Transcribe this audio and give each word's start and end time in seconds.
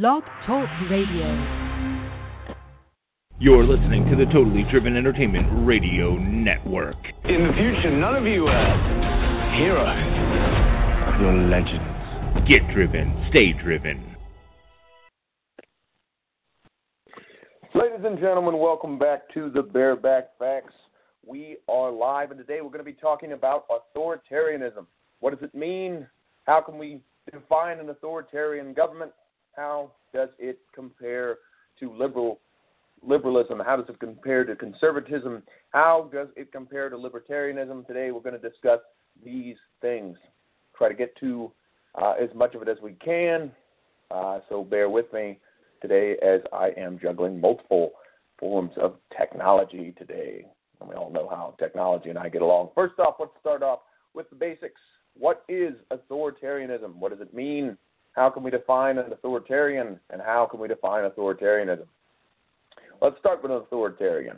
Blog 0.00 0.24
Talk 0.44 0.68
Radio. 0.90 1.28
You're 3.38 3.62
listening 3.62 4.10
to 4.10 4.16
the 4.16 4.24
Totally 4.32 4.64
Driven 4.68 4.96
Entertainment 4.96 5.46
Radio 5.64 6.16
Network. 6.16 6.96
In 7.22 7.46
the 7.46 7.52
future, 7.52 7.96
none 7.96 8.16
of 8.16 8.26
you 8.26 8.48
uh, 8.48 8.50
are 8.50 9.56
heroes. 9.56 11.20
You're 11.20 11.48
legends. 11.48 12.50
Get 12.50 12.62
driven, 12.74 13.28
stay 13.30 13.52
driven. 13.52 14.16
Ladies 17.72 18.04
and 18.04 18.18
gentlemen, 18.18 18.58
welcome 18.58 18.98
back 18.98 19.32
to 19.34 19.48
the 19.48 19.62
Bareback 19.62 20.36
Facts. 20.40 20.74
We 21.24 21.58
are 21.68 21.92
live, 21.92 22.32
and 22.32 22.38
today 22.40 22.62
we're 22.62 22.70
going 22.70 22.78
to 22.78 22.84
be 22.84 22.94
talking 22.94 23.30
about 23.30 23.66
authoritarianism. 23.68 24.86
What 25.20 25.38
does 25.38 25.48
it 25.48 25.54
mean? 25.54 26.08
How 26.48 26.60
can 26.62 26.78
we 26.78 27.00
define 27.32 27.78
an 27.78 27.90
authoritarian 27.90 28.74
government? 28.74 29.12
How 29.56 29.92
does 30.12 30.30
it 30.38 30.58
compare 30.74 31.38
to 31.80 31.92
liberal 31.92 32.40
liberalism? 33.02 33.60
How 33.64 33.76
does 33.76 33.88
it 33.88 34.00
compare 34.00 34.44
to 34.44 34.56
conservatism? 34.56 35.42
How 35.70 36.08
does 36.12 36.28
it 36.36 36.50
compare 36.52 36.88
to 36.88 36.96
libertarianism? 36.96 37.86
Today 37.86 38.10
we're 38.10 38.20
going 38.20 38.40
to 38.40 38.48
discuss 38.48 38.80
these 39.24 39.56
things. 39.80 40.16
Try 40.76 40.88
to 40.88 40.94
get 40.94 41.14
to 41.20 41.52
uh, 42.00 42.14
as 42.20 42.30
much 42.34 42.54
of 42.54 42.62
it 42.62 42.68
as 42.68 42.78
we 42.82 42.92
can. 42.94 43.52
Uh, 44.10 44.40
so 44.48 44.64
bear 44.64 44.88
with 44.88 45.12
me 45.12 45.38
today 45.80 46.16
as 46.22 46.40
I 46.52 46.70
am 46.76 46.98
juggling 47.00 47.40
multiple 47.40 47.92
forms 48.38 48.72
of 48.80 48.96
technology 49.16 49.94
today. 49.98 50.46
And 50.80 50.88
we 50.88 50.96
all 50.96 51.10
know 51.10 51.28
how 51.28 51.54
technology 51.58 52.10
and 52.10 52.18
I 52.18 52.28
get 52.28 52.42
along. 52.42 52.70
First 52.74 52.98
off, 52.98 53.16
let's 53.20 53.32
start 53.40 53.62
off 53.62 53.80
with 54.14 54.28
the 54.30 54.36
basics. 54.36 54.80
What 55.16 55.44
is 55.48 55.74
authoritarianism? 55.92 56.94
What 56.96 57.12
does 57.12 57.20
it 57.20 57.32
mean? 57.32 57.76
How 58.14 58.30
can 58.30 58.42
we 58.42 58.50
define 58.50 58.98
an 58.98 59.12
authoritarian? 59.12 60.00
And 60.10 60.22
how 60.22 60.46
can 60.50 60.60
we 60.60 60.68
define 60.68 61.08
authoritarianism? 61.08 61.86
Let's 63.02 63.18
start 63.18 63.42
with 63.42 63.52
an 63.52 63.58
authoritarian. 63.58 64.36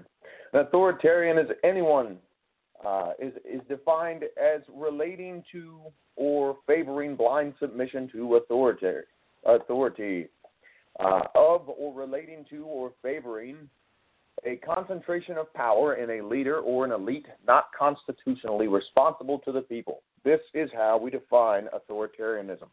An 0.53 0.61
authoritarian 0.61 1.39
is 1.39 1.47
anyone 1.63 2.19
uh, 2.85 3.13
is 3.19 3.33
is 3.45 3.61
defined 3.69 4.25
as 4.25 4.63
relating 4.75 5.43
to 5.53 5.81
or 6.17 6.57
favoring 6.67 7.15
blind 7.17 7.55
submission 7.61 8.09
to 8.13 8.37
authority, 8.37 9.07
authority 9.45 10.29
uh, 10.99 11.21
of 11.35 11.69
or 11.69 11.93
relating 11.93 12.45
to 12.51 12.65
or 12.65 12.93
favoring 13.03 13.69
a 14.45 14.57
concentration 14.57 15.37
of 15.37 15.53
power 15.55 15.95
in 15.95 16.21
a 16.21 16.27
leader 16.27 16.59
or 16.59 16.85
an 16.85 16.93
elite 16.93 17.27
not 17.47 17.67
constitutionally 17.79 18.69
responsible 18.69 19.39
to 19.41 19.53
the 19.53 19.63
people. 19.63 20.03
This 20.25 20.41
is 20.55 20.71
how 20.75 20.99
we 20.99 21.11
define 21.11 21.69
authoritarianism. 21.75 22.69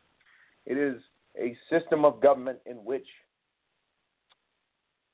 It 0.66 0.78
is 0.78 1.02
a 1.38 1.56
system 1.70 2.06
of 2.06 2.22
government 2.22 2.60
in 2.66 2.78
which 2.78 3.08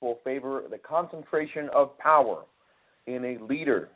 will 0.01 0.19
favor 0.23 0.63
the 0.69 0.77
concentration 0.77 1.69
of 1.73 1.97
power 1.97 2.43
in 3.07 3.25
a 3.25 3.43
leader 3.43 3.89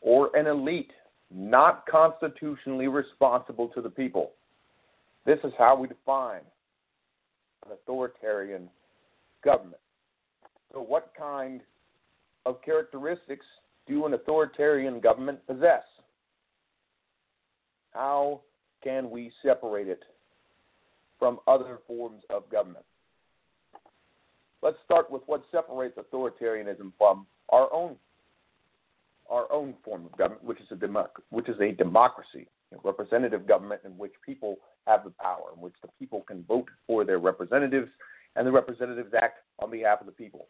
or 0.00 0.34
an 0.36 0.46
elite 0.46 0.92
not 1.30 1.86
constitutionally 1.86 2.88
responsible 2.88 3.68
to 3.68 3.80
the 3.80 3.90
people. 3.90 4.32
This 5.26 5.38
is 5.44 5.52
how 5.58 5.76
we 5.76 5.88
define 5.88 6.42
an 7.64 7.72
authoritarian 7.72 8.68
government. 9.42 9.80
So, 10.72 10.80
what 10.80 11.12
kind 11.16 11.60
of 12.46 12.60
characteristics 12.62 13.46
do 13.86 14.06
an 14.06 14.14
authoritarian 14.14 15.00
government 15.00 15.38
possess? 15.46 15.82
How 17.92 18.40
can 18.82 19.10
we 19.10 19.32
separate 19.42 19.88
it 19.88 20.02
from 21.18 21.38
other 21.46 21.78
forms 21.86 22.22
of 22.30 22.48
government? 22.50 22.84
Let's 24.62 24.78
start 24.84 25.10
with 25.10 25.22
what 25.26 25.44
separates 25.52 25.98
authoritarianism 25.98 26.92
from 26.96 27.26
our 27.50 27.72
own 27.72 27.96
our 29.30 29.50
own 29.50 29.74
form 29.82 30.04
of 30.04 30.16
government, 30.18 30.44
which 30.44 30.60
is 30.60 30.66
a 30.70 30.74
democ- 30.74 31.20
which 31.30 31.48
is 31.48 31.58
a 31.60 31.72
democracy, 31.72 32.46
a 32.72 32.76
representative 32.84 33.46
government 33.46 33.80
in 33.84 33.96
which 33.96 34.12
people 34.24 34.56
have 34.86 35.02
the 35.04 35.12
power, 35.18 35.52
in 35.54 35.62
which 35.62 35.74
the 35.82 35.88
people 35.98 36.22
can 36.22 36.42
vote 36.44 36.68
for 36.86 37.04
their 37.04 37.18
representatives, 37.18 37.88
and 38.36 38.46
the 38.46 38.52
representatives 38.52 39.14
act 39.14 39.38
on 39.60 39.70
behalf 39.70 40.00
of 40.00 40.06
the 40.06 40.12
people. 40.12 40.48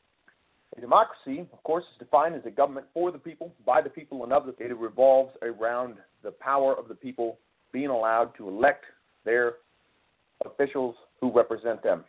A 0.77 0.81
democracy, 0.81 1.47
of 1.53 1.63
course, 1.63 1.85
is 1.93 1.99
defined 1.99 2.35
as 2.35 2.45
a 2.47 2.51
government 2.51 2.87
for 2.93 3.13
the 3.13 3.19
people, 3.19 3.55
by 3.65 3.81
the 3.81 3.91
people, 3.91 4.25
and 4.25 4.33
of 4.33 4.47
the 4.47 4.53
people. 4.53 4.73
It 4.73 4.79
revolves 4.79 5.37
around 5.43 5.97
the 6.23 6.33
power 6.33 6.77
of 6.77 6.89
the 6.89 6.97
people 6.97 7.39
being 7.73 7.91
allowed 7.91 8.35
to 8.37 8.49
elect 8.49 8.85
their 9.25 9.55
officials 10.45 10.95
who 11.21 11.33
represent 11.33 11.83
them, 11.83 12.05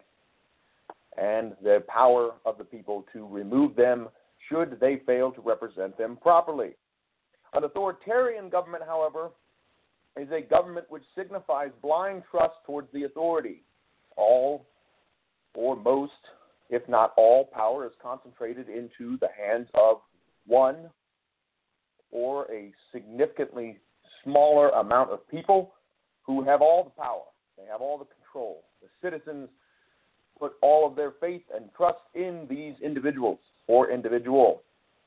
and 1.18 1.54
the 1.64 1.84
power 1.88 2.32
of 2.46 2.58
the 2.58 2.64
people 2.64 3.06
to 3.14 3.28
remove 3.28 3.76
them 3.76 4.10
should 4.50 4.78
they 4.80 5.02
fail 5.06 5.32
to 5.32 5.42
represent 5.42 5.98
them 5.98 6.18
properly. 6.22 6.76
An 7.54 7.64
authoritarian 7.64 8.50
government, 8.50 8.84
however, 8.86 9.32
is 10.18 10.28
a 10.32 10.42
government 10.42 10.86
which 10.90 11.04
signifies 11.18 11.72
blind 11.82 12.24
trust 12.30 12.56
towards 12.66 12.92
the 12.94 13.04
authority. 13.04 13.64
All 14.18 14.66
or 15.54 15.76
most 15.76 16.12
if 16.70 16.88
not 16.90 17.14
all, 17.16 17.46
power 17.46 17.86
is 17.86 17.92
concentrated 18.02 18.70
into 18.70 19.18
the 19.20 19.30
hands 19.38 19.68
of 19.74 19.98
one 20.48 20.90
or 22.12 22.52
a 22.52 22.72
significantly 22.92 23.78
smaller 24.24 24.70
amount 24.70 25.12
of 25.12 25.28
people 25.30 25.74
who 26.24 26.44
have 26.44 26.62
all 26.62 26.84
the 26.84 27.02
power. 27.02 27.22
They 27.58 27.66
have 27.72 27.82
all 27.82 27.98
the 27.98 28.06
control. 28.06 28.64
The 28.82 28.90
citizens 29.02 29.50
put 30.40 30.54
all 30.62 30.88
of 30.88 30.96
their 30.96 31.12
faith 31.20 31.44
and 31.56 31.70
trust 31.76 32.02
in 32.14 32.46
these 32.50 32.74
individuals 32.84 33.40
or 33.68 33.90
individual. 33.90 34.64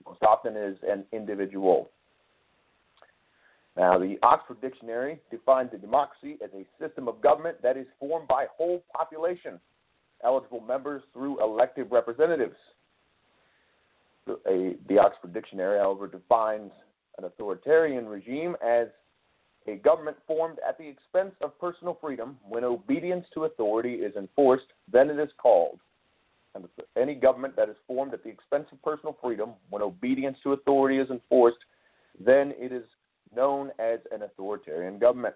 Most 0.06 0.22
often 0.22 0.56
is 0.56 0.76
an 0.88 1.04
individual. 1.12 1.91
Now, 3.76 3.98
the 3.98 4.16
Oxford 4.22 4.60
Dictionary 4.60 5.20
defines 5.31 5.70
a 5.72 5.78
democracy 5.78 6.38
as 6.42 6.50
a 6.53 6.66
system 6.82 7.06
of 7.06 7.20
government 7.20 7.62
that 7.62 7.76
is 7.76 7.87
formed 8.00 8.26
by 8.26 8.47
whole 8.56 8.82
population 8.92 9.60
eligible 10.25 10.60
members 10.60 11.03
through 11.12 11.41
elected 11.42 11.87
representatives. 11.91 12.56
A, 14.47 14.75
the 14.88 14.98
Oxford 14.98 15.32
Dictionary, 15.32 15.78
however, 15.78 16.08
defines 16.08 16.72
an 17.19 17.25
authoritarian 17.25 18.06
regime 18.06 18.56
as 18.64 18.88
a 19.69 19.77
government 19.77 20.17
formed 20.27 20.59
at 20.67 20.79
the 20.79 20.89
expense 20.89 21.34
of 21.43 21.59
personal 21.61 21.99
freedom. 22.01 22.39
When 22.49 22.65
obedience 22.65 23.27
to 23.34 23.45
authority 23.45 23.95
is 23.95 24.17
enforced, 24.17 24.67
then 24.91 25.11
it 25.11 25.19
is 25.19 25.29
called. 25.37 25.81
And 26.55 26.65
any 26.97 27.15
government 27.15 27.55
that 27.56 27.69
is 27.69 27.77
formed 27.87 28.15
at 28.15 28.25
the 28.25 28.31
expense 28.31 28.67
of 28.73 28.83
personal 28.83 29.17
freedom, 29.23 29.51
when 29.69 29.83
obedience 29.83 30.39
to 30.43 30.55
authority 30.55 30.99
is 30.99 31.11
enforced, 31.11 31.59
then 32.19 32.55
it 32.59 32.73
is 32.73 32.84
known 33.37 33.71
as 33.79 34.01
an 34.11 34.23
authoritarian 34.23 34.99
government. 34.99 35.34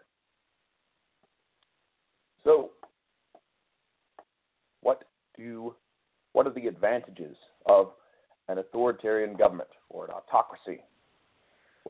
So, 2.42 2.70
what 4.80 5.04
do 5.36 5.74
what 6.32 6.46
are 6.46 6.54
the 6.54 6.66
advantages 6.66 7.36
of 7.66 7.90
an 8.48 8.58
authoritarian 8.58 9.36
government 9.36 9.68
or 9.90 10.06
an 10.06 10.10
autocracy? 10.12 10.82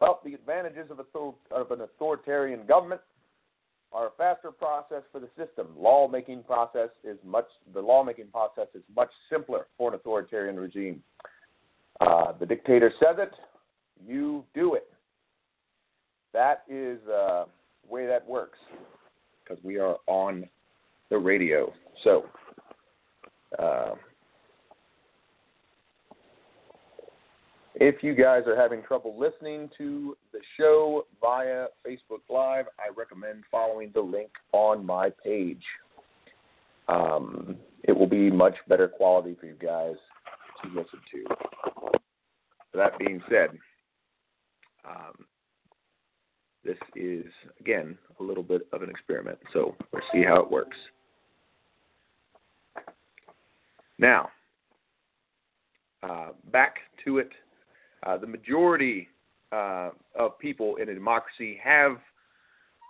Well, 0.01 0.21
the 0.25 0.35
advantages 0.35 0.91
of, 0.91 1.71
an 1.71 1.81
authoritarian 1.81 2.67
government 2.67 3.01
are 3.93 4.07
a 4.07 4.11
faster 4.17 4.51
process 4.51 5.03
for 5.13 5.21
the 5.21 5.29
system. 5.37 5.69
Lawmaking 5.77 6.45
process 6.45 6.89
is 7.05 7.19
much 7.25 7.47
the 7.75 7.81
lawmaking 7.81 8.29
process 8.29 8.69
is 8.75 8.83
much 8.97 9.11
simpler 9.31 9.67
for 9.77 9.91
an 9.91 9.95
authoritarian 9.95 10.59
regime. 10.59 11.03
Uh, 12.01 12.33
the 12.41 12.47
dictator 12.47 12.93
says 12.99 13.17
it, 13.19 13.33
you 14.07 14.45
do 14.55 14.75
it. 14.75 14.89
That 16.33 16.63
is 16.69 16.99
uh, 17.07 17.45
the 17.85 17.93
way 17.93 18.07
that 18.07 18.27
works 18.27 18.59
because 19.45 19.63
we 19.63 19.79
are 19.79 19.97
on 20.07 20.49
the 21.11 21.19
radio. 21.19 21.73
So 22.03 22.25
uh, 23.59 23.91
if 27.75 28.03
you 28.03 28.15
guys 28.15 28.43
are 28.47 28.57
having 28.57 28.83
trouble 28.83 29.19
listening 29.19 29.71
to 29.79 30.17
the 30.33 30.41
show 30.59 31.07
via 31.21 31.67
Facebook 31.87 32.21
Live, 32.29 32.67
I 32.79 32.91
recommend 32.97 33.45
following 33.51 33.91
the 33.95 34.01
link 34.01 34.31
on 34.53 34.85
my 34.85 35.11
page. 35.25 35.63
um, 36.89 37.57
it 37.85 37.93
will 37.93 38.07
be 38.07 38.31
much 38.31 38.55
better 38.69 38.89
quality 38.89 39.37
for 39.39 39.47
you 39.47 39.55
guys 39.61 39.97
to 40.63 40.69
listen 40.69 41.01
to. 41.13 42.01
That 42.75 42.99
being 42.99 43.21
said, 43.29 43.51
um, 44.89 45.27
this 46.65 46.79
is 46.95 47.27
again 47.61 47.99
a 48.21 48.23
little 48.23 48.43
bit 48.43 48.63
of 48.73 48.83
an 48.83 48.91
experiment, 48.91 49.39
so 49.53 49.75
we'll 49.93 50.03
see 50.13 50.23
how 50.23 50.41
it 50.41 50.51
works. 50.51 50.77
Now, 53.99 54.31
uh, 56.03 56.31
back 56.51 56.77
to 57.05 57.19
it. 57.19 57.31
Uh, 58.05 58.17
the 58.17 58.27
majority 58.27 59.09
uh, 59.53 59.91
of 60.19 60.39
people 60.39 60.77
in 60.77 60.89
a 60.89 60.95
democracy 60.95 61.59
have 61.63 61.99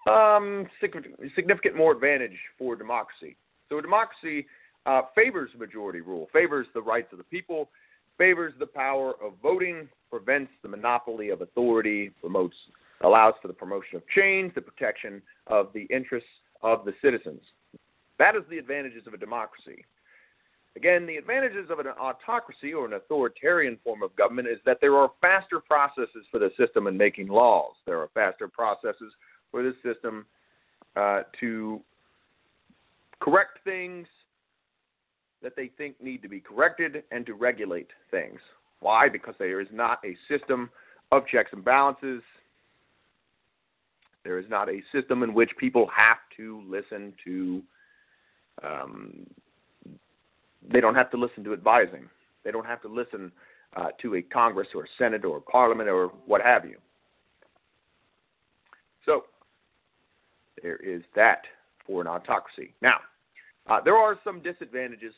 um, 0.08 0.66
significant 0.80 1.76
more 1.76 1.92
advantage 1.92 2.38
for 2.58 2.76
democracy. 2.76 3.36
So 3.68 3.78
a 3.78 3.82
democracy 3.82 4.46
uh, 4.86 5.02
favors 5.14 5.50
majority 5.58 6.00
rule, 6.00 6.28
favors 6.32 6.66
the 6.74 6.82
rights 6.82 7.08
of 7.12 7.18
the 7.18 7.24
people, 7.24 7.70
favors 8.18 8.52
the 8.58 8.66
power 8.66 9.14
of 9.22 9.34
voting, 9.42 9.88
prevents 10.10 10.50
the 10.62 10.68
monopoly 10.68 11.30
of 11.30 11.40
authority, 11.40 12.10
promotes, 12.20 12.56
allows 13.02 13.34
for 13.40 13.48
the 13.48 13.54
promotion 13.54 13.96
of 13.96 14.02
change, 14.14 14.54
the 14.54 14.60
protection 14.60 15.22
of 15.46 15.68
the 15.72 15.82
interests 15.84 16.28
of 16.62 16.84
the 16.84 16.92
citizens. 17.02 17.40
That 18.18 18.36
is 18.36 18.42
the 18.50 18.58
advantages 18.58 19.06
of 19.06 19.14
a 19.14 19.16
democracy. 19.16 19.84
Again, 20.74 21.06
the 21.06 21.16
advantages 21.16 21.69
of 21.70 21.80
an 21.80 21.86
autocracy 21.86 22.72
or 22.72 22.86
an 22.86 22.94
authoritarian 22.94 23.78
form 23.84 24.02
of 24.02 24.14
government 24.16 24.48
is 24.48 24.58
that 24.64 24.78
there 24.80 24.96
are 24.96 25.10
faster 25.20 25.60
processes 25.60 26.24
for 26.30 26.38
the 26.38 26.50
system 26.58 26.86
in 26.86 26.96
making 26.96 27.28
laws. 27.28 27.74
There 27.84 27.98
are 27.98 28.08
faster 28.14 28.48
processes 28.48 29.12
for 29.50 29.62
the 29.62 29.74
system 29.82 30.24
uh, 30.96 31.22
to 31.40 31.80
correct 33.20 33.58
things 33.64 34.06
that 35.42 35.54
they 35.56 35.70
think 35.76 36.00
need 36.02 36.22
to 36.22 36.28
be 36.28 36.40
corrected 36.40 37.02
and 37.10 37.26
to 37.26 37.34
regulate 37.34 37.88
things. 38.10 38.38
Why? 38.80 39.08
Because 39.08 39.34
there 39.38 39.60
is 39.60 39.69
not 39.72 39.98
a 40.04 40.16
system 40.28 40.70
of 41.10 41.26
checks 41.26 41.50
and 41.52 41.64
balances. 41.64 42.22
There 44.24 44.38
is 44.38 44.46
not 44.48 44.69
a 44.69 44.80
system 44.92 45.22
in 45.22 45.34
which 45.34 45.50
people 45.58 45.88
have 45.94 46.19
to 46.36 46.62
listen 46.66 47.12
to. 47.24 47.62
Um, 48.62 49.26
they 50.70 50.80
don't 50.80 50.94
have 50.94 51.10
to 51.10 51.16
listen 51.16 51.44
to 51.44 51.52
advising. 51.52 52.08
They 52.44 52.50
don't 52.50 52.66
have 52.66 52.82
to 52.82 52.88
listen 52.88 53.32
uh, 53.76 53.88
to 54.02 54.16
a 54.16 54.22
Congress 54.22 54.68
or 54.74 54.84
a 54.84 54.88
Senate 54.98 55.24
or 55.24 55.40
Parliament 55.40 55.88
or 55.88 56.08
what 56.26 56.42
have 56.42 56.64
you. 56.64 56.76
So 59.06 59.24
there 60.62 60.76
is 60.76 61.02
that 61.16 61.42
for 61.86 62.00
an 62.00 62.06
autocracy. 62.06 62.74
Now, 62.80 62.98
uh, 63.68 63.80
there 63.84 63.96
are 63.96 64.18
some 64.24 64.40
disadvantages 64.42 65.14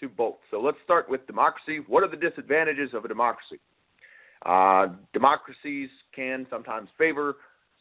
to 0.00 0.08
both. 0.08 0.36
So 0.50 0.60
let's 0.60 0.78
start 0.84 1.08
with 1.08 1.26
democracy. 1.26 1.80
What 1.86 2.02
are 2.02 2.08
the 2.08 2.16
disadvantages 2.16 2.90
of 2.94 3.04
a 3.04 3.08
democracy? 3.08 3.60
Uh, 4.44 4.88
democracies 5.12 5.88
can 6.14 6.46
sometimes 6.50 6.88
favor 6.98 7.36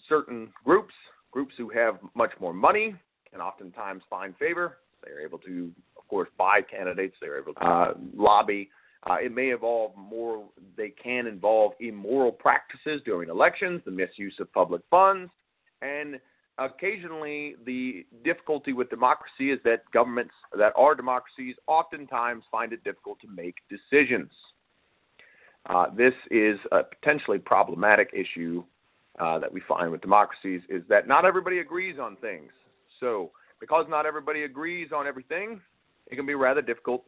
certain 0.07 0.49
groups. 0.63 0.93
Groups 1.31 1.53
who 1.57 1.69
have 1.69 1.97
much 2.13 2.31
more 2.39 2.53
money 2.53 2.95
can 3.31 3.41
oftentimes 3.41 4.03
find 4.09 4.35
favor. 4.37 4.77
They're 5.05 5.21
able 5.21 5.39
to, 5.39 5.71
of 5.97 6.07
course, 6.07 6.29
buy 6.37 6.61
candidates. 6.61 7.15
They're 7.21 7.39
able 7.39 7.53
to 7.55 7.65
uh, 7.65 7.93
lobby. 8.15 8.69
Uh, 9.09 9.15
it 9.15 9.33
may 9.33 9.51
involve 9.51 9.95
more. 9.97 10.45
They 10.77 10.89
can 10.89 11.27
involve 11.27 11.73
immoral 11.79 12.31
practices 12.31 13.01
during 13.05 13.29
elections, 13.29 13.81
the 13.85 13.91
misuse 13.91 14.35
of 14.39 14.51
public 14.53 14.81
funds, 14.89 15.29
and 15.81 16.19
occasionally 16.57 17.55
the 17.65 18.05
difficulty 18.23 18.73
with 18.73 18.89
democracy 18.89 19.51
is 19.51 19.59
that 19.65 19.83
governments 19.91 20.33
that 20.57 20.71
are 20.75 20.95
democracies 20.95 21.55
oftentimes 21.67 22.43
find 22.51 22.73
it 22.73 22.83
difficult 22.83 23.19
to 23.21 23.27
make 23.27 23.55
decisions. 23.69 24.31
Uh, 25.65 25.87
this 25.95 26.13
is 26.29 26.59
a 26.71 26.83
potentially 26.83 27.39
problematic 27.39 28.09
issue 28.13 28.63
uh, 29.19 29.39
that 29.39 29.51
we 29.51 29.61
find 29.67 29.91
with 29.91 30.01
democracies 30.01 30.61
is 30.69 30.83
that 30.89 31.07
not 31.07 31.25
everybody 31.25 31.59
agrees 31.59 31.97
on 31.99 32.15
things. 32.17 32.51
So 32.99 33.31
because 33.63 33.85
not 33.87 34.05
everybody 34.05 34.43
agrees 34.43 34.89
on 34.93 35.07
everything, 35.07 35.61
it 36.07 36.17
can 36.17 36.25
be 36.25 36.35
rather 36.35 36.61
difficult 36.61 37.05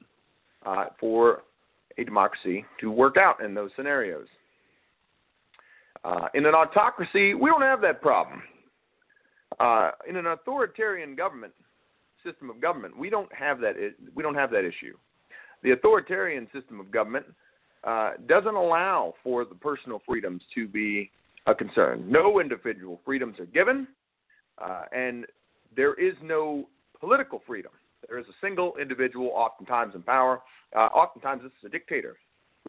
uh, 0.65 0.85
for 0.97 1.43
a 1.97 2.03
democracy 2.05 2.63
to 2.79 2.89
work 2.89 3.17
out 3.17 3.43
in 3.43 3.53
those 3.53 3.71
scenarios. 3.75 4.27
Uh, 6.05 6.29
in 6.33 6.45
an 6.45 6.55
autocracy, 6.55 7.33
we 7.33 7.49
don't 7.49 7.61
have 7.61 7.81
that 7.81 8.01
problem. 8.01 8.41
Uh, 9.59 9.91
in 10.07 10.15
an 10.15 10.27
authoritarian 10.27 11.13
government 11.13 11.51
system 12.23 12.49
of 12.49 12.61
government, 12.61 12.97
we 12.97 13.09
don't 13.09 13.33
have 13.33 13.59
that. 13.59 13.73
We 14.15 14.23
don't 14.23 14.35
have 14.35 14.49
that 14.51 14.63
issue. 14.63 14.95
The 15.61 15.71
authoritarian 15.71 16.47
system 16.53 16.79
of 16.79 16.89
government 16.89 17.25
uh, 17.83 18.11
doesn't 18.29 18.55
allow 18.55 19.13
for 19.25 19.43
the 19.43 19.55
personal 19.55 20.01
freedoms 20.07 20.41
to 20.53 20.69
be 20.69 21.11
a 21.47 21.53
concern. 21.53 22.05
No 22.09 22.39
individual 22.39 23.01
freedoms 23.03 23.41
are 23.41 23.45
given, 23.45 23.89
uh, 24.57 24.83
and 24.93 25.25
there 25.75 25.94
is 25.95 26.16
no 26.22 26.68
political 27.00 27.42
freedom. 27.45 27.72
There 28.07 28.19
is 28.19 28.25
a 28.27 28.45
single 28.45 28.74
individual, 28.80 29.31
oftentimes 29.33 29.95
in 29.95 30.04
power. 30.04 30.42
Uh, 30.75 30.88
oftentimes, 30.88 31.42
this 31.44 31.51
is 31.60 31.66
a 31.66 31.69
dictator 31.69 32.18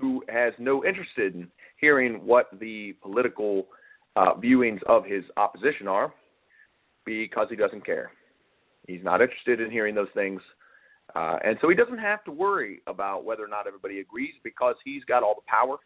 who 0.01 0.23
has 0.29 0.53
no 0.59 0.85
interest 0.85 1.11
in 1.17 1.49
hearing 1.81 2.25
what 2.25 2.49
the 2.61 2.95
political 3.03 3.67
uh, 4.17 4.35
viewings 4.35 4.83
of 4.85 5.05
his 5.05 5.25
opposition 5.37 5.89
are 5.89 6.13
because 7.05 7.47
he 7.51 7.57
doesn't 7.57 7.85
care. 7.85 8.11
He's 8.87 9.03
not 9.03 9.21
interested 9.21 9.61
in 9.61 9.71
hearing 9.71 9.95
those 9.95 10.09
things. 10.15 10.41
Uh, 11.15 11.39
and 11.45 11.57
so 11.61 11.69
he 11.69 11.75
doesn't 11.75 11.99
have 11.99 12.25
to 12.25 12.31
worry 12.31 12.81
about 12.87 13.25
whether 13.25 13.45
or 13.45 13.49
not 13.49 13.67
everybody 13.67 14.01
agrees 14.01 14.35
because 14.43 14.75
he's 14.85 15.05
got 15.05 15.23
all 15.23 15.35
the 15.35 15.47
power. 15.47 15.77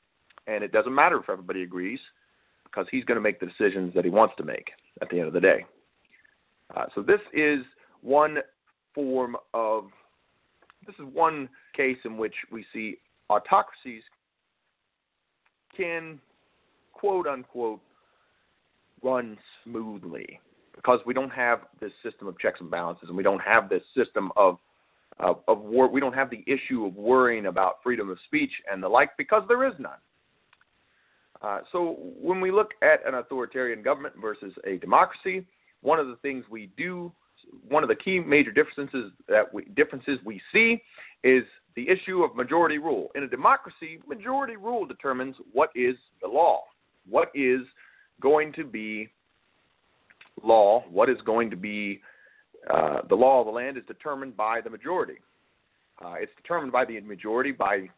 And 0.47 0.65
it 0.65 0.73
doesn't 0.73 0.95
matter 0.95 1.19
if 1.19 1.29
everybody 1.29 1.63
agrees 1.63 2.01
because 2.65 2.87
he's 2.91 3.05
going 3.05 3.17
to 3.17 3.23
make 3.23 3.39
the 3.41 3.47
decisions 3.47 3.95
that 3.95 4.05
he 4.05 4.11
wants 4.11 4.35
to 4.39 4.45
make 4.45 4.71
at 5.03 5.09
the 5.11 5.19
end 5.19 5.29
of 5.29 5.35
the 5.35 5.41
day. 5.41 5.65
Uh, 6.77 6.87
so 6.95 7.03
this 7.03 7.21
is 7.33 7.61
one 8.03 8.39
form 8.95 9.37
of, 9.55 9.87
this 10.87 10.95
is 10.97 11.05
one 11.13 11.49
case 11.77 11.99
in 12.05 12.17
which 12.17 12.35
we 12.51 12.65
see 12.73 12.97
autocracies 13.29 14.03
can, 15.77 16.21
quote 16.93 17.27
unquote, 17.27 17.81
run 19.03 19.39
smoothly 19.65 20.41
because 20.75 21.01
we 21.07 21.15
don't 21.15 21.31
have 21.31 21.61
this 21.81 21.93
system 22.03 22.27
of 22.29 22.39
checks 22.39 22.61
and 22.61 22.71
balances, 22.71 23.09
and 23.09 23.17
we 23.17 23.23
don't 23.23 23.41
have 23.41 23.69
this 23.69 23.83
system 23.97 24.31
of 24.37 24.59
of, 25.19 25.41
of 25.49 25.61
war. 25.61 25.89
We 25.89 26.01
don't 26.01 26.15
have 26.15 26.31
the 26.31 26.43
issue 26.47 26.87
of 26.87 26.95
worrying 26.95 27.47
about 27.47 27.83
freedom 27.83 28.09
of 28.09 28.19
speech 28.27 28.53
and 28.71 28.83
the 28.83 28.89
like 28.89 29.11
because 29.19 29.43
there 29.49 29.67
is 29.67 29.75
none. 29.79 29.99
Uh, 31.43 31.61
so 31.73 31.97
when 32.21 32.41
we 32.41 32.51
look 32.51 32.71
at 32.83 33.07
an 33.07 33.15
authoritarian 33.15 33.83
government 33.83 34.15
versus 34.21 34.53
a 34.67 34.77
democracy, 34.79 35.47
one 35.83 35.99
of 35.99 36.09
the 36.09 36.17
things 36.17 36.45
we 36.51 36.71
do, 36.77 37.13
one 37.69 37.83
of 37.83 37.89
the 37.89 37.95
key 37.95 38.21
major 38.21 38.53
differences 38.53 39.13
that 39.29 39.53
we 39.53 39.65
differences 39.77 40.19
we 40.25 40.41
see 40.53 40.83
is 41.25 41.45
the 41.77 41.89
issue 41.89 42.23
of 42.23 42.35
majority 42.35 42.79
rule. 42.79 43.11
In 43.15 43.23
a 43.23 43.29
democracy, 43.29 44.01
majority 44.07 44.57
rule 44.57 44.87
determines 44.87 45.37
what 45.53 45.71
is 45.75 45.97
the 46.23 46.29
law, 46.29 46.63
what 47.09 47.31
is 47.35 47.61
going 48.21 48.53
to 48.55 48.65
be 48.65 49.09
law, 50.43 50.85
what 50.91 51.09
is 51.09 51.19
going 51.25 51.51
to 51.51 51.57
be 51.57 52.01
uh, 52.69 53.01
the 53.09 53.15
law 53.15 53.41
of 53.41 53.47
the 53.47 53.53
land 53.53 53.77
is 53.77 53.85
determined 53.87 54.37
by 54.37 54.61
the 54.61 54.71
majority. 54.71 55.19
Uh, 56.05 56.15
it's 56.19 56.33
determined 56.37 56.73
by 56.73 56.85
the 56.85 57.01
majority 57.01 57.53
by 57.53 57.89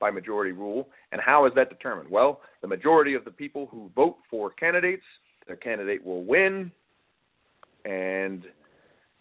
by 0.00 0.10
majority 0.10 0.52
rule. 0.52 0.88
And 1.10 1.20
how 1.20 1.44
is 1.46 1.52
that 1.56 1.70
determined? 1.70 2.08
Well, 2.08 2.40
the 2.62 2.68
majority 2.68 3.14
of 3.14 3.24
the 3.24 3.32
people 3.32 3.66
who 3.66 3.90
vote 3.96 4.16
for 4.30 4.50
candidates, 4.50 5.02
their 5.46 5.56
candidate 5.56 6.04
will 6.04 6.24
win, 6.24 6.70
and 7.88 8.44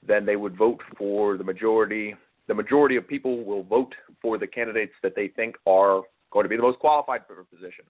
then 0.05 0.25
they 0.25 0.35
would 0.35 0.55
vote 0.55 0.81
for 0.97 1.37
the 1.37 1.43
majority. 1.43 2.15
The 2.47 2.53
majority 2.53 2.97
of 2.97 3.07
people 3.07 3.43
will 3.45 3.63
vote 3.63 3.95
for 4.21 4.37
the 4.37 4.47
candidates 4.47 4.93
that 5.03 5.15
they 5.15 5.29
think 5.29 5.55
are 5.65 6.01
going 6.31 6.43
to 6.43 6.49
be 6.49 6.57
the 6.57 6.61
most 6.61 6.79
qualified 6.79 7.21
for 7.25 7.39
a 7.39 7.45
position. 7.45 7.85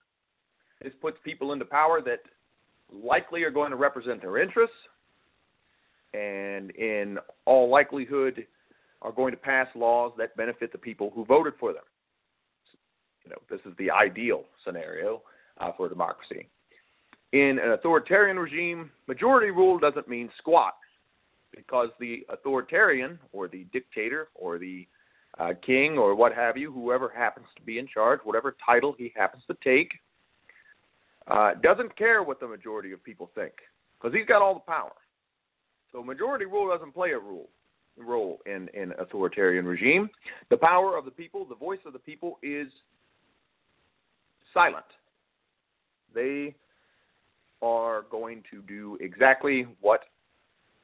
This 0.82 0.94
puts 1.02 1.18
people 1.24 1.54
into 1.54 1.66
power 1.66 2.02
that 2.02 2.20
likely 2.94 3.44
are 3.44 3.52
going 3.52 3.72
to 3.72 3.76
represent 3.76 4.22
their 4.22 4.38
interests 4.38 4.76
and 6.14 6.72
in 6.72 7.18
all 7.46 7.70
likelihood 7.70 8.46
are 9.02 9.12
going 9.12 9.32
to 9.32 9.38
pass 9.38 9.68
laws 9.76 10.14
that 10.18 10.36
benefit 10.38 10.72
the 10.72 10.78
people 10.78 11.12
who 11.14 11.26
voted 11.26 11.54
for 11.60 11.74
them. 11.74 11.84
You 13.26 13.32
know, 13.32 13.38
this 13.50 13.60
is 13.66 13.74
the 13.78 13.92
ideal 13.92 14.44
scenario 14.64 15.22
uh, 15.60 15.72
for 15.76 15.88
a 15.88 15.90
democracy. 15.90 16.48
In 17.34 17.60
an 17.60 17.72
authoritarian 17.72 18.38
regime, 18.38 18.90
majority 19.08 19.52
rule 19.52 19.78
doesn't 19.78 20.08
mean 20.08 20.30
squat 20.38 20.76
because 21.56 21.90
the 22.00 22.26
authoritarian 22.30 23.20
or 23.34 23.48
the 23.48 23.66
dictator 23.74 24.30
or 24.36 24.58
the 24.58 24.88
uh, 25.40 25.54
king 25.66 25.98
or 25.98 26.16
what 26.16 26.34
have 26.34 26.58
you, 26.58 26.72
whoever 26.72 27.10
happens 27.10 27.48
to 27.56 27.62
be 27.62 27.80
in 27.80 27.88
charge, 27.88 28.20
whatever 28.24 28.56
title 28.66 28.96
he 28.98 29.12
happens 29.16 29.44
to 29.48 29.58
take, 29.64 29.92
uh, 31.28 31.54
doesn't 31.62 31.96
care 31.98 32.24
what 32.24 32.40
the 32.40 32.48
majority 32.48 32.92
of 32.92 33.04
people 33.04 33.30
think 33.36 33.54
because 34.00 34.16
he's 34.16 34.26
got 34.26 34.42
all 34.42 34.54
the 34.54 34.60
power. 34.62 34.94
So 35.92 36.02
majority 36.04 36.46
rule 36.46 36.70
doesn't 36.74 36.94
play 36.94 37.12
a 37.12 37.20
rule. 37.20 37.50
role 37.98 38.40
in 38.46 38.70
in 38.74 38.94
authoritarian 39.00 39.66
regime. 39.66 40.10
The 40.50 40.58
power 40.58 40.98
of 40.98 41.06
the 41.06 41.12
people, 41.12 41.46
the 41.46 41.56
voice 41.56 41.80
of 41.86 41.94
the 41.94 42.00
people, 42.00 42.40
is 42.44 42.68
silent. 44.54 44.86
They 46.14 46.56
are 47.62 48.06
going 48.12 48.44
to 48.52 48.62
do 48.62 48.98
exactly 49.02 49.66
what 49.82 50.02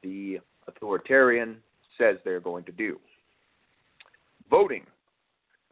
the 0.02 0.38
authoritarian 0.66 1.56
says 1.98 2.16
they're 2.24 2.40
going 2.40 2.64
to 2.64 2.72
do. 2.72 2.98
Voting. 4.50 4.84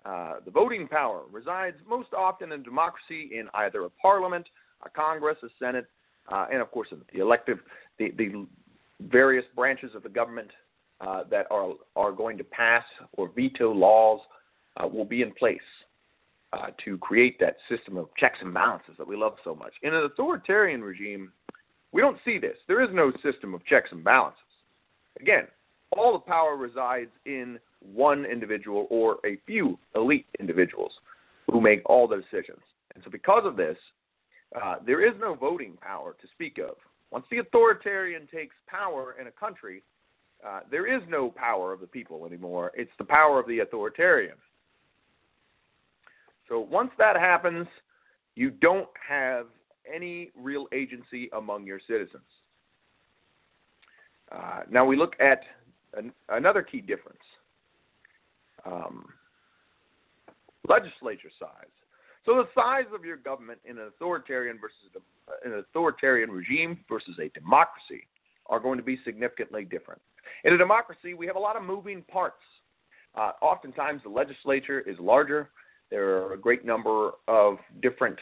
Uh, 0.04 0.34
the 0.44 0.50
voting 0.50 0.88
power 0.88 1.22
resides 1.30 1.76
most 1.88 2.08
often 2.16 2.52
in 2.52 2.62
democracy 2.62 3.30
in 3.32 3.48
either 3.54 3.84
a 3.84 3.90
parliament, 3.90 4.46
a 4.84 4.90
Congress, 4.90 5.36
a 5.42 5.48
Senate, 5.58 5.86
uh, 6.28 6.46
and 6.52 6.60
of 6.60 6.70
course 6.70 6.88
the 7.12 7.20
elective, 7.20 7.58
the, 7.98 8.10
the 8.16 8.46
various 9.00 9.44
branches 9.54 9.90
of 9.94 10.02
the 10.02 10.08
government 10.08 10.50
uh, 11.00 11.24
that 11.30 11.46
are 11.50 11.72
are 11.96 12.12
going 12.12 12.38
to 12.38 12.44
pass 12.44 12.84
or 13.14 13.30
veto 13.34 13.72
laws 13.72 14.20
uh, 14.76 14.86
will 14.86 15.04
be 15.04 15.22
in 15.22 15.32
place 15.32 15.60
uh, 16.52 16.66
to 16.84 16.98
create 16.98 17.38
that 17.40 17.56
system 17.68 17.96
of 17.96 18.08
checks 18.16 18.38
and 18.40 18.52
balances 18.52 18.94
that 18.98 19.06
we 19.06 19.16
love 19.16 19.36
so 19.42 19.54
much. 19.54 19.72
In 19.82 19.94
an 19.94 20.04
authoritarian 20.04 20.82
regime, 20.82 21.32
we 21.92 22.00
don't 22.00 22.18
see 22.24 22.38
this. 22.38 22.56
There 22.68 22.82
is 22.82 22.90
no 22.92 23.12
system 23.22 23.54
of 23.54 23.64
checks 23.64 23.90
and 23.92 24.04
balances. 24.04 24.38
Again, 25.20 25.46
all 25.96 26.12
the 26.12 26.18
power 26.18 26.56
resides 26.56 27.10
in 27.26 27.58
one 27.80 28.24
individual 28.24 28.86
or 28.90 29.18
a 29.26 29.38
few 29.46 29.78
elite 29.94 30.26
individuals 30.40 30.92
who 31.50 31.60
make 31.60 31.82
all 31.86 32.08
the 32.08 32.16
decisions. 32.16 32.62
And 32.94 33.02
so, 33.04 33.10
because 33.10 33.44
of 33.44 33.56
this, 33.56 33.76
uh, 34.60 34.76
there 34.86 35.06
is 35.06 35.14
no 35.20 35.34
voting 35.34 35.76
power 35.80 36.14
to 36.20 36.28
speak 36.34 36.58
of. 36.58 36.76
Once 37.10 37.26
the 37.30 37.38
authoritarian 37.38 38.26
takes 38.32 38.54
power 38.66 39.16
in 39.20 39.26
a 39.26 39.30
country, 39.30 39.82
uh, 40.46 40.60
there 40.70 40.86
is 40.86 41.02
no 41.08 41.30
power 41.30 41.72
of 41.72 41.80
the 41.80 41.86
people 41.86 42.26
anymore. 42.26 42.72
It's 42.74 42.90
the 42.98 43.04
power 43.04 43.38
of 43.38 43.46
the 43.46 43.60
authoritarian. 43.60 44.36
So 46.48 46.60
once 46.60 46.90
that 46.98 47.16
happens, 47.16 47.66
you 48.34 48.50
don't 48.50 48.88
have 49.08 49.46
any 49.92 50.30
real 50.34 50.66
agency 50.72 51.28
among 51.36 51.66
your 51.66 51.80
citizens. 51.86 52.22
Uh, 54.30 54.60
now 54.70 54.84
we 54.84 54.96
look 54.96 55.14
at 55.20 55.42
an, 55.94 56.12
another 56.28 56.62
key 56.62 56.80
difference 56.80 57.18
um, 58.64 59.06
legislature 60.68 61.30
size. 61.38 61.66
So 62.24 62.34
the 62.36 62.48
size 62.54 62.86
of 62.94 63.04
your 63.04 63.16
government 63.16 63.58
in 63.64 63.78
an 63.78 63.88
authoritarian 63.88 64.58
versus 64.60 64.76
a, 64.94 65.48
an 65.48 65.58
authoritarian 65.58 66.30
regime 66.30 66.78
versus 66.88 67.16
a 67.20 67.28
democracy 67.38 68.06
are 68.46 68.60
going 68.60 68.78
to 68.78 68.84
be 68.84 68.98
significantly 69.04 69.64
different. 69.64 70.00
In 70.44 70.52
a 70.52 70.58
democracy, 70.58 71.14
we 71.14 71.26
have 71.26 71.36
a 71.36 71.40
lot 71.40 71.56
of 71.56 71.62
moving 71.62 72.02
parts. 72.02 72.42
Uh, 73.14 73.32
oftentimes, 73.42 74.02
the 74.04 74.08
legislature 74.08 74.80
is 74.80 74.96
larger. 74.98 75.50
There 75.92 76.16
are 76.22 76.32
a 76.32 76.38
great 76.38 76.64
number 76.64 77.10
of 77.28 77.58
different 77.82 78.18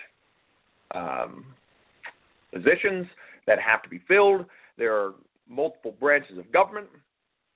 um, 0.93 1.47
positions 2.53 3.07
that 3.47 3.61
have 3.61 3.81
to 3.85 3.89
be 3.89 4.00
filled. 4.09 4.45
There 4.77 4.93
are 4.93 5.15
multiple 5.49 5.95
branches 6.00 6.37
of 6.37 6.50
government 6.50 6.89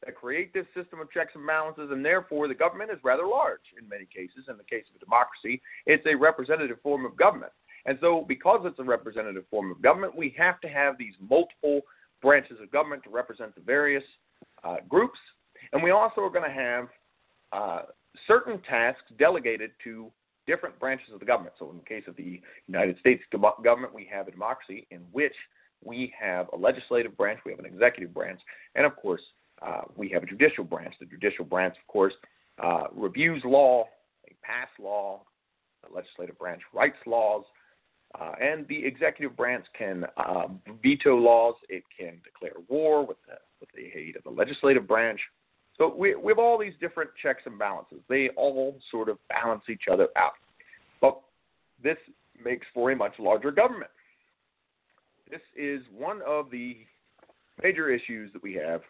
that 0.05 0.15
create 0.15 0.55
this 0.55 0.67
system 0.73 1.01
of 1.01 1.11
checks 1.11 1.33
and 1.35 1.45
balances, 1.45 1.91
and 1.91 2.05
therefore 2.05 2.47
the 2.47 2.55
government 2.55 2.93
is 2.93 2.99
rather 3.03 3.27
large 3.27 3.75
in 3.77 3.89
many 3.89 4.05
cases. 4.05 4.45
In 4.49 4.57
the 4.57 4.63
case 4.63 4.85
of 4.89 5.03
a 5.03 5.05
democracy, 5.05 5.61
it's 5.85 6.07
a 6.07 6.15
representative 6.15 6.81
form 6.81 7.05
of 7.05 7.17
government. 7.17 7.53
And 7.85 7.99
so, 8.01 8.25
because 8.29 8.61
it's 8.65 8.79
a 8.79 8.85
representative 8.85 9.43
form 9.51 9.73
of 9.73 9.83
government, 9.83 10.17
we 10.17 10.33
have 10.39 10.61
to 10.61 10.69
have 10.69 10.97
these 10.97 11.15
multiple 11.19 11.81
branches 12.23 12.59
of 12.63 12.71
government 12.71 13.03
to 13.03 13.11
represent 13.11 13.53
the 13.57 13.63
various 13.63 14.05
uh, 14.63 14.77
groups. 14.89 15.19
And 15.73 15.83
we 15.83 15.91
also 15.91 16.21
are 16.21 16.31
going 16.31 16.49
to 16.49 16.55
have 16.55 16.89
uh, 17.51 17.83
certain 18.27 18.61
tasks 18.69 19.03
delegated 19.19 19.71
to 19.85 20.11
different 20.47 20.79
branches 20.79 21.09
of 21.13 21.21
the 21.21 21.27
government. 21.27 21.55
So, 21.59 21.71
in 21.71 21.79
the 21.79 21.85
case 21.85 22.05
of 22.07 22.17
the 22.17 22.41
United 22.67 22.99
States 22.99 23.23
government, 23.63 23.95
we 23.95 24.09
have 24.13 24.29
a 24.29 24.31
democracy 24.31 24.87
in 24.91 25.01
which 25.13 25.35
we 25.83 26.13
have 26.19 26.47
a 26.53 26.57
legislative 26.57 27.17
branch, 27.17 27.41
we 27.45 27.53
have 27.53 27.59
an 27.59 27.67
executive 27.67 28.13
branch, 28.15 28.41
and 28.75 28.87
of 28.87 28.97
course, 28.97 29.23
uh, 29.63 29.83
we 29.97 30.09
have 30.11 30.23
a 30.23 30.27
judicial 30.27 30.65
branch. 30.65 30.95
The 30.99 31.07
judicial 31.07 31.45
branch, 31.45 31.77
of 31.81 31.87
course, 31.87 32.15
uh, 32.63 32.85
reviews 32.93 33.43
law, 33.45 33.85
they 34.25 34.35
pass 34.43 34.69
law. 34.81 35.23
The 35.87 35.95
legislative 35.95 36.39
branch 36.39 36.63
writes 36.73 36.97
laws, 37.07 37.45
uh, 38.19 38.33
and 38.41 38.67
the 38.69 38.85
executive 38.85 39.37
branch 39.37 39.67
can 39.77 40.07
uh, 40.17 40.47
veto 40.83 41.17
laws. 41.17 41.55
It 41.69 41.83
can 41.99 42.21
declare 42.25 42.63
war 42.69 43.07
with 43.07 43.19
the, 43.27 43.35
with 43.61 43.69
the 43.75 43.99
aid 43.99 44.17
of 44.17 44.23
the 44.25 44.31
legislative 44.31 44.87
branch. 44.87 45.21
So 45.77 45.95
we, 45.95 46.15
we 46.15 46.31
have 46.31 46.39
all 46.39 46.59
these 46.59 46.75
different 46.81 47.11
checks 47.21 47.43
and 47.47 47.59
balances. 47.59 47.99
They 48.09 48.29
all 48.37 48.79
sort 48.91 49.09
of 49.09 49.19
balance 49.29 49.63
each 49.69 49.85
other 49.91 50.09
out. 50.17 50.33
But 51.01 51.21
this 51.83 51.99
makes 52.43 52.67
for 52.73 52.93
a 52.93 52.97
much 52.97 53.15
larger 53.19 53.51
government. 53.51 53.91
This 55.31 55.41
is 55.57 55.83
one 55.97 56.21
of 56.27 56.51
the 56.51 56.77
major 57.63 57.91
issues 57.91 58.33
that 58.33 58.43
we 58.43 58.55
have 58.55 58.83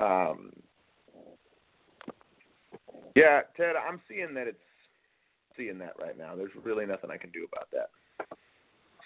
um, 0.00 0.52
yeah, 3.14 3.40
Ted, 3.56 3.74
I'm 3.76 4.00
seeing 4.08 4.34
that 4.34 4.46
it's 4.46 4.58
seeing 5.56 5.78
that 5.78 5.94
right 6.00 6.16
now. 6.16 6.36
There's 6.36 6.52
really 6.62 6.86
nothing 6.86 7.10
I 7.10 7.16
can 7.16 7.30
do 7.30 7.46
about 7.52 7.68
that. 7.72 8.36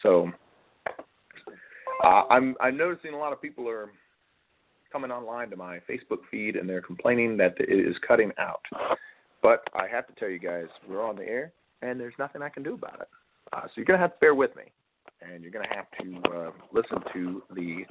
So 0.02 0.30
uh, 2.04 2.24
I'm 2.28 2.54
I'm 2.60 2.76
noticing 2.76 3.14
a 3.14 3.18
lot 3.18 3.32
of 3.32 3.40
people 3.40 3.68
are 3.68 3.90
coming 4.92 5.10
online 5.10 5.48
to 5.50 5.56
my 5.56 5.80
Facebook 5.88 6.20
feed 6.30 6.56
and 6.56 6.68
they're 6.68 6.82
complaining 6.82 7.36
that 7.38 7.54
it 7.58 7.70
is 7.70 7.96
cutting 8.06 8.30
out. 8.38 8.62
But 9.42 9.62
I 9.74 9.88
have 9.88 10.06
to 10.06 10.12
tell 10.14 10.28
you 10.28 10.38
guys, 10.38 10.66
we're 10.88 11.06
on 11.06 11.16
the 11.16 11.26
air 11.26 11.52
and 11.80 11.98
there's 11.98 12.14
nothing 12.18 12.42
I 12.42 12.48
can 12.48 12.62
do 12.62 12.74
about 12.74 13.00
it. 13.00 13.08
Uh, 13.52 13.62
so 13.62 13.70
you're 13.76 13.84
gonna 13.84 13.98
have 13.98 14.12
to 14.14 14.18
bear 14.20 14.34
with 14.34 14.54
me, 14.56 14.64
and 15.20 15.42
you're 15.42 15.52
gonna 15.52 15.74
have 15.74 15.86
to 16.00 16.30
uh, 16.32 16.50
listen 16.72 16.98
to 17.12 17.42
the 17.54 17.84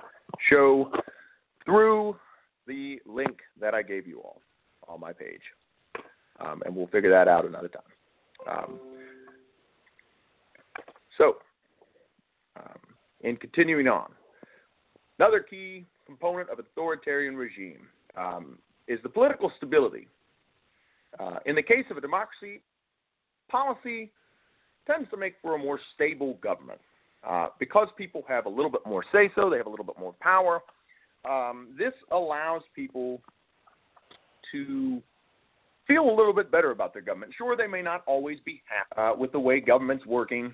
show 0.49 0.91
through 1.65 2.15
the 2.67 2.99
link 3.05 3.39
that 3.59 3.73
I 3.73 3.83
gave 3.83 4.07
you 4.07 4.19
all 4.21 4.41
on 4.87 4.99
my 4.99 5.13
page, 5.13 5.41
um, 6.39 6.63
and 6.65 6.75
we'll 6.75 6.87
figure 6.87 7.11
that 7.11 7.27
out 7.27 7.45
another 7.45 7.67
time. 7.67 7.83
Um, 8.49 8.79
so, 11.17 11.37
um, 12.57 12.79
in 13.21 13.35
continuing 13.35 13.87
on, 13.87 14.11
another 15.19 15.41
key 15.41 15.85
component 16.11 16.49
of 16.49 16.59
authoritarian 16.59 17.35
regime 17.35 17.87
um, 18.17 18.57
is 18.87 18.99
the 19.03 19.09
political 19.09 19.51
stability. 19.57 20.07
Uh, 21.19 21.37
in 21.45 21.55
the 21.55 21.61
case 21.61 21.85
of 21.89 21.97
a 21.97 22.01
democracy, 22.01 22.61
policy 23.49 24.11
tends 24.85 25.09
to 25.09 25.17
make 25.17 25.35
for 25.41 25.55
a 25.55 25.57
more 25.57 25.79
stable 25.95 26.37
government. 26.43 26.79
Uh, 27.27 27.47
because 27.59 27.87
people 27.97 28.23
have 28.27 28.45
a 28.45 28.49
little 28.49 28.71
bit 28.71 28.81
more 28.85 29.03
say 29.11 29.29
so, 29.35 29.49
they 29.49 29.57
have 29.57 29.67
a 29.67 29.69
little 29.69 29.85
bit 29.85 29.97
more 29.99 30.15
power, 30.19 30.59
um, 31.29 31.67
this 31.77 31.93
allows 32.11 32.63
people 32.75 33.21
to 34.51 35.01
feel 35.87 36.03
a 36.09 36.15
little 36.15 36.33
bit 36.33 36.51
better 36.51 36.71
about 36.71 36.93
their 36.93 37.03
government. 37.03 37.31
Sure, 37.37 37.55
they 37.55 37.67
may 37.67 37.81
not 37.81 38.03
always 38.07 38.39
be 38.43 38.61
happy 38.65 38.99
uh, 38.99 39.15
with 39.15 39.31
the 39.31 39.39
way 39.39 39.59
government's 39.59 40.05
working. 40.05 40.53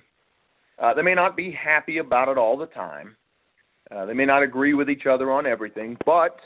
Uh, 0.77 0.93
they 0.93 1.01
may 1.01 1.15
not 1.15 1.37
be 1.37 1.51
happy 1.51 1.99
about 1.99 2.27
it 2.27 2.37
all 2.37 2.57
the 2.57 2.67
time. 2.67 3.15
Uh, 3.95 4.05
they 4.05 4.13
may 4.13 4.25
not 4.25 4.43
agree 4.43 4.73
with 4.73 4.89
each 4.89 5.05
other 5.05 5.31
on 5.31 5.45
everything, 5.45 5.97
but 6.05 6.37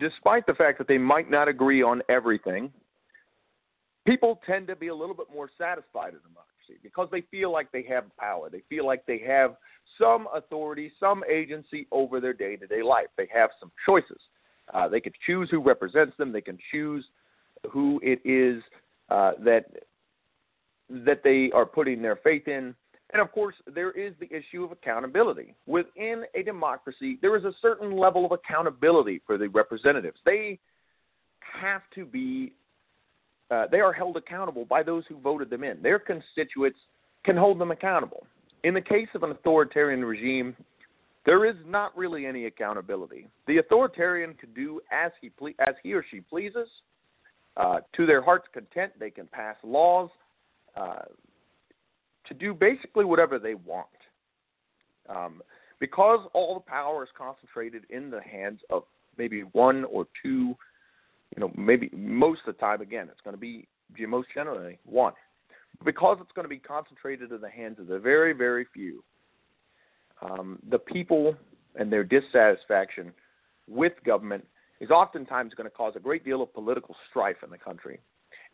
despite 0.00 0.46
the 0.46 0.54
fact 0.54 0.78
that 0.78 0.88
they 0.88 0.98
might 0.98 1.30
not 1.30 1.48
agree 1.48 1.82
on 1.82 2.02
everything, 2.08 2.72
people 4.04 4.40
tend 4.44 4.66
to 4.66 4.76
be 4.76 4.88
a 4.88 4.94
little 4.94 5.14
bit 5.14 5.26
more 5.32 5.48
satisfied 5.56 6.14
in 6.14 6.20
democracy 6.20 6.80
because 6.82 7.08
they 7.12 7.22
feel 7.30 7.52
like 7.52 7.70
they 7.70 7.84
have 7.84 8.04
power. 8.16 8.50
They 8.50 8.62
feel 8.68 8.86
like 8.86 9.06
they 9.06 9.20
have 9.26 9.56
some 10.00 10.26
authority, 10.34 10.92
some 10.98 11.22
agency 11.30 11.86
over 11.92 12.20
their 12.20 12.32
day 12.32 12.56
to 12.56 12.66
day 12.66 12.82
life. 12.82 13.08
They 13.16 13.28
have 13.32 13.50
some 13.60 13.70
choices. 13.86 14.20
Uh, 14.72 14.88
they 14.88 15.00
can 15.00 15.12
choose 15.26 15.48
who 15.50 15.60
represents 15.60 16.16
them. 16.16 16.32
They 16.32 16.40
can 16.40 16.58
choose 16.72 17.04
who 17.70 18.00
it 18.02 18.20
is 18.24 18.62
uh, 19.10 19.32
that 19.44 19.66
that 20.90 21.22
they 21.22 21.50
are 21.52 21.64
putting 21.66 22.02
their 22.02 22.16
faith 22.16 22.48
in. 22.48 22.74
And 23.12 23.20
of 23.20 23.30
course, 23.30 23.54
there 23.74 23.90
is 23.90 24.14
the 24.20 24.28
issue 24.34 24.64
of 24.64 24.72
accountability. 24.72 25.54
Within 25.66 26.24
a 26.34 26.42
democracy, 26.42 27.18
there 27.20 27.36
is 27.36 27.44
a 27.44 27.52
certain 27.60 27.96
level 27.96 28.24
of 28.24 28.32
accountability 28.32 29.20
for 29.26 29.36
the 29.36 29.48
representatives. 29.48 30.16
They 30.24 30.58
have 31.40 31.82
to 31.94 32.06
be, 32.06 32.54
uh, 33.50 33.66
they 33.70 33.80
are 33.80 33.92
held 33.92 34.16
accountable 34.16 34.64
by 34.64 34.82
those 34.82 35.04
who 35.08 35.18
voted 35.18 35.50
them 35.50 35.62
in. 35.62 35.82
Their 35.82 35.98
constituents 35.98 36.78
can 37.24 37.36
hold 37.36 37.58
them 37.58 37.70
accountable. 37.70 38.26
In 38.64 38.72
the 38.72 38.80
case 38.80 39.08
of 39.14 39.22
an 39.22 39.30
authoritarian 39.30 40.04
regime, 40.04 40.56
there 41.26 41.44
is 41.44 41.56
not 41.66 41.96
really 41.96 42.26
any 42.26 42.46
accountability. 42.46 43.28
The 43.46 43.58
authoritarian 43.58 44.34
can 44.34 44.52
do 44.54 44.80
as 44.90 45.12
he 45.20 45.28
ple- 45.28 45.52
as 45.60 45.74
he 45.82 45.92
or 45.92 46.04
she 46.10 46.20
pleases. 46.20 46.68
Uh, 47.56 47.80
to 47.94 48.06
their 48.06 48.22
heart's 48.22 48.48
content, 48.54 48.92
they 48.98 49.10
can 49.10 49.26
pass 49.26 49.56
laws 49.62 50.08
uh, 50.74 51.02
to 52.26 52.34
do 52.34 52.54
basically 52.54 53.04
whatever 53.04 53.38
they 53.38 53.54
want. 53.54 53.88
Um, 55.08 55.42
because 55.80 56.20
all 56.32 56.54
the 56.54 56.70
power 56.70 57.02
is 57.02 57.10
concentrated 57.16 57.82
in 57.90 58.10
the 58.10 58.20
hands 58.20 58.60
of 58.70 58.84
maybe 59.18 59.40
one 59.52 59.84
or 59.84 60.06
two, 60.22 60.56
you 61.34 61.40
know, 61.40 61.50
maybe 61.56 61.90
most 61.92 62.42
of 62.46 62.54
the 62.54 62.60
time, 62.60 62.80
again, 62.80 63.08
it's 63.10 63.20
going 63.22 63.34
to 63.34 63.40
be 63.40 63.66
most 64.06 64.28
generally 64.34 64.78
one. 64.84 65.12
Because 65.84 66.18
it's 66.20 66.30
going 66.32 66.44
to 66.44 66.48
be 66.48 66.58
concentrated 66.58 67.32
in 67.32 67.40
the 67.40 67.50
hands 67.50 67.78
of 67.80 67.88
the 67.88 67.98
very, 67.98 68.32
very 68.32 68.66
few, 68.72 69.02
um, 70.22 70.58
the 70.70 70.78
people 70.78 71.34
and 71.74 71.92
their 71.92 72.04
dissatisfaction 72.04 73.12
with 73.68 73.92
government 74.04 74.46
is 74.80 74.90
oftentimes 74.90 75.54
going 75.54 75.68
to 75.68 75.74
cause 75.74 75.94
a 75.96 76.00
great 76.00 76.24
deal 76.24 76.42
of 76.42 76.52
political 76.52 76.94
strife 77.10 77.36
in 77.42 77.50
the 77.50 77.58
country. 77.58 77.98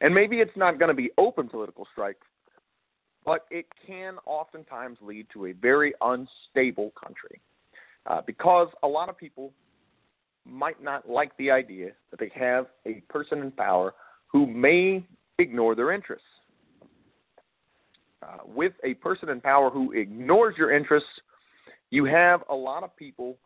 And 0.00 0.14
maybe 0.14 0.40
it's 0.40 0.56
not 0.56 0.78
going 0.78 0.88
to 0.88 0.94
be 0.94 1.10
open 1.18 1.48
political 1.48 1.86
strife, 1.92 2.16
but 3.28 3.44
it 3.50 3.66
can 3.86 4.16
oftentimes 4.24 4.96
lead 5.02 5.26
to 5.34 5.46
a 5.48 5.52
very 5.52 5.92
unstable 6.00 6.90
country 6.98 7.38
uh, 8.06 8.22
because 8.26 8.68
a 8.82 8.88
lot 8.88 9.10
of 9.10 9.18
people 9.18 9.52
might 10.46 10.82
not 10.82 11.06
like 11.06 11.36
the 11.36 11.50
idea 11.50 11.90
that 12.10 12.18
they 12.18 12.32
have 12.34 12.68
a 12.86 13.02
person 13.10 13.40
in 13.40 13.50
power 13.50 13.92
who 14.28 14.46
may 14.46 15.04
ignore 15.38 15.74
their 15.74 15.92
interests. 15.92 16.24
Uh, 18.22 18.38
with 18.46 18.72
a 18.82 18.94
person 18.94 19.28
in 19.28 19.42
power 19.42 19.68
who 19.68 19.92
ignores 19.92 20.56
your 20.56 20.72
interests, 20.74 21.10
you 21.90 22.06
have 22.06 22.42
a 22.48 22.54
lot 22.54 22.82
of 22.82 22.96
people 22.96 23.36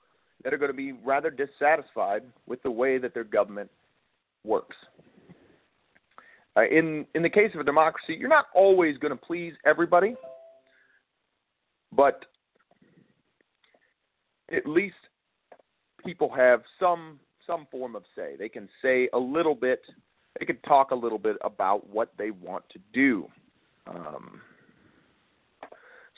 that 0.45 0.55
are 0.55 0.59
going 0.59 0.71
to 0.71 0.77
be 0.77 0.93
rather 0.93 1.29
dissatisfied 1.29 2.23
with 2.47 2.63
the 2.63 2.71
way 2.71 2.99
that 2.99 3.15
their 3.15 3.25
government 3.25 3.69
works. 4.45 4.77
Uh, 6.57 6.67
in 6.67 7.07
in 7.15 7.23
the 7.23 7.31
case 7.31 7.51
of 7.55 7.61
a 7.61 7.65
democracy, 7.65 8.15
you're 8.19 8.29
not 8.29 8.47
always 8.55 8.99
going 8.99 9.11
to 9.11 9.17
please 9.17 9.55
everybody, 9.65 10.15
but 11.93 12.27
at 14.55 14.67
least 14.67 14.97
people 16.05 16.31
have 16.31 16.63
some 16.79 17.19
some 17.47 17.67
form 17.71 17.97
of 17.97 18.03
say. 18.15 18.35
They 18.39 18.49
can 18.49 18.69
say 18.83 19.09
a 19.15 19.19
little 19.19 19.55
bit. 19.55 19.81
They 20.39 20.45
can 20.45 20.59
talk 20.59 20.91
a 20.91 20.95
little 20.95 21.19
bit 21.19 21.37
about 21.43 21.89
what 21.89 22.13
they 22.19 22.31
want 22.31 22.65
to 22.71 22.79
do. 22.93 23.27
Um, 23.87 24.41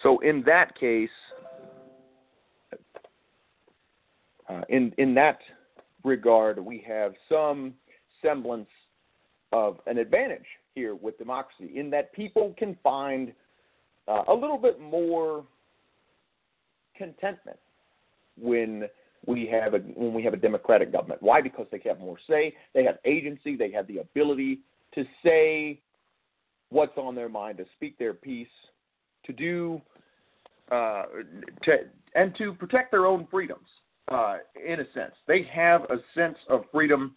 so 0.03 0.19
in 0.21 0.43
that 0.47 0.79
case, 0.79 1.09
uh, 4.49 4.62
in 4.69 4.93
in 4.99 5.14
that 5.14 5.38
regard, 6.03 6.59
we 6.59 6.85
have 6.87 7.14
some 7.29 7.75
semblance 8.21 8.69
of 9.54 9.78
an 9.87 9.99
advantage 9.99 10.44
here 10.75 10.96
with 10.96 11.16
democracy 11.16 11.70
in 11.76 11.88
that 11.88 12.12
people 12.12 12.52
can 12.58 12.76
find 12.82 13.32
uh, 14.08 14.25
a 14.26 14.34
little 14.34 14.58
bit 14.58 14.80
more 14.80 15.44
contentment 16.96 17.58
when 18.37 18.88
we 19.26 19.46
have 19.46 19.75
a 19.75 19.78
when 19.78 20.12
we 20.12 20.25
have 20.25 20.34
a 20.34 20.37
democratic 20.37 20.90
government. 20.90 21.23
Why? 21.23 21.40
Because 21.40 21.66
they 21.70 21.80
have 21.87 22.00
more 22.00 22.16
say, 22.28 22.54
they 22.75 22.82
have 22.82 22.99
agency, 23.04 23.56
they 23.56 23.70
have 23.70 23.87
the 23.87 23.99
ability 23.99 24.58
to 24.96 25.04
say 25.25 25.80
what's 26.70 26.99
on 26.99 27.14
their 27.14 27.28
mind, 27.28 27.58
to 27.58 27.64
speak 27.76 27.96
their 27.96 28.12
piece, 28.12 28.49
to 29.25 29.32
do 29.32 29.80
uh, 30.73 31.04
to 31.62 31.76
and 32.16 32.34
to 32.38 32.54
protect 32.54 32.90
their 32.90 33.06
own 33.06 33.28
freedoms. 33.30 33.68
Uh, 34.11 34.38
in 34.66 34.80
a 34.80 34.84
sense, 34.92 35.14
they 35.28 35.49
have 35.50 35.84
a 35.84 35.96
sense 36.14 36.37
of 36.50 36.64
freedom 36.73 37.14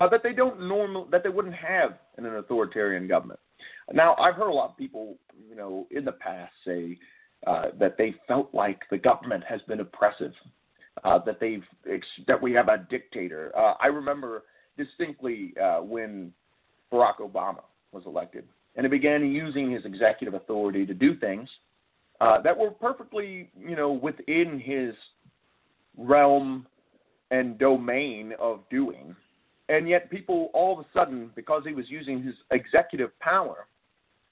uh, 0.00 0.08
that 0.08 0.22
they 0.22 0.32
don't 0.32 0.60
normal 0.66 1.04
that 1.06 1.22
they 1.22 1.28
wouldn't 1.28 1.54
have 1.54 1.98
in 2.18 2.26
an 2.26 2.36
authoritarian 2.36 3.06
government. 3.06 3.38
Now, 3.92 4.14
I've 4.16 4.34
heard 4.34 4.48
a 4.48 4.52
lot 4.52 4.70
of 4.70 4.76
people, 4.76 5.18
you 5.48 5.54
know, 5.54 5.86
in 5.90 6.04
the 6.04 6.12
past 6.12 6.52
say 6.66 6.98
uh, 7.46 7.66
that 7.78 7.96
they 7.98 8.14
felt 8.26 8.52
like 8.54 8.80
the 8.90 8.98
government 8.98 9.44
has 9.44 9.60
been 9.68 9.80
oppressive, 9.80 10.32
uh, 11.04 11.18
that 11.24 11.38
they've 11.40 11.64
that 12.26 12.40
we 12.40 12.52
have 12.52 12.68
a 12.68 12.86
dictator. 12.90 13.52
Uh, 13.56 13.74
I 13.80 13.86
remember 13.86 14.44
distinctly 14.76 15.54
uh, 15.62 15.78
when 15.78 16.32
Barack 16.92 17.18
Obama 17.20 17.62
was 17.92 18.04
elected, 18.06 18.44
and 18.76 18.84
he 18.84 18.90
began 18.90 19.30
using 19.30 19.70
his 19.70 19.84
executive 19.84 20.34
authority 20.34 20.86
to 20.86 20.94
do 20.94 21.16
things 21.16 21.48
uh, 22.20 22.40
that 22.42 22.56
were 22.56 22.70
perfectly, 22.70 23.50
you 23.58 23.76
know, 23.76 23.92
within 23.92 24.60
his 24.60 24.94
realm 25.96 26.66
and 27.30 27.58
domain 27.58 28.32
of 28.38 28.60
doing. 28.70 29.14
And 29.70 29.88
yet, 29.88 30.10
people 30.10 30.50
all 30.52 30.72
of 30.72 30.80
a 30.80 30.88
sudden, 30.92 31.30
because 31.36 31.62
he 31.64 31.72
was 31.72 31.84
using 31.88 32.20
his 32.22 32.34
executive 32.50 33.16
power 33.20 33.68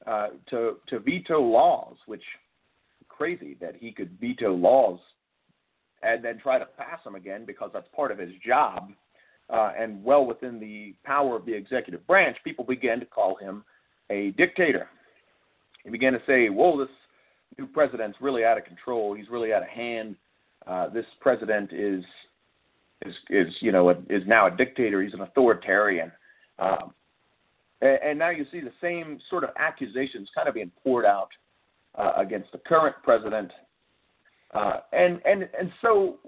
uh, 0.05 0.29
to 0.51 0.79
to 0.89 0.99
veto 0.99 1.41
laws, 1.41 1.95
which 2.07 2.25
crazy 3.09 3.57
that 3.61 3.77
he 3.79 3.93
could 3.93 4.11
veto 4.21 4.53
laws 4.53 4.99
and 6.03 6.25
then 6.25 6.39
try 6.39 6.59
to 6.59 6.67
pass 6.67 7.03
them 7.05 7.15
again 7.15 7.45
because 7.45 7.71
that's 7.73 7.87
part 7.95 8.11
of 8.11 8.19
his 8.19 8.31
job 8.45 8.93
uh, 9.51 9.73
and 9.79 10.03
well 10.05 10.25
within 10.27 10.61
the 10.61 10.95
power 11.05 11.37
of 11.37 11.47
the 11.47 11.53
executive 11.53 12.07
branch, 12.07 12.37
people 12.45 12.65
began 12.65 13.01
to 13.01 13.07
call 13.07 13.37
him 13.37 13.65
a 14.11 14.31
dictator. 14.33 14.89
He 15.85 15.91
began 15.91 16.13
to 16.13 16.23
say, 16.27 16.49
"Whoa, 16.49 16.79
this 16.79 16.95
new 17.59 17.67
president's 17.67 18.19
really 18.21 18.45
out 18.45 18.59
of 18.59 18.65
control. 18.65 19.15
He's 19.15 19.29
really 19.31 19.53
out 19.53 19.63
of 19.63 19.69
hand. 19.69 20.17
Uh, 20.67 20.89
this 20.89 21.07
president 21.21 21.73
is 21.73 22.05
is 23.05 23.15
is 23.31 23.47
you 23.61 23.73
know 23.73 23.91
a, 23.91 23.95
is 24.09 24.23
now 24.27 24.47
a 24.47 24.57
dictator. 24.57 25.03
He's 25.03 25.15
an 25.15 25.21
authoritarian." 25.21 26.13
Um, 26.59 26.95
and, 27.81 27.99
and 28.05 28.19
now 28.19 28.31
you 28.31 28.45
see 28.51 28.61
the 28.61 28.73
same 28.81 29.21
sort 29.31 29.45
of 29.45 29.51
accusations 29.59 30.29
kind 30.35 30.49
of 30.49 30.55
being 30.55 30.73
poured 30.83 31.05
out 31.05 31.29
uh, 31.95 32.13
against 32.17 32.51
the 32.53 32.59
current 32.59 32.97
president, 33.03 33.51
uh, 34.55 34.81
and 34.93 35.21
and 35.25 35.49
and 35.59 35.71
so 35.83 36.19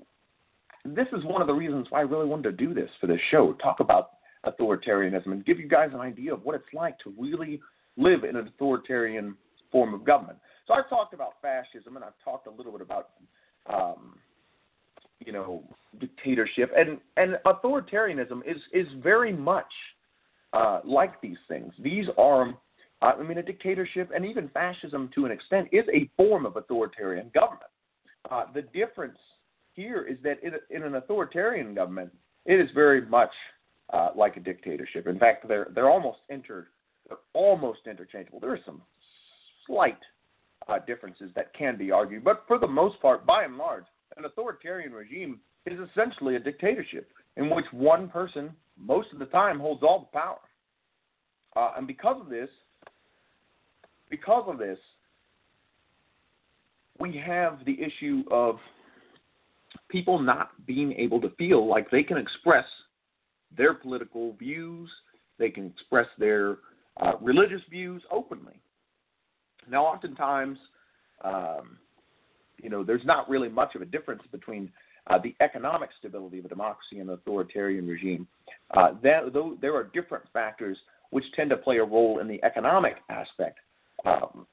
this 0.84 1.08
is 1.12 1.24
one 1.24 1.40
of 1.40 1.46
the 1.46 1.54
reasons 1.54 1.86
why 1.90 2.00
I 2.00 2.02
really 2.02 2.26
wanted 2.26 2.56
to 2.56 2.66
do 2.66 2.74
this 2.74 2.90
for 3.00 3.06
this 3.06 3.20
show. 3.30 3.52
Talk 3.54 3.80
about 3.80 4.10
authoritarianism 4.46 5.26
and 5.26 5.44
give 5.44 5.58
you 5.58 5.68
guys 5.68 5.90
an 5.92 6.00
idea 6.00 6.32
of 6.32 6.42
what 6.44 6.54
it's 6.54 6.72
like 6.72 6.98
to 7.00 7.12
really 7.18 7.60
live 7.96 8.24
in 8.24 8.36
an 8.36 8.48
authoritarian 8.48 9.36
form 9.70 9.92
of 9.92 10.04
government. 10.04 10.38
So 10.66 10.74
I've 10.74 10.88
talked 10.88 11.14
about 11.14 11.34
fascism 11.42 11.96
and 11.96 12.04
I've 12.04 12.18
talked 12.24 12.46
a 12.46 12.50
little 12.50 12.72
bit 12.72 12.80
about 12.80 13.10
um, 13.72 14.16
you 15.24 15.32
know 15.32 15.62
dictatorship 15.98 16.72
and 16.76 16.98
and 17.16 17.38
authoritarianism 17.46 18.40
is 18.46 18.56
is 18.72 18.86
very 19.02 19.32
much 19.32 19.70
uh, 20.52 20.80
like 20.84 21.20
these 21.20 21.36
things. 21.48 21.72
These 21.78 22.06
are 22.18 22.48
uh, 23.02 23.12
I 23.18 23.22
mean 23.22 23.38
a 23.38 23.42
dictatorship 23.42 24.10
and 24.14 24.24
even 24.24 24.48
fascism 24.48 25.10
to 25.14 25.26
an 25.26 25.32
extent 25.32 25.68
is 25.72 25.84
a 25.92 26.08
form 26.16 26.46
of 26.46 26.56
authoritarian 26.56 27.30
government. 27.34 27.70
Uh, 28.30 28.44
the 28.52 28.62
difference 28.62 29.18
here 29.74 30.02
is 30.02 30.18
that 30.22 30.42
in, 30.42 30.52
in, 30.70 30.82
an 30.82 30.96
authoritarian 30.96 31.74
government, 31.74 32.10
it 32.44 32.60
is 32.60 32.68
very 32.74 33.06
much 33.06 33.30
uh, 33.92 34.10
like 34.14 34.36
a 34.36 34.40
dictatorship. 34.40 35.06
In 35.06 35.18
fact, 35.18 35.46
they're 35.48 35.68
they're 35.74 35.90
almost 35.90 36.18
inter 36.28 36.68
they're 37.08 37.18
almost 37.34 37.80
interchangeable. 37.86 38.40
There 38.40 38.52
are 38.52 38.60
some 38.64 38.82
slight 39.66 39.98
uh, 40.68 40.78
differences 40.86 41.30
that 41.34 41.52
can 41.54 41.76
be 41.76 41.90
argued, 41.90 42.24
but 42.24 42.44
for 42.46 42.58
the 42.58 42.66
most 42.66 43.00
part, 43.00 43.26
by 43.26 43.44
and 43.44 43.56
large, 43.56 43.84
an 44.16 44.24
authoritarian 44.24 44.92
regime 44.92 45.40
is 45.66 45.78
essentially 45.90 46.36
a 46.36 46.40
dictatorship 46.40 47.12
in 47.36 47.50
which 47.50 47.66
one 47.72 48.08
person 48.08 48.50
most 48.76 49.08
of 49.12 49.18
the 49.18 49.26
time 49.26 49.58
holds 49.58 49.82
all 49.82 50.00
the 50.00 50.18
power. 50.18 50.38
Uh, 51.56 51.72
and 51.76 51.86
because 51.86 52.20
of 52.20 52.28
this, 52.28 52.48
because 54.08 54.44
of 54.46 54.58
this, 54.58 54.78
we 56.98 57.16
have 57.16 57.58
the 57.64 57.78
issue 57.80 58.22
of 58.30 58.56
people 59.88 60.18
not 60.18 60.50
being 60.66 60.92
able 60.92 61.20
to 61.20 61.30
feel 61.30 61.66
like 61.66 61.90
they 61.90 62.02
can 62.02 62.16
express 62.16 62.64
their 63.56 63.74
political 63.74 64.34
views, 64.34 64.90
they 65.38 65.50
can 65.50 65.66
express 65.66 66.06
their 66.18 66.58
uh, 67.00 67.12
religious 67.20 67.62
views 67.70 68.02
openly. 68.10 68.60
Now, 69.68 69.84
oftentimes, 69.84 70.58
um, 71.24 71.78
you 72.62 72.70
know, 72.70 72.84
there's 72.84 73.04
not 73.04 73.28
really 73.28 73.48
much 73.48 73.74
of 73.74 73.82
a 73.82 73.86
difference 73.86 74.22
between 74.30 74.70
uh, 75.06 75.18
the 75.18 75.34
economic 75.40 75.90
stability 75.98 76.38
of 76.38 76.44
a 76.44 76.48
democracy 76.48 77.00
and 77.00 77.08
an 77.08 77.14
authoritarian 77.14 77.86
regime. 77.86 78.26
Uh, 78.72 78.92
that, 79.02 79.32
though 79.32 79.56
there 79.60 79.74
are 79.74 79.84
different 79.84 80.24
factors 80.32 80.76
which 81.10 81.24
tend 81.34 81.50
to 81.50 81.56
play 81.56 81.78
a 81.78 81.84
role 81.84 82.20
in 82.20 82.28
the 82.28 82.42
economic 82.44 82.96
aspect 83.08 83.58
um, 84.04 84.46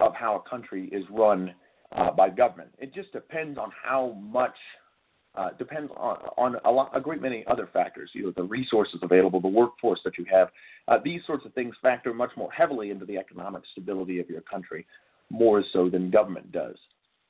of 0.00 0.14
how 0.14 0.42
a 0.44 0.48
country 0.48 0.88
is 0.88 1.04
run 1.10 1.54
uh, 1.92 2.10
by 2.10 2.28
government. 2.28 2.70
It 2.78 2.94
just 2.94 3.12
depends 3.12 3.58
on 3.58 3.70
how 3.82 4.16
much. 4.20 4.54
Uh, 5.36 5.50
depends 5.58 5.92
on, 5.96 6.16
on 6.36 6.56
a, 6.64 6.70
lot, 6.70 6.90
a 6.92 7.00
great 7.00 7.22
many 7.22 7.44
other 7.46 7.68
factors. 7.72 8.10
You 8.14 8.24
know, 8.24 8.32
the 8.36 8.42
resources 8.42 8.98
available, 9.00 9.40
the 9.40 9.46
workforce 9.46 10.00
that 10.04 10.18
you 10.18 10.24
have. 10.28 10.48
Uh, 10.88 10.98
these 11.04 11.20
sorts 11.24 11.46
of 11.46 11.54
things 11.54 11.72
factor 11.80 12.12
much 12.12 12.32
more 12.36 12.50
heavily 12.50 12.90
into 12.90 13.04
the 13.04 13.16
economic 13.16 13.62
stability 13.70 14.18
of 14.18 14.28
your 14.28 14.40
country, 14.40 14.84
more 15.30 15.64
so 15.72 15.88
than 15.88 16.10
government 16.10 16.50
does. 16.52 16.76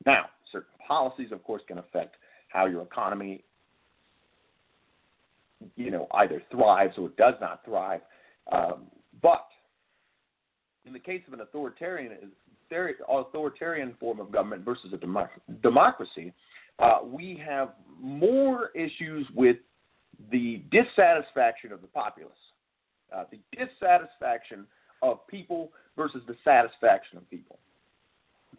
Now, 0.06 0.26
certain 0.50 0.68
policies, 0.86 1.32
of 1.32 1.44
course, 1.44 1.62
can 1.68 1.78
affect 1.78 2.16
how 2.48 2.66
your 2.66 2.82
economy, 2.82 3.44
you 5.76 5.90
know, 5.90 6.08
either 6.14 6.42
thrives 6.50 6.94
or 6.98 7.10
does 7.10 7.34
not 7.40 7.64
thrive. 7.64 8.00
Um, 8.50 8.86
but 9.22 9.46
in 10.84 10.92
the 10.92 10.98
case 10.98 11.22
of 11.26 11.34
an 11.34 11.40
authoritarian 11.40 12.12
authoritarian 13.08 13.94
form 13.98 14.20
of 14.20 14.30
government 14.30 14.64
versus 14.64 14.92
a 14.92 14.96
democ- 14.96 15.28
democracy, 15.60 16.32
uh, 16.78 17.00
we 17.04 17.40
have 17.44 17.70
more 18.00 18.70
issues 18.76 19.26
with 19.34 19.56
the 20.30 20.62
dissatisfaction 20.70 21.72
of 21.72 21.80
the 21.80 21.88
populace, 21.88 22.32
uh, 23.14 23.24
the 23.30 23.38
dissatisfaction 23.56 24.66
of 25.02 25.26
people 25.26 25.72
versus 25.96 26.22
the 26.26 26.36
satisfaction 26.44 27.18
of 27.18 27.28
people. 27.28 27.58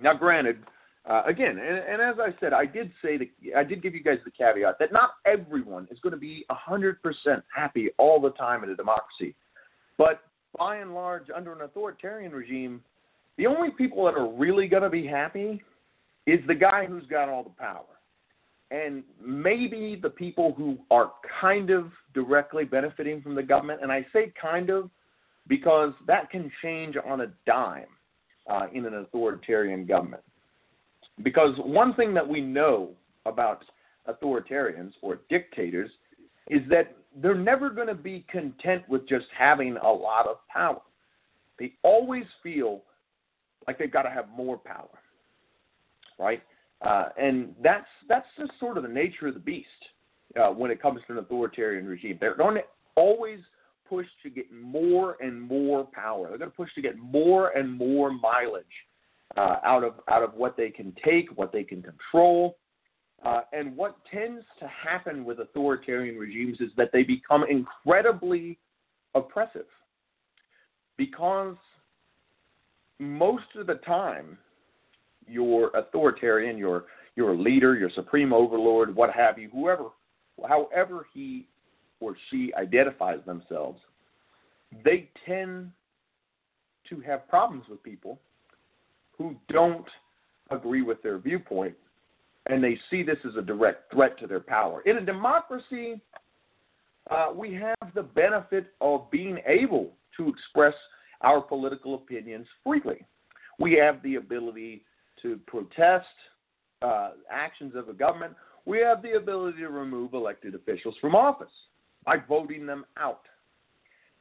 Now, 0.01 0.13
granted, 0.13 0.57
uh, 1.09 1.23
again, 1.25 1.57
and, 1.57 1.77
and, 1.77 2.01
as 2.01 2.15
I 2.19 2.35
said, 2.39 2.53
I 2.53 2.65
did 2.65 2.91
say 3.01 3.17
that 3.17 3.27
I 3.57 3.63
did 3.63 3.81
give 3.81 3.95
you 3.95 4.03
guys 4.03 4.17
the 4.23 4.31
caveat 4.31 4.77
that 4.79 4.91
not 4.91 5.11
everyone 5.25 5.87
is 5.91 5.99
going 5.99 6.13
to 6.13 6.19
be 6.19 6.45
100% 6.51 6.95
happy 7.55 7.89
all 7.97 8.21
the 8.21 8.31
time 8.31 8.63
in 8.63 8.69
a 8.69 8.75
democracy, 8.75 9.35
but 9.97 10.21
by 10.57 10.77
and 10.77 10.93
large, 10.93 11.25
under 11.35 11.53
an 11.53 11.61
authoritarian 11.61 12.31
regime, 12.31 12.81
the 13.37 13.47
only 13.47 13.71
people 13.71 14.05
that 14.05 14.15
are 14.15 14.31
really 14.31 14.67
going 14.67 14.83
to 14.83 14.89
be 14.89 15.07
happy 15.07 15.63
is 16.27 16.39
the 16.47 16.55
guy 16.55 16.85
who's 16.85 17.05
got 17.07 17.29
all 17.29 17.43
the 17.43 17.49
power. 17.49 17.85
And 18.69 19.03
maybe 19.23 19.99
the 20.01 20.09
people 20.09 20.53
who 20.55 20.77
are 20.91 21.13
kind 21.39 21.71
of 21.71 21.91
directly 22.13 22.63
benefiting 22.63 23.21
from 23.21 23.33
the 23.35 23.43
government, 23.43 23.79
and 23.81 23.91
I 23.91 24.05
say 24.13 24.31
kind 24.39 24.69
of 24.69 24.89
because 25.47 25.93
that 26.07 26.29
can 26.29 26.51
change 26.61 26.95
on 27.05 27.21
a 27.21 27.27
dime 27.45 27.87
uh, 28.49 28.67
in 28.73 28.85
an 28.85 28.95
authoritarian 28.95 29.85
government. 29.85 30.23
Because 31.23 31.55
one 31.57 31.93
thing 31.93 32.13
that 32.13 32.27
we 32.27 32.41
know 32.41 32.89
about 33.25 33.63
authoritarians 34.07 34.91
or 35.01 35.19
dictators 35.29 35.91
is 36.49 36.61
that 36.69 36.95
they're 37.21 37.35
never 37.35 37.69
going 37.69 37.87
to 37.87 37.95
be 37.95 38.25
content 38.29 38.87
with 38.87 39.07
just 39.07 39.25
having 39.37 39.77
a 39.77 39.91
lot 39.91 40.27
of 40.27 40.37
power. 40.47 40.81
They 41.59 41.73
always 41.83 42.23
feel 42.41 42.81
like 43.67 43.77
they've 43.77 43.91
got 43.91 44.03
to 44.03 44.09
have 44.09 44.27
more 44.29 44.57
power, 44.57 44.89
right? 46.17 46.41
Uh, 46.81 47.09
and 47.19 47.53
that's 47.61 47.85
that's 48.09 48.25
just 48.39 48.51
sort 48.59 48.77
of 48.77 48.83
the 48.83 48.89
nature 48.89 49.27
of 49.27 49.35
the 49.35 49.39
beast 49.39 49.67
uh, 50.41 50.49
when 50.49 50.71
it 50.71 50.81
comes 50.81 50.99
to 51.05 51.13
an 51.13 51.19
authoritarian 51.19 51.85
regime. 51.85 52.17
They're 52.19 52.35
going 52.35 52.55
to 52.55 52.63
always 52.95 53.39
push 53.91 54.07
to 54.23 54.29
get 54.29 54.49
more 54.53 55.17
and 55.21 55.39
more 55.41 55.83
power. 55.83 56.29
They're 56.29 56.37
going 56.37 56.49
to 56.49 56.55
push 56.55 56.73
to 56.75 56.81
get 56.81 56.97
more 56.97 57.49
and 57.57 57.69
more 57.77 58.09
mileage 58.09 58.65
uh, 59.35 59.57
out 59.65 59.83
of 59.83 59.95
out 60.09 60.23
of 60.23 60.33
what 60.33 60.55
they 60.55 60.69
can 60.69 60.95
take, 61.03 61.27
what 61.35 61.51
they 61.51 61.65
can 61.65 61.83
control. 61.83 62.57
Uh, 63.23 63.41
and 63.51 63.75
what 63.75 63.97
tends 64.09 64.45
to 64.59 64.67
happen 64.67 65.25
with 65.25 65.39
authoritarian 65.39 66.17
regimes 66.17 66.59
is 66.61 66.71
that 66.77 66.89
they 66.93 67.03
become 67.03 67.43
incredibly 67.49 68.57
oppressive 69.13 69.67
because 70.97 71.57
most 72.97 73.43
of 73.59 73.67
the 73.67 73.75
time 73.85 74.37
your 75.27 75.69
authoritarian, 75.75 76.57
your 76.57 76.85
your 77.17 77.35
leader, 77.35 77.75
your 77.75 77.91
supreme 77.93 78.31
overlord, 78.31 78.95
what 78.95 79.11
have 79.11 79.37
you, 79.37 79.49
whoever, 79.51 79.87
however 80.47 81.05
he 81.13 81.49
or 82.01 82.17
she 82.29 82.51
identifies 82.55 83.19
themselves, 83.25 83.79
they 84.83 85.09
tend 85.25 85.71
to 86.89 86.99
have 87.01 87.27
problems 87.29 87.63
with 87.69 87.81
people 87.83 88.19
who 89.17 89.35
don't 89.47 89.85
agree 90.49 90.81
with 90.81 91.01
their 91.01 91.17
viewpoint 91.17 91.75
and 92.47 92.63
they 92.63 92.77
see 92.89 93.03
this 93.03 93.17
as 93.25 93.35
a 93.37 93.41
direct 93.41 93.93
threat 93.93 94.19
to 94.19 94.27
their 94.27 94.39
power. 94.39 94.81
In 94.81 94.97
a 94.97 95.05
democracy, 95.05 96.01
uh, 97.09 97.27
we 97.33 97.53
have 97.53 97.93
the 97.93 98.03
benefit 98.03 98.73
of 98.81 99.09
being 99.11 99.37
able 99.45 99.91
to 100.17 100.27
express 100.27 100.73
our 101.21 101.39
political 101.39 101.95
opinions 101.95 102.47
freely. 102.63 103.05
We 103.59 103.73
have 103.73 104.01
the 104.01 104.15
ability 104.15 104.83
to 105.21 105.39
protest 105.45 106.07
uh, 106.81 107.11
actions 107.29 107.75
of 107.75 107.89
a 107.89 107.93
government. 107.93 108.33
We 108.65 108.79
have 108.79 109.03
the 109.03 109.13
ability 109.13 109.59
to 109.59 109.69
remove 109.69 110.13
elected 110.13 110.55
officials 110.55 110.95
from 110.99 111.15
office 111.15 111.51
by 112.05 112.17
voting 112.27 112.65
them 112.65 112.85
out. 112.97 113.21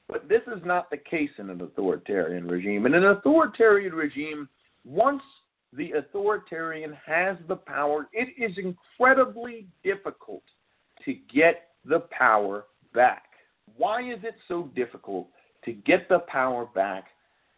But 0.09 0.29
this 0.29 0.43
is 0.49 0.63
not 0.65 0.91
the 0.91 0.97
case 0.97 1.31
in 1.39 1.51
an 1.51 1.61
authoritarian 1.61 2.49
regime. 2.49 2.85
In 2.87 2.95
an 2.95 3.05
authoritarian 3.05 3.95
regime, 3.95 4.49
once 4.85 5.23
the 5.73 5.93
authoritarian 5.93 6.97
has 7.07 7.37
the 7.49 7.57
power, 7.57 8.09
it 8.13 8.29
is 8.37 8.57
incredibly 8.59 9.67
difficult 9.85 10.43
to 11.05 11.15
get 11.33 11.69
the 11.85 12.01
power 12.11 12.65
back. 12.93 13.25
Why 13.77 14.03
is 14.03 14.19
it 14.25 14.35
so 14.49 14.69
difficult 14.75 15.29
to 15.65 15.73
get 15.73 16.09
the 16.09 16.21
power 16.21 16.67
back 16.75 17.05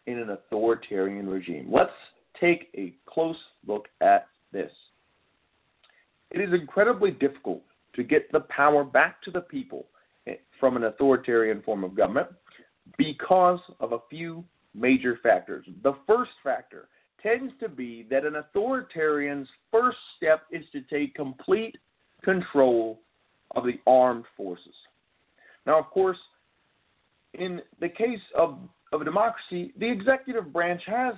in 0.05 0.19
an 0.19 0.29
authoritarian 0.29 1.27
regime? 1.27 1.69
Let's 1.71 1.91
take 2.39 2.69
a 2.75 2.93
close 3.07 3.37
look 3.65 3.87
at 4.01 4.27
this. 4.51 4.71
It 6.29 6.39
is 6.39 6.53
incredibly 6.53 7.11
difficult 7.11 7.61
to 7.95 8.03
get 8.03 8.31
the 8.31 8.41
power 8.41 8.83
back 8.83 9.21
to 9.23 9.31
the 9.31 9.41
people 9.41 9.87
from 10.63 10.77
an 10.77 10.85
authoritarian 10.85 11.61
form 11.63 11.83
of 11.83 11.93
government 11.93 12.29
because 12.97 13.59
of 13.81 13.91
a 13.91 13.97
few 14.09 14.45
major 14.73 15.19
factors. 15.21 15.65
The 15.83 15.91
first 16.07 16.31
factor 16.41 16.87
tends 17.21 17.51
to 17.59 17.67
be 17.67 18.07
that 18.09 18.23
an 18.23 18.37
authoritarian's 18.37 19.49
first 19.69 19.97
step 20.15 20.43
is 20.53 20.63
to 20.71 20.79
take 20.83 21.15
complete 21.15 21.75
control 22.23 23.01
of 23.57 23.65
the 23.65 23.77
armed 23.85 24.23
forces. 24.37 24.73
Now, 25.65 25.79
of 25.79 25.87
course, 25.87 26.17
in 27.33 27.59
the 27.81 27.89
case 27.89 28.21
of, 28.33 28.57
of 28.93 29.01
a 29.01 29.03
democracy, 29.03 29.73
the 29.77 29.89
executive 29.89 30.53
branch 30.53 30.83
has 30.85 31.15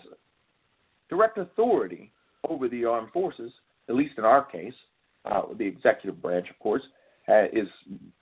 direct 1.07 1.37
authority 1.37 2.11
over 2.49 2.67
the 2.67 2.83
armed 2.83 3.11
forces, 3.11 3.51
at 3.89 3.93
least 3.93 4.15
in 4.17 4.25
our 4.25 4.43
case. 4.43 4.73
Uh, 5.23 5.43
the 5.55 5.65
executive 5.65 6.19
branch, 6.19 6.49
of 6.49 6.57
course, 6.57 6.81
is 7.27 7.67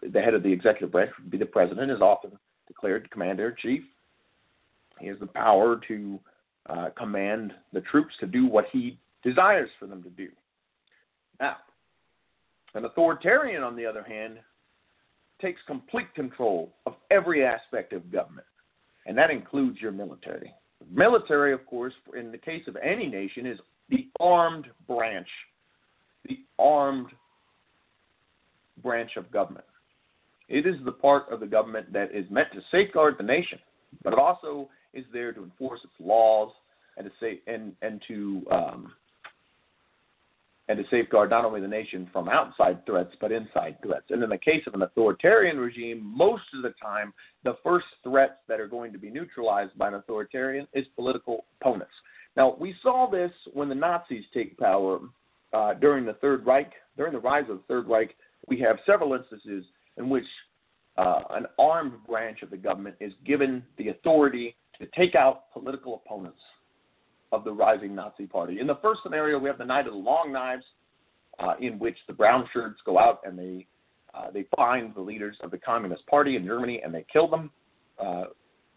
the 0.02 0.22
head 0.22 0.34
of 0.34 0.44
the 0.44 0.52
executive 0.52 0.92
branch 0.92 1.12
would 1.20 1.32
be 1.32 1.38
the 1.38 1.46
president, 1.46 1.92
is 1.92 2.02
often 2.02 2.32
declared 2.68 3.10
commander 3.12 3.50
in 3.50 3.56
chief. 3.62 3.84
He 5.00 5.08
has 5.08 5.20
the 5.20 5.28
power 5.28 5.80
to 5.88 6.20
uh, 6.70 6.90
command 6.98 7.54
the 7.74 7.82
troops 7.82 8.14
to 8.20 8.28
do 8.28 8.46
what 8.48 8.66
he 8.72 8.98
desires 9.24 9.70
for 9.80 9.86
them 9.86 10.02
to 10.04 10.10
do. 10.10 10.30
Now, 11.40 11.58
an 12.76 12.86
authoritarian, 12.86 13.64
on 13.64 13.76
the 13.76 13.86
other 13.86 14.04
hand, 14.04 14.40
takes 15.42 15.60
complete 15.68 16.14
control 16.16 16.74
of 16.86 16.94
every 17.12 17.46
aspect 17.46 17.92
of 17.94 18.12
government, 18.12 18.48
and 19.06 19.18
that 19.18 19.30
includes 19.30 19.80
your 19.82 19.92
military. 19.92 20.54
The 20.80 20.86
military, 20.96 21.54
of 21.54 21.66
course, 21.66 21.94
in 22.18 22.32
the 22.32 22.38
case 22.38 22.64
of 22.68 22.78
any 22.78 23.08
nation, 23.08 23.46
is 23.46 23.60
the 23.90 24.08
armed 24.20 24.68
branch, 24.88 25.28
the 26.28 26.40
armed 26.58 27.08
branch 28.82 29.12
of 29.18 29.32
government. 29.32 29.66
It 30.50 30.66
is 30.66 30.76
the 30.84 30.92
part 30.92 31.32
of 31.32 31.40
the 31.40 31.48
government 31.48 31.92
that 31.94 32.14
is 32.14 32.26
meant 32.30 32.50
to 32.54 32.62
safeguard 32.72 33.16
the 33.18 33.24
nation, 33.24 33.60
but 34.04 34.14
it 34.14 34.20
also 34.20 34.70
is 34.94 35.06
there 35.12 35.32
to 35.32 35.44
enforce 35.44 35.80
its 35.84 35.94
laws 36.00 36.52
and 36.98 37.06
to 37.06 37.12
say 37.20 37.42
and 37.48 37.74
and 37.82 38.02
to 38.08 38.46
um, 38.52 38.94
and 40.70 40.78
to 40.78 40.84
safeguard 40.90 41.30
not 41.30 41.44
only 41.44 41.60
the 41.60 41.68
nation 41.68 42.10
from 42.14 42.30
outside 42.30 42.86
threats 42.86 43.14
but 43.20 43.32
inside 43.32 43.78
threats. 43.84 44.06
And 44.10 44.24
in 44.24 44.30
the 44.30 44.38
case 44.38 44.64
of 44.68 44.74
an 44.74 44.82
authoritarian 44.82 45.58
regime, 45.58 46.02
most 46.04 46.44
of 46.54 46.62
the 46.62 46.74
time 46.82 47.14
the 47.44 47.58
first 47.64 47.86
threats 48.04 48.40
that 48.48 48.60
are 48.60 48.68
going 48.68 48.94
to 48.94 49.00
be 49.00 49.10
neutralized 49.10 49.78
by 49.78 49.90
an 49.90 49.96
authoritarian 49.96 50.68
is 50.74 50.86
political 50.96 51.46
opponents. 51.60 51.94
Now 52.36 52.56
we 52.60 52.76
saw 52.82 53.10
this 53.10 53.32
when 53.54 53.70
the 53.70 53.76
Nazis 53.76 54.24
take 54.34 54.58
power 54.58 55.00
uh, 55.54 55.74
during 55.76 56.06
the 56.06 56.14
Third 56.14 56.46
Reich. 56.46 56.72
During 56.96 57.14
the 57.14 57.20
rise 57.20 57.46
of 57.50 57.58
the 57.58 57.64
Third 57.68 57.88
Reich, 57.88 58.16
we 58.48 58.60
have 58.60 58.78
several 58.86 59.14
instances 59.14 59.66
in 59.98 60.10
which 60.10 60.26
uh, 60.98 61.22
an 61.32 61.46
armed 61.58 61.94
branch 62.08 62.42
of 62.42 62.50
the 62.50 62.58
government 62.58 62.96
is 63.00 63.14
given 63.26 63.64
the 63.78 63.90
authority 63.90 64.56
to 64.80 64.88
take 64.98 65.16
out 65.16 65.52
political 65.52 66.02
opponents 66.06 66.40
of 67.32 67.44
the 67.44 67.52
rising 67.52 67.96
Nazi 67.96 68.28
party. 68.28 68.60
In 68.60 68.68
the 68.68 68.78
first 68.82 69.02
scenario, 69.04 69.40
we 69.40 69.50
have 69.50 69.58
the 69.58 69.66
Night 69.66 69.88
of 69.88 69.94
the 69.94 70.00
Long 70.00 70.32
Knives, 70.32 70.66
uh, 71.40 71.56
in 71.60 71.80
which 71.80 71.98
the 72.08 72.14
brown 72.14 72.48
shirts 72.54 72.80
go 72.86 73.00
out 73.00 73.22
and 73.26 73.38
they 73.38 73.68
uh, 74.14 74.30
they 74.30 74.46
find 74.56 74.94
the 74.94 75.02
leaders 75.02 75.36
of 75.42 75.50
the 75.50 75.58
Communist 75.58 76.06
Party 76.06 76.36
in 76.36 76.46
Germany 76.46 76.82
and 76.86 76.94
they 76.94 77.04
kill 77.12 77.28
them, 77.28 77.50
uh, 77.98 78.26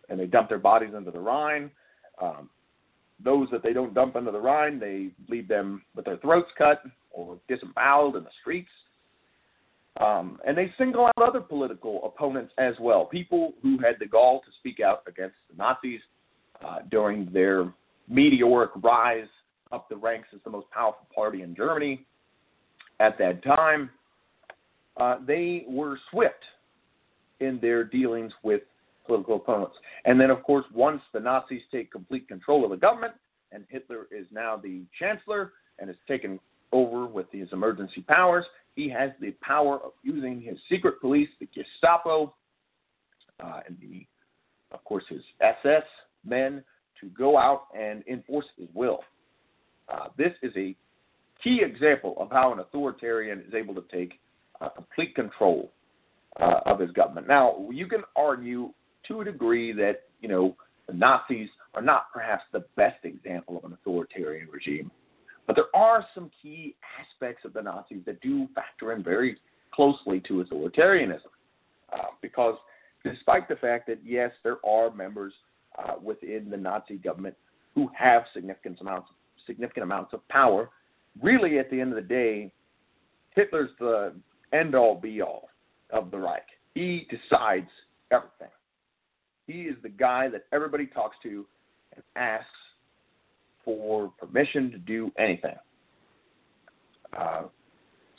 and 0.09 0.19
they 0.19 0.25
dump 0.25 0.49
their 0.49 0.59
bodies 0.59 0.95
into 0.97 1.11
the 1.11 1.21
Rhine. 1.21 1.71
Um, 2.23 2.49
those 3.23 3.49
that 3.51 3.63
they 3.63 3.75
don't 3.75 3.93
dump 3.93 4.17
into 4.17 4.31
the 4.31 4.41
Rhine, 4.41 4.79
they 4.79 5.11
leave 5.29 5.47
them 5.47 5.83
with 5.95 6.07
their 6.07 6.17
throats 6.19 6.49
cut 6.57 6.83
or 7.11 7.39
disemboweled 7.49 8.17
in 8.17 8.25
the 8.25 8.31
streets. 8.41 8.71
Um, 10.01 10.39
and 10.47 10.57
they 10.57 10.73
single 10.77 11.07
out 11.07 11.15
other 11.23 11.41
political 11.41 12.05
opponents 12.05 12.53
as 12.59 12.75
well, 12.81 13.07
people 13.07 13.55
who 13.63 13.79
had 13.79 13.97
the 13.99 14.07
gall 14.07 14.41
to 14.41 14.51
speak 14.59 14.81
out 14.81 15.03
against 15.07 15.37
the 15.51 15.57
Nazis 15.57 16.01
uh, 16.65 16.81
during 16.91 17.31
their 17.33 17.73
meteoric 18.09 18.71
rise 18.83 19.29
up 19.73 19.89
the 19.89 19.97
ranks 19.97 20.29
as 20.35 20.41
the 20.45 20.51
most 20.51 20.71
powerful 20.71 21.07
party 21.15 21.43
in 21.43 21.55
Germany 21.55 22.05
at 23.01 23.19
that 23.19 23.43
time. 23.43 23.91
Uh, 24.97 25.17
they 25.27 25.65
were 25.69 25.99
swift 26.11 26.35
in 27.41 27.59
their 27.61 27.85
dealings 27.85 28.33
with 28.43 28.63
political 29.07 29.37
opponents. 29.37 29.77
And 30.05 30.21
then, 30.21 30.31
of 30.31 30.43
course, 30.43 30.65
once 30.75 31.01
the 31.13 31.21
Nazis 31.21 31.63
take 31.71 31.91
complete 31.91 32.29
control 32.29 32.65
of 32.65 32.71
the 32.71 32.77
government, 32.77 33.15
and 33.53 33.65
Hitler 33.69 34.07
is 34.11 34.27
now 34.31 34.57
the 34.57 34.83
chancellor 34.99 35.53
and 35.79 35.89
has 35.89 35.97
taken 36.09 36.39
over 36.73 37.07
with 37.07 37.27
his 37.33 37.49
emergency 37.53 38.03
powers, 38.03 38.45
he 38.75 38.89
has 38.89 39.11
the 39.21 39.31
power 39.43 39.77
of 39.83 39.93
using 40.03 40.41
his 40.41 40.59
secret 40.69 41.01
police, 41.01 41.29
the 41.41 41.49
Gestapo, 41.55 42.35
uh, 43.43 43.61
and 43.67 43.77
the, 43.81 44.07
of 44.73 44.83
course, 44.85 45.05
his 45.09 45.23
SS 45.41 45.85
men 46.25 46.63
to 47.01 47.09
go 47.09 47.39
out 47.39 47.65
and 47.79 48.03
enforce 48.07 48.47
his 48.59 48.69
will. 48.75 49.01
Uh, 49.89 50.09
this 50.17 50.33
is 50.43 50.53
a 50.57 50.75
key 51.43 51.63
example 51.63 52.17
of 52.19 52.31
how 52.31 52.53
an 52.53 52.59
authoritarian 52.59 53.41
is 53.47 53.55
able 53.55 53.75
to 53.75 53.85
take 53.93 54.19
uh, 54.61 54.69
complete 54.71 55.15
control 55.15 55.71
uh, 56.41 56.61
of 56.67 56.81
his 56.81 56.91
government. 56.93 57.29
Now, 57.29 57.67
you 57.71 57.87
can 57.87 58.03
argue 58.17 58.73
to 59.09 59.21
a 59.21 59.25
degree 59.25 59.73
that 59.73 60.05
you 60.21 60.29
know 60.29 60.57
the 60.87 60.95
Nazis 60.95 61.49
are 61.75 61.83
not 61.83 62.13
perhaps 62.13 62.45
the 62.53 62.65
best 62.77 63.05
example 63.05 63.59
of 63.59 63.65
an 63.65 63.73
authoritarian 63.73 64.49
regime, 64.51 64.91
but 65.47 65.57
there 65.57 65.75
are 65.75 66.05
some 66.15 66.31
key 66.43 66.77
aspects 67.01 67.45
of 67.45 67.53
the 67.53 67.63
Nazis 67.63 68.03
that 68.07 68.21
do 68.21 68.49
factor 68.55 68.93
in 68.93 69.03
very 69.03 69.37
closely 69.73 70.21
to 70.21 70.45
authoritarianism, 70.45 71.31
uh, 71.93 72.09
because 72.21 72.57
despite 73.05 73.49
the 73.49 73.57
fact 73.57 73.87
that 73.87 73.99
yes, 74.05 74.31
there 74.43 74.57
are 74.67 74.91
members 74.93 75.33
uh, 75.79 75.95
within 76.03 76.49
the 76.51 76.57
Nazi 76.57 76.97
government 76.97 77.37
who 77.75 77.91
have 77.97 78.25
significant 78.33 78.81
amounts 78.81 79.09
significant 79.47 79.85
amounts 79.85 80.13
of 80.13 80.27
power. 80.29 80.71
Really, 81.23 81.59
at 81.59 81.71
the 81.71 81.81
end 81.81 81.91
of 81.91 81.97
the 81.97 82.03
day, 82.03 82.53
Hitler's 83.35 83.71
the 83.79 84.13
end 84.53 84.75
all 84.75 84.95
be 84.95 85.23
all 85.23 85.49
of 85.91 86.11
the 86.11 86.19
Reich. 86.19 86.47
He 86.75 87.07
decides 87.11 87.71
everything. 88.11 88.49
He 89.47 89.63
is 89.63 89.77
the 89.83 89.89
guy 89.89 90.29
that 90.29 90.47
everybody 90.53 90.87
talks 90.87 91.17
to 91.23 91.47
and 91.95 92.03
asks 92.17 92.49
for 93.67 94.09
permission 94.19 94.71
to 94.71 94.79
do 94.79 95.13
anything. 95.19 95.57
Uh, 97.17 97.43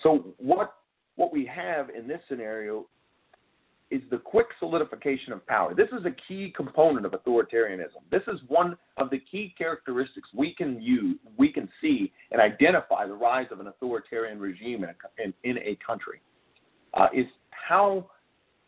so 0.03 0.35
what 0.37 0.75
what 1.15 1.33
we 1.33 1.45
have 1.47 1.89
in 1.89 2.07
this 2.07 2.21
scenario 2.29 2.85
is 3.89 4.01
the 4.11 4.17
quick 4.17 4.47
solidification 4.59 5.31
of 5.31 5.45
power. 5.47 5.73
This 5.73 5.87
is 5.97 6.05
a 6.05 6.11
key 6.27 6.53
component 6.55 7.05
of 7.05 7.13
authoritarianism. 7.13 8.01
This 8.11 8.21
is 8.27 8.39
one 8.47 8.77
of 8.97 9.09
the 9.09 9.19
key 9.19 9.55
characteristics 9.57 10.29
we 10.35 10.53
can 10.53 10.81
use, 10.81 11.17
we 11.37 11.51
can 11.51 11.69
see 11.81 12.11
and 12.31 12.41
identify 12.41 13.07
the 13.07 13.13
rise 13.13 13.47
of 13.49 13.61
an 13.61 13.67
authoritarian 13.67 14.39
regime 14.39 14.83
in 14.83 14.89
a, 14.89 15.23
in, 15.23 15.33
in 15.43 15.57
a 15.59 15.77
country. 15.85 16.21
Uh, 16.93 17.07
is 17.13 17.25
how 17.51 18.09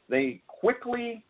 they 0.10 0.42
quickly 0.48 1.24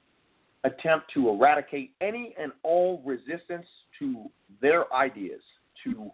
attempt 0.64 1.12
to 1.14 1.30
eradicate 1.30 1.94
any 2.02 2.36
and 2.40 2.52
all 2.64 3.02
resistance 3.06 3.66
to 4.00 4.30
their 4.62 4.92
ideas, 4.94 5.42
to 5.84 6.12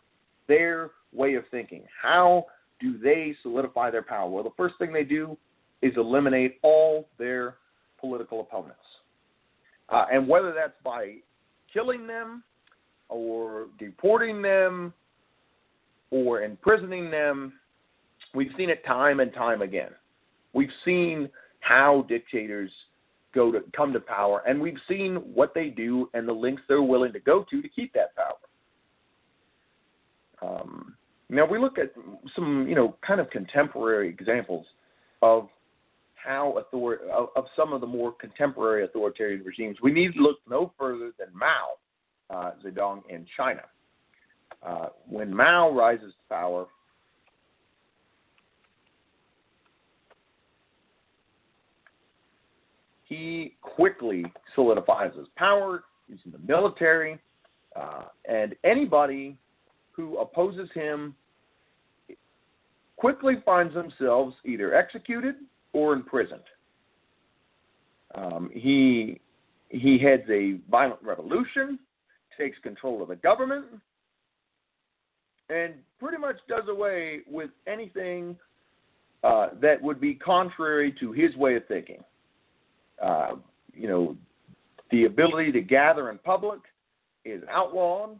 their 0.48 0.92
way 1.14 1.36
of 1.36 1.44
thinking. 1.50 1.84
How 2.02 2.46
do 2.80 2.98
they 2.98 3.36
solidify 3.42 3.92
their 3.92 4.04
power? 4.04 4.30
Well, 4.30 4.44
the 4.44 4.52
first 4.58 4.76
thing 4.78 4.94
they 4.94 5.04
do 5.04 5.38
is 5.82 5.94
eliminate 5.98 6.60
all 6.62 7.08
their 7.18 7.56
political 8.00 8.42
opponents. 8.42 8.80
Uh, 9.90 10.06
and 10.12 10.28
whether 10.28 10.54
that's 10.54 10.74
by 10.84 11.16
killing 11.72 12.08
them 12.08 12.44
or 13.10 13.68
deporting 13.78 14.42
them 14.42 14.94
or 16.12 16.42
imprisoning 16.42 17.12
them, 17.12 17.54
we've 18.34 18.52
seen 18.58 18.70
it 18.70 18.86
time 18.86 19.20
and 19.20 19.34
time 19.34 19.62
again. 19.62 19.92
We've 20.54 20.70
seen 20.84 21.30
how 21.60 22.06
dictators 22.08 22.72
go 23.36 23.52
to 23.52 23.62
come 23.76 23.94
to 23.94 24.00
power, 24.00 24.42
and 24.48 24.60
we've 24.60 24.80
seen 24.88 25.16
what 25.34 25.54
they 25.54 25.68
do 25.68 26.10
and 26.14 26.28
the 26.28 26.34
lengths 26.34 26.64
they're 26.68 26.82
willing 26.82 27.14
to 27.14 27.20
go 27.20 27.46
to 27.50 27.62
to 27.62 27.68
keep 27.68 27.94
that 27.94 28.16
power. 28.16 28.38
Um, 30.42 30.96
now 31.30 31.46
we 31.46 31.60
look 31.60 31.78
at 31.78 31.94
some, 32.36 32.68
you 32.68 32.76
know, 32.76 32.96
kind 33.06 33.20
of 33.20 33.30
contemporary 33.30 34.10
examples 34.10 34.66
of 35.22 35.50
how 36.16 36.50
author 36.74 37.08
of, 37.10 37.30
of 37.36 37.46
some 37.56 37.74
of 37.74 37.82
the 37.82 37.88
more 37.88 38.12
contemporary 38.14 38.84
authoritarian 38.84 39.44
regimes. 39.44 39.78
We 39.82 39.92
need 39.92 40.14
to 40.14 40.20
look 40.22 40.38
no 40.50 40.72
further 40.78 41.12
than 41.20 41.28
Mao 41.34 41.76
uh, 42.30 42.52
Zedong 42.64 43.04
in 43.10 43.26
China. 43.38 43.62
Uh, 44.66 44.88
when 45.08 45.36
Mao 45.36 45.72
rises 45.72 46.14
to 46.14 46.36
power, 46.36 46.66
he 53.16 53.56
quickly 53.62 54.26
solidifies 54.56 55.12
his 55.16 55.28
power 55.36 55.84
He's 56.08 56.20
in 56.26 56.32
the 56.32 56.40
military, 56.40 57.20
uh, 57.76 58.04
and 58.30 58.56
anybody 58.64 59.38
who 59.92 60.18
opposes 60.20 60.70
him 60.74 61.16
quickly 62.96 63.36
finds 63.46 63.74
themselves 63.74 64.36
either 64.46 64.74
executed 64.74 65.36
or 65.74 65.94
imprisoned. 65.94 66.42
Um, 68.14 68.50
he 68.54 69.20
he 69.70 69.98
heads 69.98 70.24
a 70.30 70.60
violent 70.70 71.02
revolution, 71.02 71.80
takes 72.38 72.58
control 72.60 73.02
of 73.02 73.10
the 73.10 73.16
government, 73.16 73.66
and 75.50 75.74
pretty 76.00 76.18
much 76.18 76.38
does 76.48 76.70
away 76.70 77.22
with 77.28 77.50
anything 77.68 78.38
uh, 79.24 79.48
that 79.60 79.82
would 79.82 80.00
be 80.00 80.14
contrary 80.14 80.96
to 81.00 81.12
his 81.12 81.36
way 81.36 81.56
of 81.56 81.66
thinking. 81.68 82.04
Uh, 83.02 83.36
you 83.74 83.88
know, 83.88 84.16
the 84.92 85.06
ability 85.06 85.52
to 85.52 85.62
gather 85.62 86.10
in 86.10 86.18
public 86.20 86.60
is 87.24 87.42
outlawed. 87.50 88.20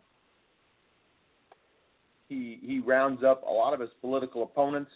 He 2.28 2.60
he 2.62 2.80
rounds 2.80 3.24
up 3.24 3.44
a 3.44 3.52
lot 3.52 3.74
of 3.74 3.80
his 3.80 3.92
political 4.02 4.44
opponents 4.44 4.92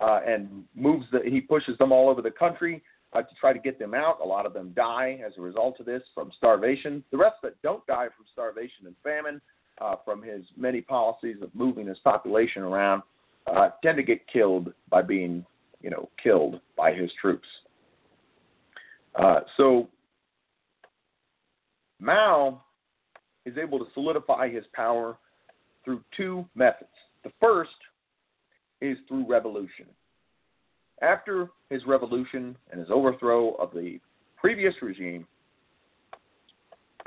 uh, 0.00 0.20
and 0.26 0.64
moves 0.74 1.06
the 1.12 1.20
he 1.24 1.40
pushes 1.40 1.76
them 1.78 1.92
all 1.92 2.08
over 2.08 2.20
the 2.20 2.30
country 2.30 2.82
uh, 3.14 3.22
to 3.22 3.34
try 3.40 3.52
to 3.52 3.58
get 3.58 3.78
them 3.78 3.94
out. 3.94 4.18
A 4.22 4.26
lot 4.26 4.44
of 4.44 4.52
them 4.52 4.72
die 4.76 5.20
as 5.24 5.32
a 5.38 5.40
result 5.40 5.80
of 5.80 5.86
this 5.86 6.02
from 6.14 6.30
starvation. 6.36 7.02
The 7.10 7.16
rest 7.16 7.36
that 7.42 7.60
don't 7.62 7.86
die 7.86 8.08
from 8.16 8.26
starvation 8.32 8.86
and 8.86 8.94
famine 9.02 9.40
uh, 9.80 9.96
from 10.04 10.22
his 10.22 10.42
many 10.56 10.80
policies 10.80 11.36
of 11.42 11.54
moving 11.54 11.86
his 11.86 11.98
population 11.98 12.62
around 12.62 13.02
uh, 13.46 13.70
tend 13.82 13.96
to 13.96 14.02
get 14.02 14.26
killed 14.28 14.72
by 14.90 15.02
being 15.02 15.44
you 15.80 15.90
know 15.90 16.08
killed 16.22 16.60
by 16.76 16.92
his 16.92 17.10
troops. 17.20 17.48
Uh, 19.14 19.40
so 19.56 19.88
Mao 22.00 22.62
is 23.46 23.56
able 23.58 23.78
to 23.78 23.86
solidify 23.94 24.50
his 24.50 24.64
power 24.72 25.16
through 25.84 26.02
two 26.16 26.44
methods. 26.54 26.90
The 27.22 27.32
first 27.40 27.70
is 28.80 28.96
through 29.08 29.26
revolution. 29.26 29.86
After 31.02 31.50
his 31.70 31.82
revolution 31.86 32.56
and 32.70 32.80
his 32.80 32.90
overthrow 32.90 33.54
of 33.54 33.70
the 33.72 33.98
previous 34.36 34.74
regime, 34.82 35.26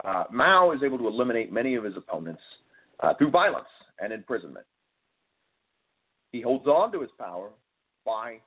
uh, 0.03 0.25
Mao 0.31 0.71
is 0.71 0.83
able 0.83 0.97
to 0.99 1.07
eliminate 1.07 1.51
many 1.51 1.75
of 1.75 1.83
his 1.83 1.97
opponents 1.97 2.41
uh, 2.99 3.13
through 3.15 3.31
violence 3.31 3.67
and 3.99 4.13
imprisonment. 4.13 4.65
He 6.31 6.41
holds 6.41 6.67
on 6.67 6.91
to 6.91 7.01
his 7.01 7.09
power 7.17 7.49
by 8.05 8.37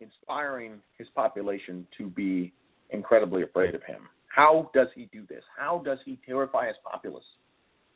inspiring 0.00 0.80
his 0.98 1.08
population 1.14 1.86
to 1.98 2.08
be 2.08 2.52
incredibly 2.90 3.42
afraid 3.42 3.74
of 3.74 3.82
him. 3.82 4.02
How 4.28 4.70
does 4.74 4.88
he 4.94 5.08
do 5.12 5.24
this? 5.28 5.42
How 5.58 5.82
does 5.84 5.98
he 6.04 6.18
terrify 6.24 6.68
his 6.68 6.76
populace? 6.84 7.24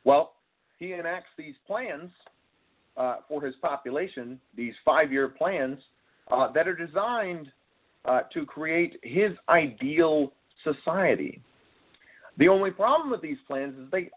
Well, 0.03 0.33
he 0.79 0.93
enacts 0.93 1.29
these 1.37 1.55
plans 1.65 2.11
uh, 2.97 3.17
for 3.27 3.41
his 3.41 3.55
population, 3.61 4.39
these 4.55 4.73
five 4.83 5.11
year 5.11 5.29
plans 5.29 5.79
uh, 6.31 6.51
that 6.53 6.67
are 6.67 6.75
designed 6.75 7.51
uh, 8.05 8.21
to 8.33 8.45
create 8.45 8.99
his 9.03 9.31
ideal 9.49 10.31
society. 10.63 11.41
The 12.37 12.47
only 12.47 12.71
problem 12.71 13.09
with 13.09 13.21
these 13.21 13.37
plans 13.47 13.77
is 13.77 13.89
they 13.91 14.09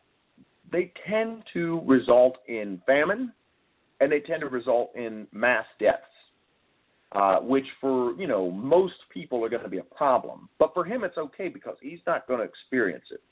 they 0.70 0.92
tend 1.09 1.44
to 1.55 1.81
result 1.87 2.38
in 2.46 2.83
famine 2.87 3.33
and 4.01 4.12
they 4.12 4.20
tend 4.20 4.40
to 4.40 4.48
result 4.48 4.90
in 4.94 5.27
mass 5.33 5.64
deaths, 5.81 6.03
uh, 7.12 7.38
which 7.38 7.66
for 7.81 8.12
you 8.18 8.27
know 8.27 8.51
most 8.51 8.94
people 9.12 9.44
are 9.44 9.49
going 9.49 9.62
to 9.62 9.68
be 9.68 9.79
a 9.79 9.83
problem. 9.85 10.49
But 10.59 10.75
for 10.75 10.85
him, 10.85 11.05
it's 11.05 11.18
okay 11.18 11.49
because 11.49 11.77
he's 11.81 12.01
not 12.07 12.27
going 12.27 12.40
to 12.40 12.44
experience 12.44 13.07
it. 13.11 13.23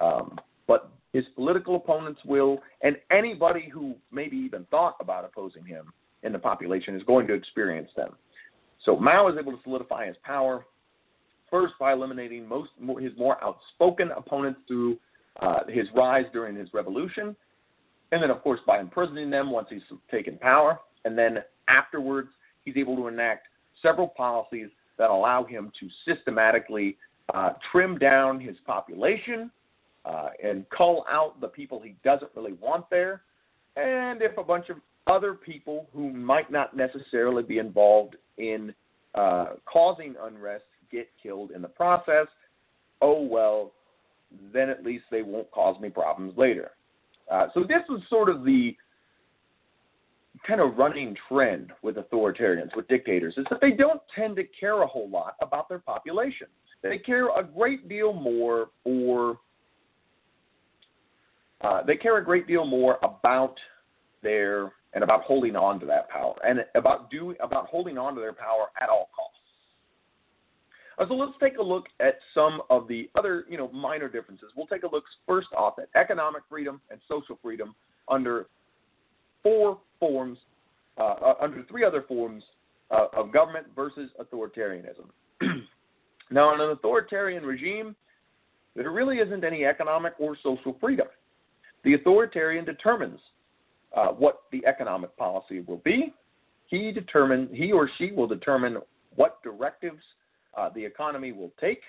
Um, 0.00 0.38
but 0.66 0.90
his 1.12 1.24
political 1.34 1.76
opponents 1.76 2.20
will, 2.24 2.58
and 2.82 2.96
anybody 3.10 3.70
who 3.72 3.94
maybe 4.12 4.36
even 4.36 4.66
thought 4.70 4.96
about 5.00 5.24
opposing 5.24 5.64
him 5.64 5.92
in 6.22 6.32
the 6.32 6.38
population 6.38 6.94
is 6.94 7.02
going 7.04 7.26
to 7.28 7.32
experience 7.32 7.88
them. 7.96 8.10
So 8.84 8.96
Mao 8.96 9.28
is 9.28 9.36
able 9.38 9.52
to 9.52 9.62
solidify 9.62 10.06
his 10.06 10.16
power 10.22 10.66
first 11.50 11.74
by 11.78 11.92
eliminating 11.92 12.46
most 12.46 12.70
more, 12.80 13.00
his 13.00 13.12
more 13.16 13.42
outspoken 13.42 14.10
opponents 14.10 14.60
through 14.66 14.98
uh, 15.40 15.60
his 15.68 15.86
rise 15.94 16.24
during 16.32 16.56
his 16.56 16.68
revolution, 16.74 17.36
and 18.12 18.22
then 18.22 18.30
of 18.30 18.42
course 18.42 18.60
by 18.66 18.80
imprisoning 18.80 19.30
them 19.30 19.50
once 19.50 19.68
he's 19.70 19.80
taken 20.10 20.36
power, 20.38 20.78
and 21.04 21.16
then 21.16 21.38
afterwards 21.68 22.28
he's 22.66 22.76
able 22.76 22.96
to 22.96 23.06
enact 23.06 23.46
several 23.80 24.08
policies 24.08 24.68
that 24.98 25.08
allow 25.08 25.44
him 25.44 25.72
to 25.80 25.88
systematically 26.06 26.98
uh, 27.32 27.50
trim 27.72 27.96
down 27.98 28.38
his 28.38 28.56
population 28.66 29.50
uh, 30.04 30.28
and 30.42 30.66
cull 30.76 31.06
out 31.08 31.40
the 31.40 31.48
people 31.48 31.80
he 31.80 31.94
doesn't 32.04 32.30
really 32.36 32.52
want 32.54 32.88
there. 32.90 33.22
And 33.76 34.20
if 34.20 34.36
a 34.36 34.44
bunch 34.44 34.68
of 34.68 34.76
other 35.06 35.34
people 35.34 35.86
who 35.92 36.12
might 36.12 36.50
not 36.50 36.76
necessarily 36.76 37.42
be 37.42 37.58
involved 37.58 38.16
in 38.38 38.74
uh, 39.14 39.46
causing 39.64 40.14
unrest 40.22 40.64
get 40.90 41.08
killed 41.22 41.50
in 41.50 41.62
the 41.62 41.68
process, 41.68 42.26
oh 43.02 43.22
well, 43.22 43.72
then 44.52 44.68
at 44.68 44.84
least 44.84 45.04
they 45.10 45.22
won't 45.22 45.50
cause 45.50 45.80
me 45.80 45.88
problems 45.88 46.34
later. 46.36 46.72
Uh, 47.30 47.48
so 47.54 47.60
this 47.60 47.82
was 47.88 48.00
sort 48.08 48.28
of 48.28 48.44
the 48.44 48.76
kind 50.46 50.60
of 50.60 50.76
running 50.76 51.16
trend 51.28 51.72
with 51.82 51.96
authoritarians, 51.96 52.74
with 52.76 52.86
dictators, 52.88 53.34
is 53.36 53.44
that 53.50 53.60
they 53.60 53.72
don't 53.72 54.00
tend 54.14 54.36
to 54.36 54.44
care 54.44 54.82
a 54.82 54.86
whole 54.86 55.08
lot 55.08 55.36
about 55.40 55.68
their 55.68 55.78
population. 55.78 56.46
They 56.82 56.98
care 56.98 57.28
a 57.36 57.42
great 57.42 57.88
deal 57.88 58.12
more 58.12 58.68
for 58.84 59.38
uh, 61.62 61.82
they 61.82 61.96
care 61.96 62.18
a 62.18 62.24
great 62.24 62.46
deal 62.46 62.66
more 62.66 62.98
about 63.02 63.56
their 64.22 64.72
and 64.92 65.02
about 65.02 65.22
holding 65.22 65.56
on 65.56 65.80
to 65.80 65.86
that 65.86 66.08
power 66.08 66.34
and 66.46 66.64
about 66.74 67.10
doing 67.10 67.36
about 67.40 67.66
holding 67.66 67.98
on 67.98 68.14
to 68.14 68.20
their 68.20 68.32
power 68.32 68.66
at 68.80 68.88
all 68.88 69.10
costs. 69.14 69.32
Uh, 70.98 71.06
so 71.08 71.14
let's 71.14 71.36
take 71.40 71.58
a 71.58 71.62
look 71.62 71.86
at 72.00 72.18
some 72.34 72.62
of 72.70 72.88
the 72.88 73.10
other, 73.16 73.44
you 73.48 73.58
know, 73.58 73.68
minor 73.68 74.08
differences. 74.08 74.48
We'll 74.56 74.66
take 74.66 74.82
a 74.82 74.90
look 74.90 75.04
first 75.26 75.48
off 75.56 75.74
at 75.78 75.88
economic 75.98 76.42
freedom 76.48 76.80
and 76.90 77.00
social 77.08 77.38
freedom 77.42 77.74
under 78.08 78.46
four 79.46 79.78
forms, 80.00 80.38
uh, 80.98 81.02
uh, 81.02 81.34
under 81.40 81.62
three 81.70 81.84
other 81.84 82.02
forms 82.08 82.42
uh, 82.90 83.06
of 83.12 83.32
government 83.32 83.64
versus 83.76 84.10
authoritarianism. 84.20 85.06
now, 86.32 86.52
in 86.52 86.60
an 86.60 86.70
authoritarian 86.70 87.44
regime, 87.44 87.94
there 88.74 88.90
really 88.90 89.18
isn't 89.18 89.44
any 89.44 89.64
economic 89.64 90.14
or 90.18 90.36
social 90.42 90.76
freedom. 90.80 91.06
The 91.84 91.94
authoritarian 91.94 92.64
determines 92.64 93.20
uh, 93.96 94.08
what 94.08 94.42
the 94.50 94.66
economic 94.66 95.16
policy 95.16 95.60
will 95.60 95.80
be. 95.84 96.12
He 96.66 96.90
determine 96.90 97.48
he 97.52 97.70
or 97.70 97.88
she 97.98 98.10
will 98.10 98.26
determine 98.26 98.78
what 99.14 99.40
directives 99.44 100.02
uh, 100.58 100.70
the 100.74 100.84
economy 100.84 101.30
will 101.30 101.52
take. 101.60 101.82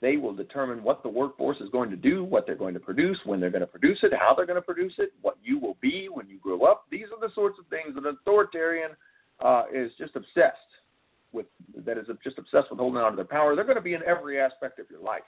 They 0.00 0.16
will 0.18 0.34
determine 0.34 0.82
what 0.82 1.02
the 1.02 1.08
workforce 1.08 1.56
is 1.60 1.70
going 1.70 1.90
to 1.90 1.96
do, 1.96 2.22
what 2.22 2.46
they're 2.46 2.54
going 2.54 2.74
to 2.74 2.80
produce, 2.80 3.18
when 3.24 3.40
they're 3.40 3.50
going 3.50 3.62
to 3.62 3.66
produce 3.66 3.98
it, 4.02 4.12
how 4.12 4.34
they're 4.34 4.46
going 4.46 4.60
to 4.60 4.62
produce 4.62 4.92
it, 4.98 5.12
what 5.22 5.38
you 5.42 5.58
will 5.58 5.76
be 5.80 6.08
when 6.12 6.28
you 6.28 6.38
grow 6.38 6.64
up. 6.64 6.84
These 6.90 7.06
are 7.06 7.26
the 7.26 7.32
sorts 7.34 7.58
of 7.58 7.66
things 7.68 7.94
that 7.94 8.04
an 8.04 8.16
authoritarian 8.20 8.90
uh, 9.42 9.64
is 9.72 9.90
just 9.98 10.14
obsessed 10.14 10.56
with, 11.32 11.46
that 11.84 11.96
is 11.96 12.06
just 12.22 12.38
obsessed 12.38 12.70
with 12.70 12.78
holding 12.78 13.00
on 13.00 13.12
to 13.12 13.16
their 13.16 13.24
power. 13.24 13.56
They're 13.56 13.64
going 13.64 13.76
to 13.76 13.82
be 13.82 13.94
in 13.94 14.02
every 14.06 14.38
aspect 14.38 14.78
of 14.78 14.86
your 14.90 15.00
life. 15.00 15.22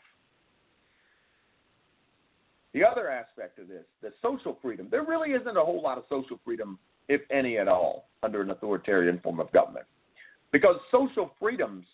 The 2.74 2.84
other 2.84 3.10
aspect 3.10 3.58
of 3.58 3.68
this, 3.68 3.84
the 4.02 4.12
social 4.20 4.58
freedom, 4.60 4.88
there 4.90 5.02
really 5.02 5.30
isn't 5.30 5.56
a 5.56 5.64
whole 5.64 5.82
lot 5.82 5.96
of 5.96 6.04
social 6.10 6.38
freedom, 6.44 6.78
if 7.08 7.22
any 7.30 7.56
at 7.56 7.68
all, 7.68 8.08
under 8.22 8.42
an 8.42 8.50
authoritarian 8.50 9.18
form 9.20 9.40
of 9.40 9.50
government. 9.52 9.86
Because 10.52 10.76
social 10.90 11.32
freedoms 11.40 11.86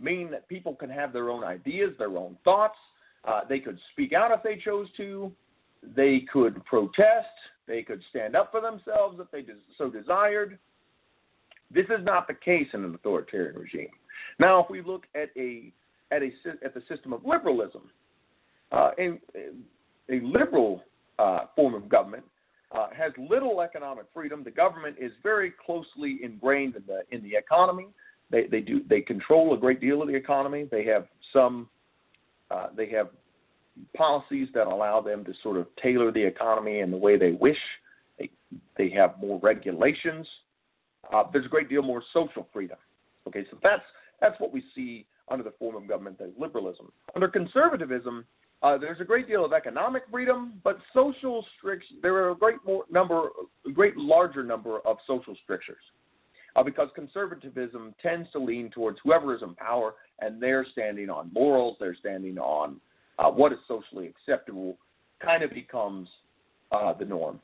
mean 0.00 0.30
that 0.30 0.48
people 0.48 0.74
can 0.74 0.90
have 0.90 1.12
their 1.12 1.30
own 1.30 1.44
ideas, 1.44 1.90
their 1.98 2.16
own 2.16 2.36
thoughts. 2.44 2.78
Uh, 3.24 3.42
they 3.48 3.58
could 3.58 3.78
speak 3.92 4.12
out 4.12 4.30
if 4.30 4.42
they 4.42 4.56
chose 4.56 4.88
to. 4.96 5.30
They 5.94 6.24
could 6.32 6.64
protest. 6.64 7.26
They 7.66 7.82
could 7.82 8.02
stand 8.10 8.34
up 8.34 8.50
for 8.50 8.60
themselves 8.60 9.18
if 9.20 9.30
they 9.30 9.44
so 9.78 9.90
desired. 9.90 10.58
This 11.72 11.86
is 11.86 12.04
not 12.04 12.26
the 12.26 12.34
case 12.34 12.66
in 12.72 12.84
an 12.84 12.94
authoritarian 12.94 13.56
regime. 13.56 13.90
Now, 14.38 14.62
if 14.62 14.70
we 14.70 14.82
look 14.82 15.04
at 15.14 15.30
a 15.36 15.72
at 16.10 16.22
a 16.22 16.30
at 16.64 16.74
the 16.74 16.82
system 16.88 17.12
of 17.12 17.24
liberalism, 17.24 17.82
uh, 18.72 18.90
a, 18.98 19.20
a 20.10 20.20
liberal 20.22 20.82
uh, 21.18 21.46
form 21.54 21.74
of 21.74 21.88
government 21.88 22.24
uh, 22.72 22.88
has 22.96 23.12
little 23.18 23.60
economic 23.60 24.06
freedom. 24.12 24.42
The 24.44 24.50
government 24.50 24.96
is 25.00 25.12
very 25.22 25.52
closely 25.64 26.18
ingrained 26.22 26.76
in 26.76 26.82
the 26.86 27.02
in 27.14 27.22
the 27.22 27.36
economy. 27.36 27.88
They 28.30 28.46
they 28.46 28.60
do 28.60 28.82
they 28.88 29.00
control 29.00 29.54
a 29.54 29.58
great 29.58 29.80
deal 29.80 30.02
of 30.02 30.08
the 30.08 30.14
economy. 30.14 30.66
They 30.70 30.84
have 30.84 31.06
some 31.32 31.68
uh, 32.50 32.68
they 32.76 32.88
have 32.90 33.08
policies 33.96 34.48
that 34.54 34.66
allow 34.66 35.00
them 35.00 35.24
to 35.24 35.32
sort 35.42 35.56
of 35.56 35.66
tailor 35.82 36.12
the 36.12 36.22
economy 36.22 36.80
in 36.80 36.90
the 36.90 36.96
way 36.96 37.16
they 37.16 37.32
wish. 37.32 37.58
They 38.18 38.30
they 38.76 38.90
have 38.90 39.18
more 39.20 39.40
regulations. 39.42 40.26
Uh, 41.12 41.24
there's 41.32 41.46
a 41.46 41.48
great 41.48 41.68
deal 41.68 41.82
more 41.82 42.02
social 42.12 42.46
freedom. 42.52 42.78
Okay, 43.26 43.44
so 43.50 43.58
that's 43.62 43.82
that's 44.20 44.38
what 44.40 44.52
we 44.52 44.62
see 44.74 45.06
under 45.28 45.44
the 45.44 45.52
form 45.58 45.76
of 45.76 45.88
government 45.88 46.16
is 46.20 46.32
liberalism. 46.38 46.90
Under 47.14 47.28
conservatism, 47.28 48.24
uh, 48.62 48.76
there's 48.76 49.00
a 49.00 49.04
great 49.04 49.26
deal 49.26 49.44
of 49.44 49.52
economic 49.52 50.02
freedom, 50.10 50.60
but 50.62 50.78
social 50.92 51.44
strictures. 51.56 51.96
There 52.02 52.14
are 52.16 52.30
a 52.30 52.34
great 52.34 52.58
more 52.64 52.84
number, 52.90 53.28
a 53.66 53.70
great 53.72 53.96
larger 53.96 54.44
number 54.44 54.80
of 54.80 54.98
social 55.06 55.36
strictures 55.42 55.82
uh, 56.56 56.62
because 56.62 56.88
conservatism 56.94 57.94
tends 58.02 58.30
to 58.32 58.38
lean 58.38 58.70
towards 58.70 58.98
whoever 59.02 59.34
is 59.34 59.42
in 59.42 59.54
power, 59.54 59.94
and 60.20 60.42
they're 60.42 60.66
standing 60.72 61.10
on 61.10 61.30
morals, 61.32 61.76
they're 61.80 61.96
standing 61.96 62.38
on 62.38 62.80
uh, 63.18 63.30
what 63.30 63.52
is 63.52 63.58
socially 63.68 64.06
acceptable, 64.06 64.76
kind 65.22 65.42
of 65.42 65.50
becomes 65.50 66.08
uh, 66.72 66.92
the 66.92 67.04
norm. 67.04 67.40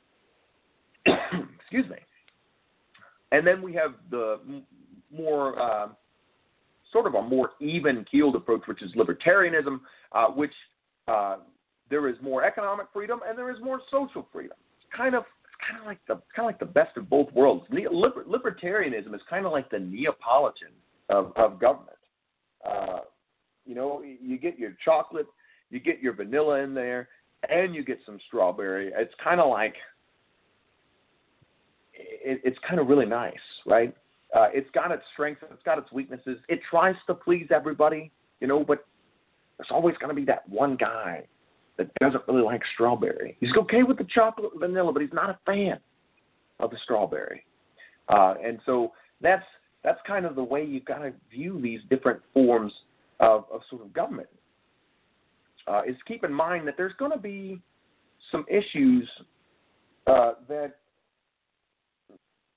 Excuse 1.07 1.89
me. 1.89 1.97
And 3.33 3.47
then 3.47 3.63
we 3.63 3.73
have 3.75 3.95
the 4.11 4.41
more 5.15 5.61
uh, 5.61 5.89
sort 6.93 7.07
of 7.07 7.15
a 7.15 7.23
more 7.23 7.51
even 7.61 8.05
keeled 8.11 8.37
approach, 8.37 8.63
which 8.67 8.83
is 8.83 8.93
libertarianism, 8.93 9.81
uh, 10.13 10.27
which 10.29 10.53
uh, 11.09 11.37
there 11.91 12.09
is 12.09 12.17
more 12.23 12.45
economic 12.45 12.87
freedom 12.93 13.21
and 13.29 13.39
there 13.39 13.51
is 13.51 13.59
more 13.63 13.81
social 13.91 14.27
freedom. 14.33 14.57
Kind 14.97 15.15
of 15.15 15.25
kind 15.69 15.81
of 15.81 15.87
like 15.87 15.99
the 16.07 16.15
kind 16.35 16.39
of 16.39 16.45
like 16.47 16.59
the 16.59 16.67
best 16.67 16.97
of 16.97 17.09
both 17.09 17.33
worlds. 17.33 17.67
Liber, 17.71 18.25
libertarianism 18.25 19.15
is 19.15 19.21
kind 19.29 19.47
of 19.47 19.53
like 19.53 19.71
the 19.71 19.79
Neapolitan 19.79 20.69
of, 21.09 21.33
of 21.37 21.61
government. 21.61 21.97
Uh, 22.69 23.01
you 23.65 23.75
know, 23.75 24.03
you 24.03 24.39
get 24.39 24.59
your 24.59 24.77
chocolate, 24.85 25.27
you 25.71 25.81
get 25.81 26.01
your 26.01 26.15
vanilla 26.15 26.61
in 26.61 26.75
there, 26.75 27.09
and 27.49 27.75
you 27.75 27.85
get 27.85 27.99
some 28.07 28.19
strawberry. 28.27 28.93
It's 28.95 29.15
kind 29.23 29.41
of 29.41 29.51
like 29.51 29.75
it, 31.95 32.41
it's 32.45 32.59
kind 32.69 32.81
of 32.81 32.89
really 32.89 33.07
nice, 33.07 33.35
right? 33.67 33.95
Uh, 34.35 34.49
it's 34.53 34.71
got 34.73 34.91
its 34.91 35.03
strengths, 35.13 35.43
it's 35.53 35.63
got 35.63 35.79
its 35.79 35.91
weaknesses. 35.93 36.39
It 36.49 36.61
tries 36.69 36.97
to 37.07 37.15
please 37.15 37.47
everybody, 37.55 38.11
you 38.41 38.47
know, 38.47 38.65
but 38.65 38.85
there's 39.57 39.71
always 39.71 39.97
going 39.99 40.11
to 40.11 40.15
be 40.15 40.25
that 40.27 40.49
one 40.49 40.77
guy 40.77 41.25
that 41.79 41.93
doesn't 42.01 42.23
really 42.27 42.43
like 42.43 42.63
strawberry. 42.75 43.37
He's 43.41 43.51
okay 43.57 43.83
with 43.83 43.99
the 43.99 44.05
chocolate 44.05 44.53
and 44.53 44.61
vanilla, 44.61 44.93
but 44.93 45.03
he's 45.03 45.13
not 45.13 45.31
a 45.31 45.39
fan 45.45 45.79
of 46.61 46.71
the 46.71 46.79
strawberry. 46.85 47.45
Uh, 48.09 48.35
and 48.43 48.61
so 48.65 48.93
that's 49.21 49.45
that's 49.85 50.01
kind 50.07 50.27
of 50.27 50.35
the 50.35 50.43
way 50.43 50.65
you've 50.65 50.85
got 50.85 50.99
to 50.99 51.13
view 51.31 51.61
these 51.61 51.81
different 51.91 52.21
forms 52.35 52.73
of, 53.21 53.45
of 53.53 53.61
sort 53.71 53.83
of 53.83 53.93
government. 53.93 54.29
Uh, 55.69 55.83
is 55.87 55.97
keep 56.07 56.25
in 56.25 56.33
mind 56.33 56.67
that 56.67 56.75
there's 56.77 56.95
going 56.99 57.11
to 57.11 57.19
be 57.19 57.61
some 58.31 58.45
issues 58.49 59.09
uh, 60.07 60.33
that 60.49 60.77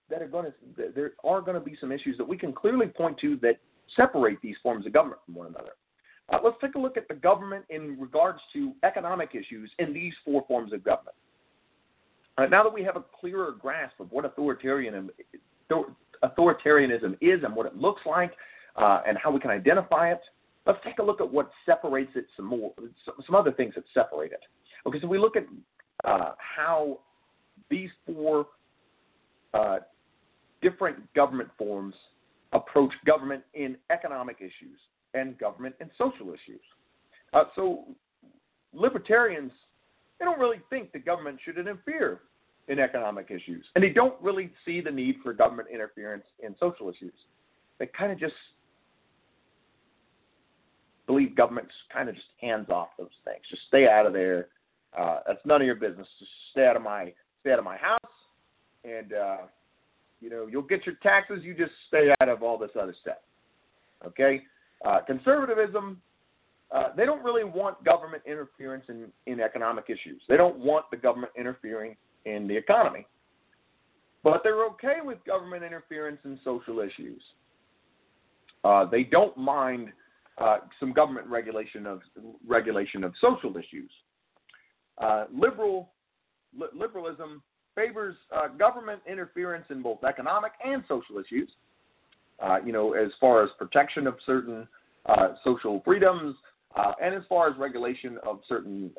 that 0.10 0.22
are 0.22 0.28
going 0.28 0.46
to 0.46 0.92
there 0.96 1.12
are 1.24 1.42
going 1.42 1.56
to 1.56 1.64
be 1.64 1.76
some 1.80 1.92
issues 1.92 2.18
that 2.18 2.28
we 2.28 2.38
can 2.38 2.54
clearly 2.54 2.88
point 2.88 3.18
to 3.20 3.38
that 3.38 3.58
separate 3.96 4.40
these 4.42 4.56
forms 4.62 4.86
of 4.86 4.94
government 4.94 5.20
from 5.26 5.36
one 5.36 5.48
another. 5.48 5.72
Uh, 6.32 6.38
let's 6.44 6.58
take 6.62 6.76
a 6.76 6.80
look 6.80 6.98
at 6.98 7.08
the 7.08 7.14
government 7.14 7.66
in 7.70 8.00
regards 8.00 8.40
to 8.54 8.74
economic 8.84 9.30
issues 9.34 9.70
in 9.80 9.94
these 9.94 10.14
four 10.24 10.46
forms 10.48 10.74
of 10.74 10.84
government. 10.84 11.16
Uh, 12.38 12.46
now 12.46 12.64
that 12.64 12.74
we 12.74 12.84
have 12.84 12.96
a 12.96 13.04
clearer 13.20 13.52
grasp 13.60 14.00
of 14.00 14.12
what 14.12 14.26
authoritarianism, 14.26 15.10
authoritarianism 16.24 17.18
is 17.22 17.44
and 17.44 17.56
what 17.56 17.66
it 17.66 17.76
looks 17.76 18.02
like 18.06 18.34
uh, 18.76 19.02
and 19.08 19.18
how 19.18 19.32
we 19.32 19.40
can 19.40 19.50
identify 19.50 20.12
it, 20.12 20.22
let's 20.66 20.80
take 20.86 21.00
a 21.00 21.04
look 21.04 21.20
at 21.20 21.30
what 21.30 21.50
separates 21.66 22.12
it 22.16 22.26
some 22.38 22.46
more, 22.46 22.72
some 23.26 23.36
other 23.36 23.52
things 23.52 23.74
that 23.76 23.84
separate 23.94 24.32
it. 24.32 24.42
Okay, 24.86 25.00
so 25.02 25.08
we 25.08 25.18
look 25.18 25.36
at 25.36 25.46
uh, 26.06 26.34
how 26.38 27.00
these 27.70 27.90
four 28.06 28.48
uh, 29.54 29.80
different 30.62 31.12
government 31.14 31.50
forms 31.58 31.96
approach 32.54 32.92
government 33.06 33.44
in 33.54 33.76
economic 33.90 34.38
issues 34.40 34.80
and 35.14 35.38
government 35.38 35.76
and 35.80 35.90
social 35.98 36.30
issues. 36.30 36.62
Uh, 37.34 37.46
so 37.56 37.86
libertarians, 38.74 39.52
they 40.20 40.26
don't 40.26 40.40
really 40.40 40.62
think 40.70 40.92
the 40.92 41.00
government 41.00 41.40
should 41.44 41.58
interfere 41.58 42.22
in 42.68 42.80
economic 42.80 43.32
issues, 43.32 43.66
and 43.76 43.84
they 43.84 43.90
don't 43.90 44.20
really 44.22 44.52
see 44.66 44.80
the 44.82 44.92
need 44.92 45.16
for 45.24 45.34
government 45.34 45.68
interference 45.74 46.26
in 46.44 46.56
social 46.60 46.90
issues. 46.90 47.14
They 47.80 47.88
kind 47.88 48.12
of 48.12 48.20
just 48.20 48.34
believe 51.08 51.36
government's 51.36 51.74
kind 51.92 52.08
of 52.08 52.16
just 52.16 52.28
hands 52.40 52.70
off 52.70 52.90
those 52.98 53.08
things. 53.26 53.40
Just 53.50 53.64
stay 53.68 53.88
out 53.88 54.06
of 54.06 54.14
there. 54.14 54.50
Uh, 54.98 55.20
that's 55.26 55.40
none 55.46 55.62
of 55.62 55.66
your 55.66 55.76
business. 55.76 56.08
Just 56.20 56.32
stay 56.52 56.68
out 56.68 56.76
of 56.76 56.84
my 56.84 57.12
stay 57.42 57.52
out 57.52 57.60
of 57.60 57.66
my 57.66 57.78
house, 57.78 58.00
and 58.84 59.14
uh, 59.14 59.38
you 60.22 60.30
know 60.30 60.48
you'll 60.48 60.62
get 60.62 60.86
your 60.86 60.96
taxes. 61.02 61.40
You 61.42 61.56
just 61.56 61.72
stay 61.88 62.14
out 62.22 62.30
of 62.30 62.44
all 62.44 62.58
this 62.60 62.72
other 62.80 62.96
stuff. 63.02 63.18
Okay, 64.06 64.44
uh, 64.86 65.00
conservatism, 65.06 66.02
uh, 66.72 66.90
they 66.96 67.06
don't 67.06 67.24
really 67.24 67.44
want 67.44 67.84
government 67.84 68.24
interference 68.26 68.86
in, 68.90 69.08
in 69.26 69.40
economic 69.40 69.86
issues. 69.88 70.22
They 70.30 70.38
don't 70.38 70.58
want 70.58 70.86
the 70.92 70.98
government 70.98 71.34
interfering 71.38 71.96
in 72.26 72.48
the 72.48 72.56
economy. 72.56 73.08
But 74.24 74.42
they're 74.44 74.66
okay 74.66 74.98
with 75.04 75.18
government 75.26 75.64
interference 75.64 76.20
in 76.26 76.40
social 76.44 76.80
issues. 76.80 77.22
Uh, 78.64 78.86
they 78.86 79.04
don't 79.04 79.36
mind 79.38 79.90
uh, 80.38 80.58
some 80.80 80.94
government 80.94 81.28
regulation 81.28 81.86
of 81.86 82.02
regulation 82.46 83.04
of 83.04 83.14
social 83.20 83.56
issues. 83.58 83.90
Uh, 84.98 85.26
liberal 85.34 85.90
li- 86.58 86.68
liberalism 86.74 87.42
favors 87.76 88.16
uh, 88.36 88.48
government 88.48 89.02
interference 89.10 89.66
in 89.70 89.82
both 89.82 90.04
economic 90.04 90.52
and 90.64 90.84
social 90.88 91.18
issues. 91.18 91.50
Uh, 92.42 92.58
you 92.66 92.72
know, 92.72 92.94
as 92.94 93.12
far 93.20 93.44
as 93.44 93.50
protection 93.58 94.08
of 94.08 94.16
certain 94.26 94.68
uh, 95.06 95.30
social 95.44 95.82
freedoms, 95.84 96.36
uh, 96.76 96.94
and 97.02 97.14
as 97.14 97.24
far 97.28 97.50
as 97.50 97.58
regulation 97.58 98.18
of 98.26 98.40
certain, 98.48 98.92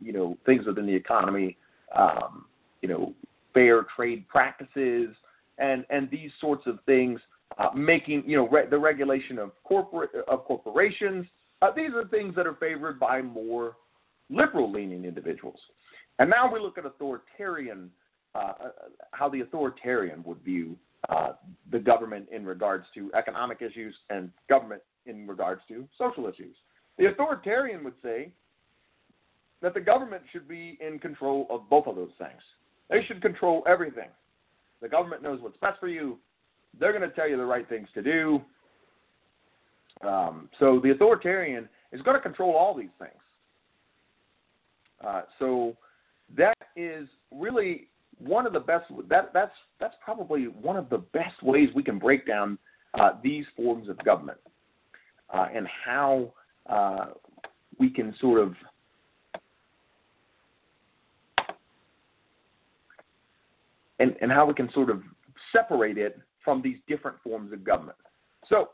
you 0.00 0.12
know, 0.12 0.36
things 0.44 0.66
within 0.66 0.84
the 0.84 0.94
economy, 0.94 1.56
um, 1.96 2.44
you 2.82 2.88
know, 2.88 3.14
fair 3.54 3.86
trade 3.94 4.28
practices, 4.28 5.14
and 5.58 5.84
and 5.90 6.10
these 6.10 6.30
sorts 6.40 6.66
of 6.66 6.78
things, 6.86 7.20
making 7.74 8.24
you 8.26 8.36
know 8.36 8.48
re- 8.48 8.66
the 8.68 8.78
regulation 8.78 9.38
of 9.38 9.52
corporate 9.64 10.10
of 10.28 10.44
corporations. 10.44 11.24
These 11.76 11.90
are 11.94 12.06
things 12.08 12.34
that 12.34 12.46
are 12.46 12.56
favored 12.56 12.98
by 12.98 13.22
more 13.22 13.76
liberal-leaning 14.28 15.04
individuals. 15.04 15.60
And 16.18 16.28
now 16.28 16.52
we 16.52 16.58
look 16.58 16.76
at 16.78 16.86
authoritarian, 16.86 17.90
uh 18.34 18.52
how 19.12 19.28
the 19.28 19.42
authoritarian 19.42 20.22
would 20.24 20.38
view 20.42 20.76
uh, 21.08 21.32
the 21.70 21.78
government 21.78 22.28
in 22.30 22.44
regards 22.44 22.84
to 22.94 23.10
economic 23.14 23.60
issues 23.60 23.94
and 24.10 24.30
government 24.48 24.82
in 25.06 25.26
regards 25.26 25.60
to 25.68 25.86
social 25.98 26.28
issues. 26.28 26.54
The 26.98 27.06
authoritarian 27.06 27.82
would 27.84 27.94
say 28.02 28.32
that 29.62 29.74
the 29.74 29.80
government 29.80 30.22
should 30.32 30.46
be 30.46 30.78
in 30.80 30.98
control 30.98 31.46
of 31.50 31.68
both 31.68 31.86
of 31.86 31.96
those 31.96 32.10
things. 32.18 32.40
They 32.90 33.04
should 33.06 33.22
control 33.22 33.64
everything. 33.66 34.08
The 34.80 34.88
government 34.88 35.22
knows 35.22 35.40
what's 35.40 35.56
best 35.58 35.80
for 35.80 35.88
you. 35.88 36.18
They're 36.78 36.96
going 36.96 37.08
to 37.08 37.14
tell 37.14 37.28
you 37.28 37.36
the 37.36 37.44
right 37.44 37.68
things 37.68 37.88
to 37.94 38.02
do. 38.02 38.42
Um, 40.06 40.48
so 40.58 40.80
the 40.82 40.90
authoritarian 40.90 41.68
is 41.92 42.02
going 42.02 42.16
to 42.16 42.22
control 42.22 42.54
all 42.54 42.76
these 42.76 42.90
things. 42.98 43.12
Uh, 45.04 45.22
so 45.38 45.76
that 46.36 46.56
is 46.76 47.08
really 47.30 47.88
one 48.24 48.46
of 48.46 48.52
the 48.52 48.60
best. 48.60 48.84
That 49.08 49.32
that's 49.32 49.54
that's 49.80 49.94
probably 50.04 50.44
one 50.44 50.76
of 50.76 50.88
the 50.90 50.98
best 50.98 51.42
ways 51.42 51.68
we 51.74 51.82
can 51.82 51.98
break 51.98 52.26
down 52.26 52.58
uh, 52.94 53.12
these 53.22 53.44
forms 53.56 53.88
of 53.88 53.98
government 54.04 54.38
uh, 55.32 55.46
and 55.54 55.66
how 55.66 56.32
uh, 56.66 57.06
we 57.78 57.90
can 57.90 58.14
sort 58.20 58.40
of 58.40 58.54
and, 63.98 64.16
and 64.20 64.32
how 64.32 64.44
we 64.44 64.54
can 64.54 64.70
sort 64.72 64.90
of 64.90 65.02
separate 65.52 65.96
it 65.96 66.18
from 66.44 66.60
these 66.60 66.76
different 66.88 67.16
forms 67.22 67.52
of 67.52 67.62
government. 67.64 67.96
So, 68.48 68.70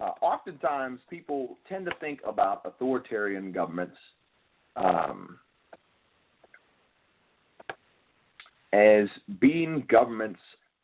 uh, 0.00 0.12
oftentimes 0.22 1.00
people 1.10 1.58
tend 1.68 1.84
to 1.86 1.92
think 2.00 2.20
about 2.26 2.62
authoritarian 2.64 3.52
governments 3.52 3.96
um, 4.76 5.38
as 8.74 9.08
being 9.40 9.84
governments 9.88 10.40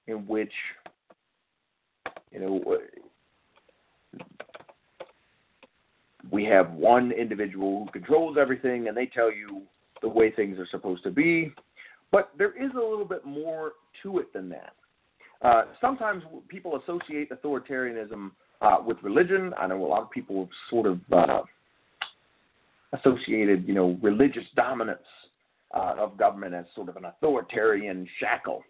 in 0.07 0.27
which 0.27 0.53
you 2.31 2.39
know 2.39 2.79
we 6.31 6.45
have 6.45 6.73
one 6.73 7.11
individual 7.11 7.85
who 7.85 7.91
controls 7.91 8.37
everything 8.41 8.87
and 8.87 8.97
they 8.97 9.07
tell 9.07 9.33
you 9.33 9.63
the 10.03 10.09
way 10.09 10.31
things 10.31 10.59
are 10.59 10.69
supposed 10.71 11.03
to 11.03 11.11
be. 11.11 11.53
But 12.13 12.31
there 12.39 12.53
is 12.53 12.71
a 12.75 12.79
little 12.79 13.05
bit 13.05 13.25
more 13.25 13.73
to 14.03 14.19
it 14.19 14.33
than 14.33 14.49
that. 14.51 14.75
Uh, 15.43 15.65
sometimes 15.81 16.23
people 16.49 16.81
associate 16.83 17.31
authoritarianism 17.31 18.31
uh, 18.61 18.77
with 18.85 18.99
religion. 19.03 19.53
I 19.59 19.67
know 19.67 19.85
a 19.85 19.89
lot 19.89 20.03
of 20.03 20.11
people 20.11 20.41
have 20.41 20.49
sort 20.69 20.87
of 20.87 21.01
uh, 21.13 21.43
associated, 22.93 23.67
you 23.67 23.75
know, 23.75 23.99
religious 24.03 24.45
dominance 24.55 25.01
uh, 25.75 25.95
of 25.99 26.17
government 26.17 26.55
as 26.55 26.65
sort 26.75 26.89
of 26.89 26.97
an 26.97 27.05
authoritarian 27.05 28.09
shackle. 28.19 28.63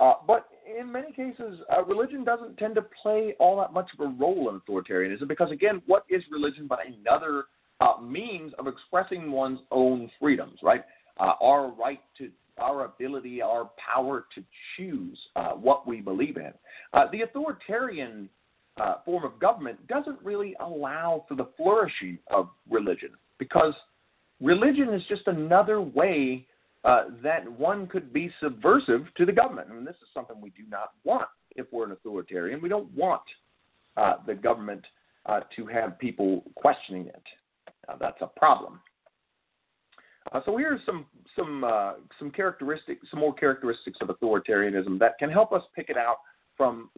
Uh, 0.00 0.14
but 0.26 0.48
in 0.78 0.90
many 0.90 1.12
cases, 1.12 1.60
uh, 1.74 1.84
religion 1.84 2.24
doesn't 2.24 2.56
tend 2.56 2.74
to 2.74 2.82
play 3.02 3.34
all 3.38 3.56
that 3.56 3.72
much 3.72 3.88
of 3.96 4.00
a 4.04 4.12
role 4.18 4.50
in 4.50 4.60
authoritarianism 4.60 5.28
because, 5.28 5.50
again, 5.52 5.80
what 5.86 6.04
is 6.08 6.22
religion 6.30 6.66
but 6.66 6.80
another 6.86 7.44
uh, 7.80 8.00
means 8.02 8.52
of 8.58 8.66
expressing 8.66 9.30
one's 9.30 9.60
own 9.70 10.10
freedoms, 10.20 10.58
right? 10.62 10.84
Uh, 11.20 11.34
our 11.40 11.70
right 11.72 12.00
to, 12.18 12.28
our 12.58 12.84
ability, 12.84 13.40
our 13.40 13.70
power 13.78 14.26
to 14.34 14.42
choose 14.76 15.18
uh, 15.36 15.50
what 15.50 15.86
we 15.86 16.00
believe 16.00 16.36
in. 16.36 16.52
The 17.12 17.22
authoritarian 17.22 18.28
form 19.04 19.24
of 19.24 19.38
government 19.40 19.84
doesn't 19.88 20.18
really 20.22 20.54
allow 20.60 21.24
for 21.28 21.34
the 21.34 21.48
flourishing 21.56 22.18
of 22.28 22.48
religion 22.68 23.10
because 23.38 23.74
religion 24.40 24.92
is 24.92 25.02
just 25.08 25.26
another 25.26 25.80
way 25.80 26.46
uh, 26.84 27.04
that 27.22 27.50
one 27.58 27.86
could 27.86 28.12
be 28.12 28.30
subversive 28.40 29.06
to 29.16 29.24
the 29.24 29.32
government. 29.32 29.68
I 29.70 29.74
mean, 29.74 29.84
this 29.84 29.96
is 30.02 30.08
something 30.12 30.40
we 30.40 30.50
do 30.50 30.64
not 30.68 30.92
want 31.04 31.28
if 31.56 31.66
we're 31.72 31.86
an 31.86 31.92
authoritarian. 31.92 32.60
We 32.60 32.68
don't 32.68 32.90
want 32.94 33.22
uh, 33.96 34.16
the 34.26 34.34
government 34.34 34.84
uh, 35.26 35.40
to 35.56 35.66
have 35.66 35.98
people 35.98 36.44
questioning 36.56 37.06
it. 37.06 37.22
That's 38.00 38.20
a 38.20 38.26
problem. 38.26 38.80
Uh, 40.32 40.40
so 40.44 40.56
here 40.56 40.72
are 40.72 40.80
some 40.86 41.06
some 41.36 41.64
uh, 41.64 41.92
some 42.18 42.30
characteristics, 42.30 43.06
some 43.10 43.20
more 43.20 43.34
characteristics 43.34 43.98
of 44.00 44.08
authoritarianism 44.08 44.98
that 44.98 45.18
can 45.18 45.30
help 45.30 45.52
us 45.52 45.62
pick 45.76 45.90
it 45.90 45.96
out 45.96 46.18
from 46.56 46.90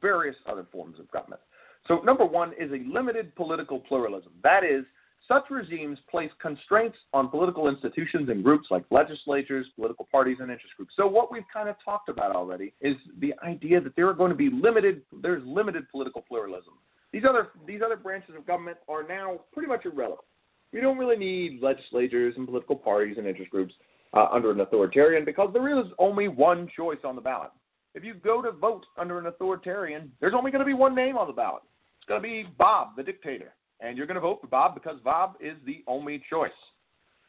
various 0.00 0.36
other 0.46 0.66
forms 0.70 1.00
of 1.00 1.10
government. 1.10 1.40
So 1.88 2.00
number 2.00 2.24
one 2.24 2.52
is 2.58 2.70
a 2.70 2.88
limited 2.92 3.34
political 3.34 3.80
pluralism. 3.80 4.32
That 4.42 4.64
is, 4.64 4.84
such 5.28 5.44
regimes 5.50 5.98
place 6.10 6.30
constraints 6.40 6.96
on 7.12 7.28
political 7.28 7.68
institutions 7.68 8.28
and 8.28 8.44
groups 8.44 8.68
like 8.70 8.84
legislatures, 8.90 9.66
political 9.76 10.06
parties, 10.10 10.38
and 10.40 10.50
interest 10.50 10.76
groups. 10.76 10.92
So 10.96 11.06
what 11.06 11.32
we've 11.32 11.44
kind 11.52 11.68
of 11.68 11.76
talked 11.84 12.08
about 12.08 12.34
already 12.34 12.74
is 12.80 12.96
the 13.20 13.34
idea 13.42 13.80
that 13.80 13.96
there 13.96 14.08
are 14.08 14.14
going 14.14 14.30
to 14.30 14.36
be 14.36 14.50
limited, 14.50 15.02
there's 15.22 15.42
limited 15.46 15.88
political 15.90 16.22
pluralism. 16.22 16.74
These 17.12 17.24
other 17.28 17.48
these 17.66 17.80
other 17.84 17.96
branches 17.96 18.34
of 18.36 18.46
government 18.46 18.78
are 18.88 19.06
now 19.06 19.40
pretty 19.52 19.68
much 19.68 19.84
irrelevant. 19.84 20.26
We 20.72 20.80
don't 20.80 20.98
really 20.98 21.16
need 21.16 21.62
legislatures 21.62 22.34
and 22.36 22.46
political 22.46 22.74
parties 22.74 23.16
and 23.16 23.26
interest 23.26 23.50
groups 23.50 23.72
uh, 24.12 24.26
under 24.32 24.50
an 24.50 24.60
authoritarian 24.60 25.24
because 25.24 25.50
there 25.52 25.78
is 25.78 25.86
only 25.98 26.26
one 26.26 26.68
choice 26.76 26.98
on 27.04 27.14
the 27.14 27.22
ballot. 27.22 27.50
If 27.94 28.02
you 28.02 28.14
go 28.14 28.42
to 28.42 28.50
vote 28.50 28.84
under 28.98 29.20
an 29.20 29.26
authoritarian, 29.26 30.10
there's 30.20 30.34
only 30.34 30.50
going 30.50 30.60
to 30.60 30.66
be 30.66 30.74
one 30.74 30.96
name 30.96 31.16
on 31.16 31.28
the 31.28 31.32
ballot. 31.32 31.62
It's 31.98 32.08
going 32.08 32.20
to 32.20 32.28
be 32.28 32.44
Bob, 32.58 32.96
the 32.96 33.04
dictator 33.04 33.54
and 33.84 33.98
you're 33.98 34.06
going 34.06 34.16
to 34.16 34.20
vote 34.20 34.40
for 34.40 34.46
Bob 34.46 34.74
because 34.74 34.98
Bob 35.04 35.34
is 35.40 35.56
the 35.66 35.84
only 35.86 36.22
choice. 36.30 36.50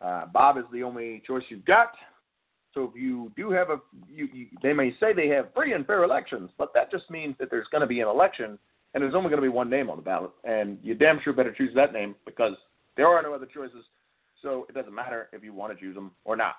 Uh, 0.01 0.25
Bob 0.27 0.57
is 0.57 0.63
the 0.71 0.83
only 0.83 1.21
choice 1.27 1.43
you've 1.49 1.65
got. 1.65 1.91
So 2.73 2.83
if 2.83 3.01
you 3.01 3.31
do 3.35 3.51
have 3.51 3.69
a, 3.69 3.77
you, 4.09 4.27
you, 4.33 4.47
they 4.63 4.73
may 4.73 4.93
say 4.99 5.13
they 5.13 5.27
have 5.29 5.53
free 5.53 5.73
and 5.73 5.85
fair 5.85 6.03
elections, 6.03 6.49
but 6.57 6.73
that 6.73 6.91
just 6.91 7.09
means 7.09 7.35
that 7.39 7.49
there's 7.49 7.67
going 7.71 7.81
to 7.81 7.87
be 7.87 8.01
an 8.01 8.07
election, 8.07 8.57
and 8.93 9.03
there's 9.03 9.15
only 9.15 9.29
going 9.29 9.41
to 9.41 9.47
be 9.47 9.49
one 9.49 9.69
name 9.69 9.89
on 9.89 9.97
the 9.97 10.03
ballot, 10.03 10.31
and 10.43 10.77
you 10.81 10.95
damn 10.95 11.19
sure 11.21 11.33
better 11.33 11.53
choose 11.53 11.73
that 11.75 11.93
name 11.93 12.15
because 12.25 12.53
there 12.97 13.07
are 13.07 13.21
no 13.21 13.33
other 13.33 13.45
choices. 13.45 13.85
So 14.41 14.65
it 14.69 14.75
doesn't 14.75 14.93
matter 14.93 15.29
if 15.33 15.43
you 15.43 15.53
want 15.53 15.73
to 15.73 15.79
choose 15.79 15.95
them 15.95 16.11
or 16.23 16.35
not. 16.35 16.55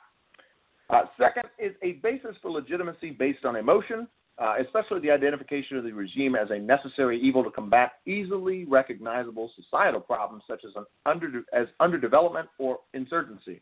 Uh, 0.89 1.03
second 1.19 1.45
is 1.59 1.73
a 1.83 1.93
basis 1.95 2.37
for 2.41 2.51
legitimacy 2.51 3.11
based 3.11 3.45
on 3.45 3.57
emotion 3.57 4.09
uh, 4.39 4.55
especially 4.65 5.01
the 5.01 5.11
identification 5.11 5.77
of 5.77 5.85
the 5.85 5.93
regime 5.93 6.35
as 6.35 6.49
a 6.51 6.59
necessary 6.59 7.21
evil 7.21 7.43
to 7.43 7.51
combat 7.51 7.93
easily 8.07 8.65
recognizable 8.65 9.51
societal 9.57 10.01
problems 10.01 10.43
such 10.47 10.63
as, 10.65 10.73
under, 11.07 11.43
as 11.53 11.67
underdevelopment 11.81 12.47
or 12.59 12.79
insurgency. 12.93 13.61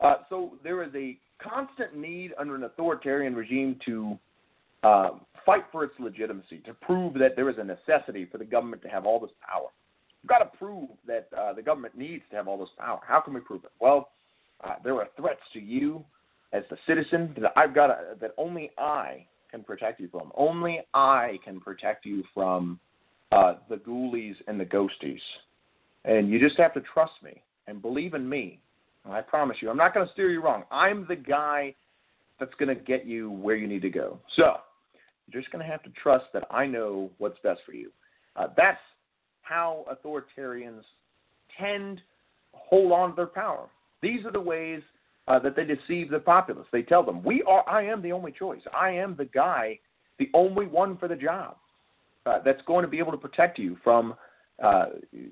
Uh, 0.00 0.16
so 0.28 0.52
there 0.64 0.82
is 0.82 0.90
a 0.94 1.16
constant 1.40 1.96
need 1.96 2.32
under 2.38 2.56
an 2.56 2.64
authoritarian 2.64 3.34
regime 3.34 3.78
to 3.84 4.18
uh, 4.82 5.10
fight 5.44 5.64
for 5.72 5.84
its 5.84 5.94
legitimacy, 5.98 6.58
to 6.64 6.74
prove 6.74 7.14
that 7.14 7.34
there 7.36 7.48
is 7.48 7.56
a 7.58 7.64
necessity 7.64 8.26
for 8.30 8.38
the 8.38 8.44
government 8.44 8.82
to 8.82 8.88
have 8.88 9.06
all 9.06 9.18
this 9.20 9.30
power. 9.40 9.68
We've 10.22 10.28
got 10.28 10.38
to 10.38 10.58
prove 10.58 10.88
that 11.06 11.28
uh, 11.36 11.52
the 11.52 11.62
government 11.62 11.96
needs 11.96 12.22
to 12.30 12.36
have 12.36 12.48
all 12.48 12.58
this 12.58 12.68
power. 12.78 13.00
How 13.06 13.20
can 13.20 13.34
we 13.34 13.40
prove 13.40 13.64
it? 13.64 13.70
Well, 13.80 14.10
uh, 14.64 14.74
there 14.82 14.94
are 14.96 15.08
threats 15.16 15.40
to 15.52 15.60
you 15.60 16.04
as 16.52 16.64
the 16.70 16.76
citizen 16.86 17.34
that 17.40 17.52
I've 17.56 17.74
got 17.74 17.88
to, 17.88 17.96
that 18.20 18.32
only 18.36 18.70
I 18.78 19.26
can 19.50 19.62
protect 19.62 20.00
you 20.00 20.08
from. 20.10 20.32
Only 20.36 20.80
I 20.94 21.38
can 21.44 21.60
protect 21.60 22.04
you 22.04 22.24
from 22.34 22.78
uh, 23.32 23.54
the 23.68 23.76
ghoulies 23.76 24.36
and 24.46 24.58
the 24.58 24.64
ghosties. 24.64 25.20
And 26.04 26.30
you 26.30 26.38
just 26.38 26.58
have 26.58 26.74
to 26.74 26.80
trust 26.92 27.12
me 27.22 27.42
and 27.66 27.82
believe 27.82 28.14
in 28.14 28.28
me. 28.28 28.60
And 29.04 29.12
I 29.12 29.20
promise 29.20 29.58
you, 29.60 29.70
I'm 29.70 29.76
not 29.76 29.94
going 29.94 30.06
to 30.06 30.12
steer 30.12 30.30
you 30.30 30.42
wrong. 30.42 30.64
I'm 30.70 31.06
the 31.08 31.16
guy 31.16 31.74
that's 32.38 32.54
going 32.58 32.74
to 32.74 32.82
get 32.82 33.06
you 33.06 33.30
where 33.30 33.56
you 33.56 33.66
need 33.66 33.82
to 33.82 33.90
go. 33.90 34.18
So 34.36 34.56
you're 35.30 35.42
just 35.42 35.52
going 35.52 35.64
to 35.64 35.70
have 35.70 35.82
to 35.82 35.90
trust 36.02 36.26
that 36.32 36.44
I 36.50 36.66
know 36.66 37.10
what's 37.18 37.38
best 37.42 37.60
for 37.66 37.72
you. 37.72 37.90
Uh, 38.36 38.48
that's 38.56 38.80
how 39.42 39.84
authoritarians 39.90 40.82
tend 41.58 41.98
to 41.98 42.02
hold 42.52 42.92
on 42.92 43.10
to 43.10 43.16
their 43.16 43.26
power. 43.26 43.68
These 44.02 44.24
are 44.24 44.32
the 44.32 44.40
ways 44.40 44.82
uh, 45.28 45.38
that 45.38 45.54
they 45.54 45.64
deceive 45.64 46.10
the 46.10 46.18
populace. 46.18 46.66
They 46.72 46.82
tell 46.82 47.04
them, 47.04 47.22
"We 47.22 47.42
are. 47.44 47.68
I 47.68 47.84
am 47.84 48.02
the 48.02 48.12
only 48.12 48.32
choice. 48.32 48.62
I 48.74 48.90
am 48.90 49.14
the 49.16 49.26
guy, 49.26 49.78
the 50.18 50.30
only 50.34 50.66
one 50.66 50.96
for 50.96 51.06
the 51.06 51.16
job. 51.16 51.56
Uh, 52.26 52.40
that's 52.44 52.62
going 52.66 52.82
to 52.82 52.88
be 52.88 52.98
able 52.98 53.12
to 53.12 53.18
protect 53.18 53.58
you 53.58 53.76
from. 53.84 54.14
Uh, 54.62 54.86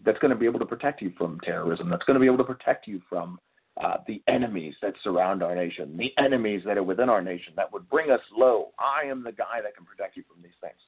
that's 0.05 0.19
going 0.21 0.31
to 0.31 0.37
be 0.37 0.47
able 0.47 0.61
to 0.61 0.67
protect 0.67 1.03
you 1.03 1.13
from 1.19 1.41
terrorism. 1.41 1.91
That's 1.91 2.05
going 2.05 2.15
to 2.15 2.21
be 2.21 2.27
able 2.27 2.39
to 2.39 2.45
protect 2.45 2.87
you 2.87 3.03
from 3.09 3.41
uh, 3.83 3.99
the 4.07 4.23
enemies 4.29 4.75
that 4.83 4.95
surround 5.03 5.43
our 5.43 5.55
nation, 5.55 5.97
the 5.97 6.13
enemies 6.19 6.63
that 6.65 6.79
are 6.79 6.83
within 6.83 7.09
our 7.09 7.21
nation 7.21 7.53
that 7.57 7.71
would 7.73 7.89
bring 7.91 8.11
us 8.11 8.21
low. 8.37 8.69
I 8.79 9.07
am 9.07 9.25
the 9.25 9.33
guy 9.33 9.61
that 9.63 9.77
can 9.77 9.85
protect 9.85 10.17
you 10.17 10.23
from 10.33 10.43
these 10.43 10.53
things. 10.61 10.79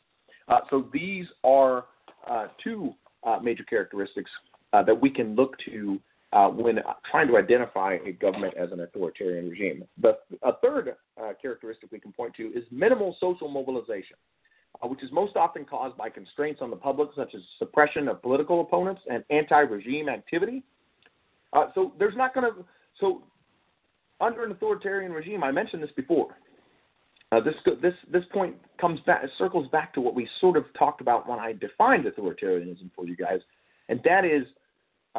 Uh, 0.49 0.61
so 0.71 0.89
these 0.93 1.27
are 1.45 1.87
uh, 2.29 2.47
two 2.63 2.95
uh, 3.25 3.39
major 3.43 3.65
characteristics 3.65 4.31
uh, 4.73 4.83
that 4.83 4.99
we 4.99 5.11
can 5.11 5.35
look 5.35 5.57
to 5.67 5.99
uh, 6.33 6.49
when 6.49 6.79
trying 7.11 7.29
to 7.29 7.37
identify 7.37 7.99
a 8.07 8.13
government 8.13 8.55
as 8.57 8.71
an 8.73 8.81
authoritarian 8.81 9.49
regime. 9.49 9.85
The, 10.01 10.19
a 10.43 10.53
third 10.63 10.95
characteristic 11.41 11.91
we 11.91 11.99
can 11.99 12.13
point 12.13 12.35
to 12.35 12.49
is 12.49 12.65
minimal 12.71 13.17
social 13.19 13.49
mobilization. 13.49 14.17
which 14.83 15.03
is 15.03 15.11
most 15.11 15.37
often 15.37 15.65
caused 15.65 15.97
by 15.97 16.11
constraints 16.11 16.61
on 16.61 16.71
the 16.71 16.77
public, 16.77 17.11
such 17.17 17.35
as 17.35 17.41
suppression 17.59 18.09
of 18.09 18.21
political 18.21 18.61
opponents 18.61 19.01
and 19.11 19.25
anti-regime 19.31 20.09
activity. 20.09 20.63
so 21.75 21.93
there's 21.99 22.17
not 22.17 22.35
going 22.35 22.53
to 22.53 22.65
so, 23.01 23.23
under 24.21 24.45
an 24.45 24.51
authoritarian 24.51 25.13
regime, 25.13 25.43
I 25.45 25.51
mentioned 25.51 25.83
this 25.83 25.91
before. 25.97 26.37
Uh, 27.31 27.41
this 27.41 27.55
this 27.83 27.95
this 28.11 28.25
point 28.33 28.57
comes 28.81 29.01
back 29.01 29.23
circles 29.37 29.69
back 29.71 29.93
to 29.93 30.01
what 30.01 30.15
we 30.15 30.27
sort 30.41 30.57
of 30.57 30.65
talked 30.79 31.03
about 31.03 31.29
when 31.29 31.39
I 31.39 31.53
defined 31.53 32.07
authoritarianism 32.07 32.91
for 32.97 33.07
you 33.07 33.17
guys, 33.17 33.41
and 33.91 34.01
that 34.05 34.25
is 34.25 34.45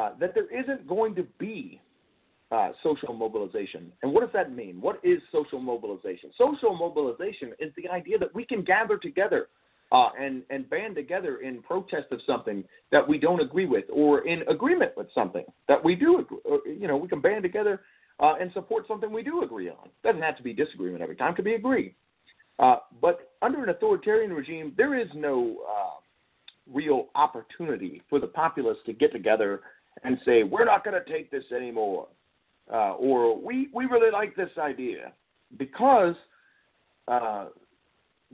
uh, 0.00 0.12
that 0.18 0.34
there 0.34 0.50
isn't 0.50 0.88
going 0.88 1.14
to 1.14 1.24
be 1.38 1.80
uh, 2.50 2.70
social 2.82 3.12
mobilization. 3.12 3.92
And 4.02 4.12
what 4.12 4.22
does 4.22 4.30
that 4.32 4.54
mean? 4.54 4.80
What 4.80 4.98
is 5.02 5.18
social 5.30 5.60
mobilization? 5.60 6.30
Social 6.38 6.74
mobilization 6.74 7.52
is 7.58 7.70
the 7.76 7.88
idea 7.88 8.18
that 8.18 8.34
we 8.34 8.44
can 8.44 8.62
gather 8.62 8.96
together 8.96 9.48
uh, 9.92 10.10
and 10.18 10.42
and 10.50 10.70
band 10.70 10.94
together 10.94 11.38
in 11.38 11.62
protest 11.62 12.06
of 12.12 12.20
something 12.26 12.64
that 12.92 13.06
we 13.06 13.18
don't 13.18 13.40
agree 13.40 13.66
with, 13.66 13.84
or 13.92 14.26
in 14.26 14.42
agreement 14.48 14.92
with 14.96 15.08
something 15.14 15.44
that 15.68 15.84
we 15.84 15.94
do 15.94 16.20
agree. 16.20 16.78
You 16.80 16.88
know, 16.88 16.96
we 16.96 17.08
can 17.08 17.20
band 17.20 17.42
together 17.42 17.82
uh, 18.20 18.34
and 18.40 18.52
support 18.52 18.86
something 18.86 19.12
we 19.12 19.22
do 19.22 19.42
agree 19.42 19.68
on. 19.68 19.88
Doesn't 20.04 20.22
have 20.22 20.36
to 20.36 20.42
be 20.42 20.52
disagreement 20.52 21.02
every 21.02 21.16
time; 21.16 21.32
it 21.32 21.36
could 21.36 21.44
be 21.44 21.54
agree. 21.54 21.94
Uh, 22.58 22.76
but 23.02 23.32
under 23.42 23.62
an 23.62 23.68
authoritarian 23.70 24.32
regime, 24.32 24.72
there 24.76 24.98
is 24.98 25.08
no 25.14 25.56
uh, 25.68 26.00
real 26.72 27.08
opportunity 27.14 28.02
for 28.08 28.20
the 28.20 28.26
populace 28.26 28.78
to 28.86 28.92
get 28.92 29.12
together 29.12 29.60
and 30.04 30.18
say, 30.24 30.42
"We're 30.42 30.64
not 30.64 30.84
going 30.84 31.02
to 31.02 31.10
take 31.10 31.30
this 31.30 31.44
anymore," 31.54 32.08
uh, 32.72 32.94
or 32.94 33.40
"We 33.40 33.68
we 33.72 33.86
really 33.86 34.10
like 34.10 34.36
this 34.36 34.50
idea," 34.58 35.12
because 35.56 36.14
uh, 37.08 37.46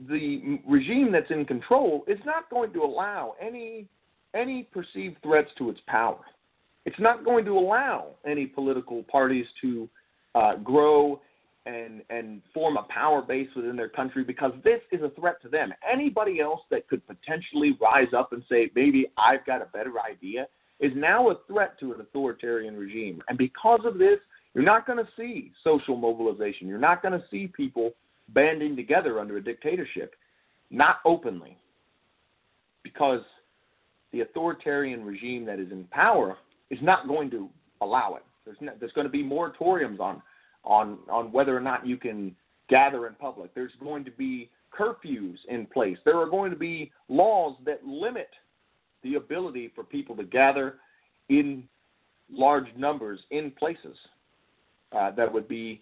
the 0.09 0.59
regime 0.67 1.11
that's 1.11 1.31
in 1.31 1.45
control 1.45 2.03
is 2.07 2.19
not 2.25 2.49
going 2.49 2.71
to 2.73 2.83
allow 2.83 3.35
any 3.41 3.87
any 4.33 4.63
perceived 4.63 5.17
threats 5.23 5.49
to 5.57 5.69
its 5.69 5.79
power. 5.87 6.19
It's 6.85 6.99
not 6.99 7.25
going 7.25 7.43
to 7.45 7.57
allow 7.57 8.11
any 8.25 8.45
political 8.45 9.03
parties 9.03 9.45
to 9.61 9.89
uh, 10.35 10.55
grow 10.57 11.19
and 11.65 12.01
and 12.09 12.41
form 12.53 12.77
a 12.77 12.83
power 12.83 13.21
base 13.21 13.49
within 13.55 13.75
their 13.75 13.89
country 13.89 14.23
because 14.23 14.53
this 14.63 14.79
is 14.91 15.01
a 15.01 15.09
threat 15.09 15.41
to 15.41 15.49
them. 15.49 15.73
Anybody 15.89 16.39
else 16.39 16.61
that 16.69 16.87
could 16.87 17.05
potentially 17.07 17.77
rise 17.81 18.13
up 18.15 18.31
and 18.31 18.43
say 18.49 18.71
maybe 18.75 19.07
I've 19.17 19.45
got 19.45 19.61
a 19.61 19.65
better 19.65 19.93
idea 19.99 20.47
is 20.79 20.91
now 20.95 21.29
a 21.29 21.35
threat 21.47 21.79
to 21.79 21.93
an 21.93 22.01
authoritarian 22.01 22.75
regime. 22.75 23.21
And 23.29 23.37
because 23.37 23.81
of 23.83 23.97
this, 23.97 24.19
you're 24.53 24.63
not 24.63 24.85
going 24.85 24.97
to 24.97 25.11
see 25.17 25.51
social 25.63 25.95
mobilization. 25.95 26.67
You're 26.67 26.77
not 26.77 27.01
going 27.01 27.13
to 27.19 27.23
see 27.29 27.47
people 27.47 27.91
banding 28.29 28.75
together 28.75 29.19
under 29.19 29.37
a 29.37 29.43
dictatorship, 29.43 30.15
not 30.69 30.97
openly, 31.05 31.57
because 32.83 33.21
the 34.11 34.21
authoritarian 34.21 35.03
regime 35.03 35.45
that 35.45 35.59
is 35.59 35.71
in 35.71 35.83
power 35.85 36.37
is 36.69 36.79
not 36.81 37.07
going 37.07 37.29
to 37.31 37.49
allow 37.81 38.15
it. 38.15 38.23
There's, 38.45 38.57
no, 38.61 38.71
there's 38.79 38.93
going 38.93 39.05
to 39.07 39.11
be 39.11 39.23
moratoriums 39.23 39.99
on, 39.99 40.21
on, 40.63 40.99
on 41.09 41.31
whether 41.31 41.55
or 41.55 41.61
not 41.61 41.85
you 41.85 41.97
can 41.97 42.35
gather 42.69 43.07
in 43.07 43.13
public. 43.15 43.53
There's 43.53 43.71
going 43.81 44.05
to 44.05 44.11
be 44.11 44.49
curfews 44.77 45.37
in 45.49 45.65
place. 45.65 45.97
There 46.05 46.17
are 46.17 46.29
going 46.29 46.51
to 46.51 46.57
be 46.57 46.91
laws 47.09 47.57
that 47.65 47.85
limit 47.85 48.29
the 49.07 49.15
ability 49.15 49.71
for 49.75 49.83
people 49.83 50.15
to 50.15 50.23
gather 50.23 50.75
in 51.29 51.63
large 52.31 52.67
numbers 52.75 53.19
in 53.31 53.51
places 53.51 53.97
uh, 54.95 55.11
that 55.11 55.31
would 55.31 55.47
be 55.47 55.81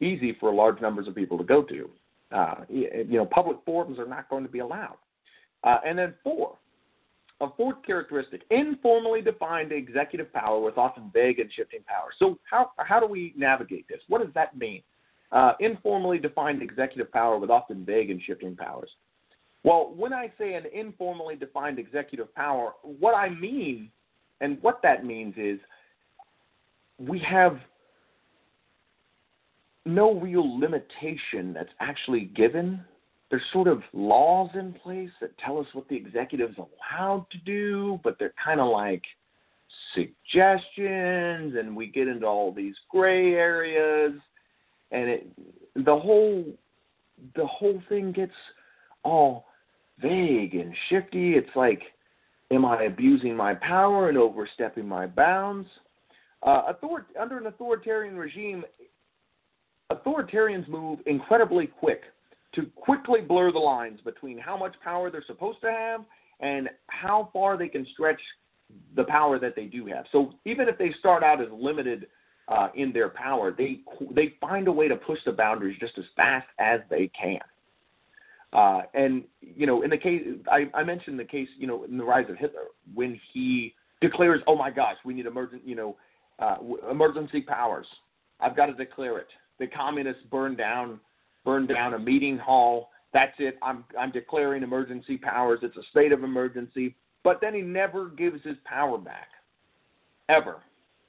easy 0.00 0.36
for 0.38 0.52
large 0.52 0.80
numbers 0.80 1.08
of 1.08 1.14
people 1.14 1.38
to 1.38 1.44
go 1.44 1.62
to. 1.62 1.88
Uh, 2.32 2.64
you 2.68 3.06
know, 3.10 3.26
public 3.26 3.58
forums 3.64 3.98
are 3.98 4.06
not 4.06 4.28
going 4.28 4.42
to 4.42 4.50
be 4.50 4.58
allowed. 4.58 4.96
Uh, 5.62 5.78
and 5.86 5.98
then 5.98 6.14
four, 6.22 6.56
a 7.40 7.46
fourth 7.56 7.76
characteristic, 7.86 8.42
informally 8.50 9.22
defined 9.22 9.72
executive 9.72 10.32
power 10.32 10.60
with 10.60 10.76
often 10.76 11.10
vague 11.12 11.38
and 11.38 11.50
shifting 11.52 11.80
power. 11.86 12.08
So 12.18 12.38
how, 12.50 12.72
how 12.78 13.00
do 13.00 13.06
we 13.06 13.32
navigate 13.36 13.86
this? 13.88 14.00
What 14.08 14.22
does 14.22 14.32
that 14.34 14.56
mean? 14.56 14.82
Uh, 15.32 15.52
informally 15.60 16.18
defined 16.18 16.62
executive 16.62 17.10
power 17.12 17.38
with 17.38 17.50
often 17.50 17.84
vague 17.84 18.10
and 18.10 18.20
shifting 18.22 18.54
powers. 18.56 18.90
Well, 19.64 19.94
when 19.96 20.12
I 20.12 20.30
say 20.38 20.54
an 20.54 20.64
informally 20.72 21.36
defined 21.36 21.78
executive 21.78 22.32
power, 22.34 22.74
what 22.82 23.14
I 23.14 23.30
mean 23.30 23.90
and 24.40 24.58
what 24.60 24.80
that 24.82 25.04
means 25.04 25.34
is 25.38 25.58
we 26.98 27.18
have 27.20 27.58
no 29.86 30.14
real 30.14 30.58
limitation 30.58 31.52
that's 31.54 31.72
actually 31.80 32.26
given. 32.36 32.80
There's 33.30 33.42
sort 33.52 33.68
of 33.68 33.82
laws 33.94 34.50
in 34.54 34.74
place 34.74 35.10
that 35.20 35.36
tell 35.38 35.58
us 35.58 35.66
what 35.72 35.88
the 35.88 35.96
executive's 35.96 36.56
allowed 36.58 37.26
to 37.32 37.38
do, 37.38 38.00
but 38.04 38.18
they're 38.18 38.34
kind 38.42 38.60
of 38.60 38.70
like 38.70 39.02
suggestions, 39.94 41.54
and 41.58 41.74
we 41.74 41.86
get 41.86 42.06
into 42.06 42.26
all 42.26 42.52
these 42.52 42.74
gray 42.90 43.32
areas, 43.34 44.12
and 44.90 45.08
it 45.08 45.26
the 45.74 45.98
whole 45.98 46.44
the 47.34 47.46
whole 47.46 47.82
thing 47.88 48.12
gets 48.12 48.32
all 49.02 49.46
vague 50.00 50.54
and 50.54 50.74
shifty. 50.88 51.34
It's 51.34 51.54
like, 51.54 51.82
am 52.50 52.64
I 52.64 52.84
abusing 52.84 53.36
my 53.36 53.54
power 53.54 54.08
and 54.08 54.18
overstepping 54.18 54.86
my 54.86 55.06
bounds? 55.06 55.68
Uh, 56.42 56.72
author- 56.72 57.06
under 57.18 57.38
an 57.38 57.46
authoritarian 57.46 58.16
regime, 58.16 58.64
authoritarians 59.90 60.68
move 60.68 60.98
incredibly 61.06 61.66
quick 61.66 62.02
to 62.54 62.66
quickly 62.76 63.20
blur 63.20 63.50
the 63.50 63.58
lines 63.58 64.00
between 64.04 64.38
how 64.38 64.56
much 64.56 64.74
power 64.82 65.10
they're 65.10 65.24
supposed 65.26 65.60
to 65.60 65.70
have 65.70 66.04
and 66.40 66.68
how 66.88 67.30
far 67.32 67.56
they 67.56 67.68
can 67.68 67.86
stretch 67.92 68.20
the 68.96 69.04
power 69.04 69.38
that 69.38 69.54
they 69.56 69.64
do 69.66 69.86
have. 69.86 70.04
So 70.12 70.34
even 70.44 70.68
if 70.68 70.78
they 70.78 70.92
start 70.98 71.22
out 71.22 71.40
as 71.40 71.48
limited 71.52 72.06
uh, 72.48 72.68
in 72.74 72.92
their 72.92 73.08
power, 73.08 73.54
they 73.56 73.80
they 74.14 74.34
find 74.40 74.68
a 74.68 74.72
way 74.72 74.88
to 74.88 74.96
push 74.96 75.18
the 75.24 75.32
boundaries 75.32 75.78
just 75.80 75.96
as 75.98 76.04
fast 76.16 76.46
as 76.58 76.80
they 76.90 77.10
can. 77.20 77.40
Uh, 78.54 78.82
and 78.94 79.24
you 79.40 79.66
know, 79.66 79.82
in 79.82 79.90
the 79.90 79.98
case 79.98 80.22
I, 80.50 80.70
I 80.72 80.84
mentioned 80.84 81.18
the 81.18 81.24
case, 81.24 81.48
you 81.58 81.66
know, 81.66 81.84
in 81.84 81.98
the 81.98 82.04
rise 82.04 82.26
of 82.30 82.36
Hitler, 82.38 82.66
when 82.94 83.20
he 83.32 83.74
declares, 84.00 84.40
"Oh 84.46 84.56
my 84.56 84.70
gosh, 84.70 84.96
we 85.04 85.12
need 85.12 85.26
emergent, 85.26 85.62
you 85.66 85.74
know, 85.74 85.96
uh, 86.38 86.56
emergency 86.90 87.40
powers. 87.40 87.86
I've 88.40 88.56
got 88.56 88.66
to 88.66 88.74
declare 88.74 89.18
it." 89.18 89.28
the 89.58 89.66
communists 89.66 90.22
burned 90.30 90.58
down 90.58 91.00
burned 91.44 91.68
down 91.68 91.94
a 91.94 91.98
meeting 91.98 92.38
hall. 92.38 92.90
That's 93.12 93.34
it. 93.38 93.58
I'm 93.62 93.84
I'm 93.98 94.10
declaring 94.10 94.62
emergency 94.62 95.16
powers. 95.16 95.60
It's 95.62 95.76
a 95.76 95.82
state 95.90 96.12
of 96.12 96.24
emergency. 96.24 96.96
But 97.22 97.40
then 97.40 97.54
he 97.54 97.62
never 97.62 98.08
gives 98.08 98.42
his 98.42 98.56
power 98.64 98.98
back. 98.98 99.28
Ever. 100.28 100.56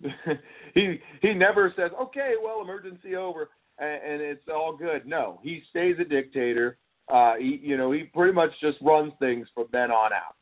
he 0.74 1.00
he 1.22 1.34
never 1.34 1.74
says, 1.76 1.92
"Okay, 2.00 2.34
well, 2.42 2.62
emergency 2.62 3.16
over 3.16 3.50
and, 3.80 4.14
and 4.14 4.22
it's 4.22 4.48
all 4.54 4.76
good." 4.76 5.06
No, 5.06 5.40
he 5.42 5.64
stays 5.70 5.96
a 6.00 6.06
dictator. 6.06 6.78
Uh, 7.08 7.36
he 7.40 7.60
you 7.62 7.78
know 7.78 7.92
he 7.92 8.04
pretty 8.04 8.34
much 8.34 8.52
just 8.62 8.78
runs 8.82 9.14
things 9.20 9.48
from 9.54 9.66
then 9.72 9.92
on 9.92 10.12
out. 10.14 10.36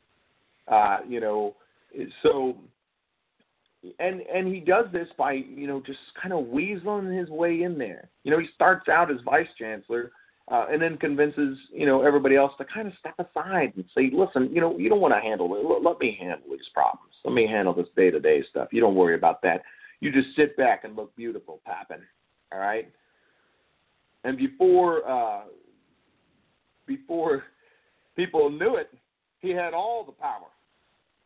Uh, 0.66 1.04
you 1.06 1.20
know, 1.20 1.54
so 2.22 2.56
and 3.98 4.22
and 4.22 4.52
he 4.52 4.60
does 4.60 4.86
this 4.92 5.08
by 5.18 5.32
you 5.32 5.66
know 5.66 5.82
just 5.84 5.98
kind 6.20 6.32
of 6.32 6.46
weaseling 6.46 7.18
his 7.18 7.28
way 7.28 7.62
in 7.62 7.78
there. 7.78 8.08
You 8.22 8.30
know, 8.30 8.38
he 8.38 8.46
starts 8.54 8.88
out 8.88 9.10
as 9.10 9.18
vice 9.24 9.48
chancellor, 9.58 10.12
uh, 10.50 10.66
and 10.70 10.80
then 10.80 10.96
convinces 10.96 11.58
you 11.72 11.86
know 11.86 12.02
everybody 12.02 12.36
else 12.36 12.52
to 12.58 12.64
kind 12.64 12.88
of 12.88 12.94
step 12.98 13.14
aside 13.18 13.72
and 13.76 13.84
say, 13.94 14.10
listen, 14.12 14.50
you 14.52 14.60
know, 14.60 14.78
you 14.78 14.88
don't 14.88 15.00
want 15.00 15.14
to 15.14 15.20
handle 15.20 15.54
it. 15.54 15.84
Let 15.86 15.98
me 16.00 16.16
handle 16.18 16.50
these 16.50 16.68
problems. 16.72 17.12
Let 17.24 17.34
me 17.34 17.46
handle 17.46 17.74
this 17.74 17.88
day 17.96 18.10
to 18.10 18.20
day 18.20 18.42
stuff. 18.48 18.68
You 18.72 18.80
don't 18.80 18.94
worry 18.94 19.14
about 19.14 19.42
that. 19.42 19.62
You 20.00 20.12
just 20.12 20.34
sit 20.36 20.56
back 20.56 20.84
and 20.84 20.96
look 20.96 21.14
beautiful, 21.16 21.60
Papen. 21.66 22.04
All 22.52 22.58
right. 22.58 22.90
And 24.24 24.38
before 24.38 25.08
uh, 25.08 25.42
before 26.86 27.44
people 28.16 28.50
knew 28.50 28.76
it, 28.76 28.90
he 29.40 29.50
had 29.50 29.74
all 29.74 30.04
the 30.04 30.12
power 30.12 30.48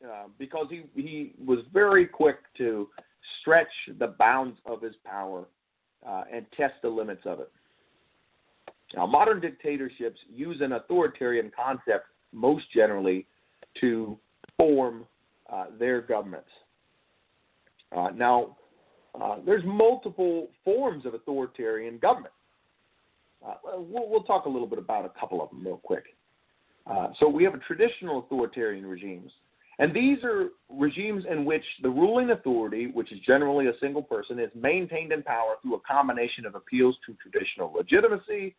uh, 0.07 0.29
because 0.39 0.67
he 0.71 0.85
he 0.95 1.33
was 1.45 1.61
very 1.73 2.07
quick 2.07 2.37
to 2.57 2.89
stretch 3.41 3.69
the 3.99 4.09
bounds 4.19 4.59
of 4.67 4.83
his 4.83 4.95
power 5.05 5.47
uh, 6.07 6.25
and 6.33 6.47
test 6.57 6.75
the 6.83 6.89
limits 6.89 7.23
of 7.25 7.41
it. 7.41 7.51
Now, 8.95 9.07
modern 9.07 9.41
dictatorships 9.41 10.19
use 10.33 10.61
an 10.61 10.73
authoritarian 10.73 11.53
concept 11.55 12.07
most 12.33 12.65
generally 12.73 13.27
to 13.81 14.19
form 14.57 15.05
uh, 15.53 15.67
their 15.79 16.01
governments. 16.01 16.49
Uh, 17.95 18.09
now, 18.15 18.57
uh, 19.21 19.37
there's 19.45 19.65
multiple 19.65 20.49
forms 20.65 21.07
of 21.07 21.15
authoritarian 21.15 21.99
government. 21.99 22.33
Uh, 23.49 23.55
we'll, 23.77 24.09
we'll, 24.09 24.23
talk 24.25 24.45
a 24.45 24.49
little 24.49 24.67
bit 24.67 24.79
about 24.79 25.05
a 25.05 25.21
couple 25.21 25.43
of 25.43 25.49
them 25.51 25.65
real 25.65 25.79
quick. 25.79 26.05
Uh, 26.87 27.09
so 27.19 27.29
we 27.29 27.45
have 27.45 27.55
a 27.55 27.59
traditional 27.59 28.21
authoritarian 28.21 28.85
regimes, 28.85 29.31
and 29.79 29.95
these 29.95 30.19
are 30.25 30.49
regimes 30.69 31.25
in 31.31 31.45
which 31.45 31.65
the 31.83 31.89
ruling 31.89 32.31
authority, 32.31 32.91
which 32.93 33.13
is 33.13 33.19
generally 33.27 33.69
a 33.69 33.73
single 33.81 34.03
person, 34.03 34.39
is 34.39 34.51
maintained 34.55 35.13
in 35.13 35.23
power 35.23 35.55
through 35.63 35.77
a 35.77 35.81
combination 35.81 36.45
of 36.45 36.55
appeals 36.55 36.97
to 37.07 37.15
traditional 37.15 37.73
legitimacy, 37.73 38.55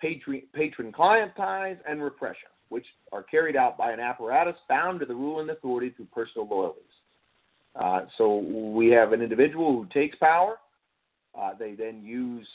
patron 0.00 0.92
client 0.92 1.32
ties, 1.36 1.76
and 1.88 2.02
repression, 2.02 2.48
which 2.68 2.86
are 3.12 3.22
carried 3.22 3.56
out 3.56 3.76
by 3.76 3.92
an 3.92 4.00
apparatus 4.00 4.56
bound 4.68 5.00
to 5.00 5.06
the 5.06 5.14
ruling 5.14 5.50
authority 5.50 5.90
through 5.90 6.06
personal 6.14 6.46
loyalties. 6.48 6.82
Uh, 7.74 8.00
so 8.16 8.38
we 8.38 8.88
have 8.88 9.12
an 9.12 9.22
individual 9.22 9.72
who 9.72 9.86
takes 9.92 10.16
power. 10.18 10.58
Uh, 11.38 11.50
they 11.58 11.74
then 11.74 12.02
use 12.04 12.46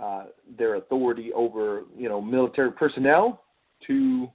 uh, 0.00 0.24
their 0.58 0.76
authority 0.76 1.32
over, 1.32 1.82
you 1.96 2.08
know, 2.08 2.20
military 2.20 2.72
personnel 2.72 3.44
to 3.86 4.28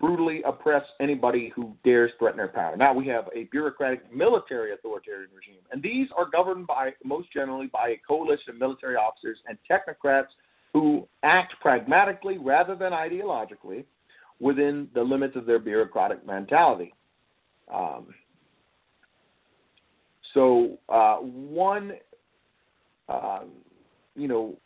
brutally 0.00 0.42
oppress 0.42 0.82
anybody 1.00 1.52
who 1.54 1.76
dares 1.84 2.10
threaten 2.18 2.36
their 2.36 2.48
power. 2.48 2.76
Now 2.76 2.92
we 2.92 3.06
have 3.06 3.28
a 3.34 3.44
bureaucratic 3.44 4.12
military 4.12 4.72
authoritarian 4.72 5.30
regime, 5.34 5.62
and 5.70 5.80
these 5.80 6.08
are 6.16 6.26
governed 6.28 6.66
by 6.66 6.90
most 7.04 7.32
generally 7.32 7.68
by 7.68 7.90
a 7.90 8.00
coalition 8.06 8.50
of 8.50 8.58
military 8.58 8.96
officers 8.96 9.38
and 9.46 9.56
technocrats 9.70 10.26
who 10.72 11.06
act 11.22 11.54
pragmatically 11.60 12.38
rather 12.38 12.74
than 12.74 12.92
ideologically 12.92 13.84
within 14.40 14.88
the 14.94 15.00
limits 15.02 15.36
of 15.36 15.46
their 15.46 15.60
bureaucratic 15.60 16.26
mentality. 16.26 16.92
Um, 17.72 18.06
so 20.34 20.78
uh, 20.88 21.16
one, 21.16 21.92
um, 23.08 23.50
you 24.14 24.28
know, 24.28 24.56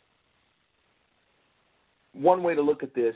one 2.13 2.43
way 2.43 2.55
to 2.55 2.61
look 2.61 2.83
at 2.83 2.93
this 2.93 3.15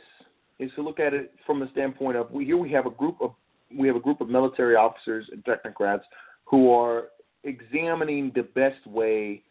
is 0.59 0.71
to 0.75 0.81
look 0.81 0.99
at 0.99 1.13
it 1.13 1.33
from 1.45 1.59
the 1.59 1.69
standpoint 1.71 2.17
of 2.17 2.31
we, 2.31 2.45
here 2.45 2.57
we 2.57 2.71
have 2.71 2.85
a 2.85 2.91
group 2.91 3.17
of 3.21 3.33
we 3.75 3.87
have 3.87 3.95
a 3.95 4.01
group 4.01 4.21
of 4.21 4.29
military 4.29 4.75
officers 4.75 5.25
and 5.31 5.43
technocrats 5.43 6.01
who 6.45 6.71
are 6.71 7.05
examining 7.43 8.31
the 8.35 8.43
best 8.43 8.85
way 8.85 9.41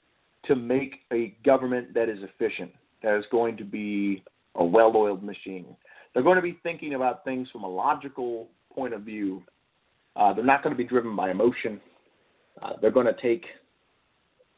to 0.44 0.54
make 0.54 0.96
a 1.12 1.34
government 1.44 1.92
that 1.94 2.08
is 2.08 2.18
efficient, 2.22 2.70
that 3.02 3.18
is 3.18 3.24
going 3.30 3.56
to 3.56 3.64
be 3.64 4.22
a 4.56 4.64
well-oiled 4.64 5.22
machine. 5.22 5.66
They're 6.12 6.22
going 6.22 6.36
to 6.36 6.42
be 6.42 6.58
thinking 6.62 6.94
about 6.94 7.24
things 7.24 7.48
from 7.50 7.64
a 7.64 7.68
logical 7.68 8.48
point 8.74 8.94
of 8.94 9.02
view. 9.02 9.42
Uh, 10.16 10.32
they're 10.32 10.44
not 10.44 10.62
going 10.62 10.74
to 10.74 10.78
be 10.78 10.88
driven 10.88 11.16
by 11.16 11.30
emotion. 11.30 11.80
Uh, 12.62 12.72
they're 12.80 12.90
going 12.90 13.06
to 13.06 13.20
take 13.22 13.44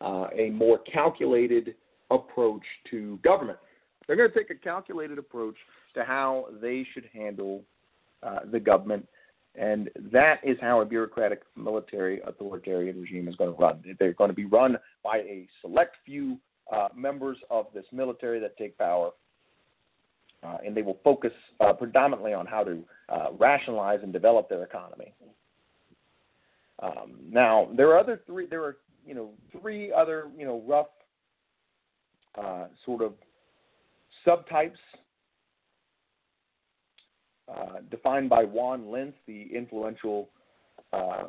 uh, 0.01 0.27
a 0.37 0.51
more 0.51 0.79
calculated 0.79 1.75
approach 2.15 2.63
to 2.91 3.19
government. 3.23 3.59
They're 4.07 4.17
going 4.17 4.31
to 4.31 4.37
take 4.37 4.51
a 4.51 4.55
calculated 4.55 5.19
approach 5.19 5.57
to 5.95 6.05
how 6.05 6.47
they 6.61 6.87
should 6.93 7.09
handle 7.13 7.63
uh, 8.23 8.41
the 8.51 8.61
government, 8.61 9.07
and 9.55 9.91
that 10.13 10.41
is 10.43 10.57
how 10.61 10.81
a 10.81 10.85
bureaucratic 10.85 11.43
military 11.57 12.21
authoritarian 12.27 13.01
regime 13.01 13.29
is 13.29 13.37
going 13.37 13.53
to 13.53 13.59
run. 13.59 13.83
They're 13.99 14.13
going 14.13 14.31
to 14.31 14.37
be 14.37 14.45
run 14.45 14.77
by 15.05 15.19
a 15.19 15.47
select 15.61 15.97
few 16.05 16.39
uh, 16.73 16.89
members 16.97 17.37
of 17.51 17.67
this 17.75 17.85
military 17.93 18.41
that 18.41 18.57
take 18.57 18.77
power, 18.79 19.11
uh, 20.43 20.59
and 20.65 20.77
they 20.77 20.83
will 20.83 20.99
focus 21.05 21.33
uh, 21.61 21.73
predominantly 21.73 22.33
on 22.33 22.47
how 22.47 22.65
to 22.65 22.83
uh, 23.09 23.29
rationalize 23.39 24.01
and 24.03 24.13
develop 24.13 24.49
their 24.49 24.63
economy. 24.63 25.13
Um, 26.83 27.15
now, 27.31 27.69
there 27.77 27.89
are 27.91 27.99
other 27.99 28.21
three. 28.27 28.47
There 28.47 28.63
are 28.63 28.77
you 29.07 29.15
know 29.15 29.31
three 29.61 29.93
other 29.93 30.29
you 30.37 30.45
know 30.45 30.63
rough 30.67 30.89
uh, 32.41 32.67
sort 32.85 33.03
of 33.03 33.13
subtypes 34.27 34.73
uh, 37.49 37.81
defined 37.91 38.31
by 38.31 38.45
Juan 38.45 38.91
Linz, 38.91 39.15
the 39.27 39.49
influential 39.55 40.31
uh, 40.93 41.25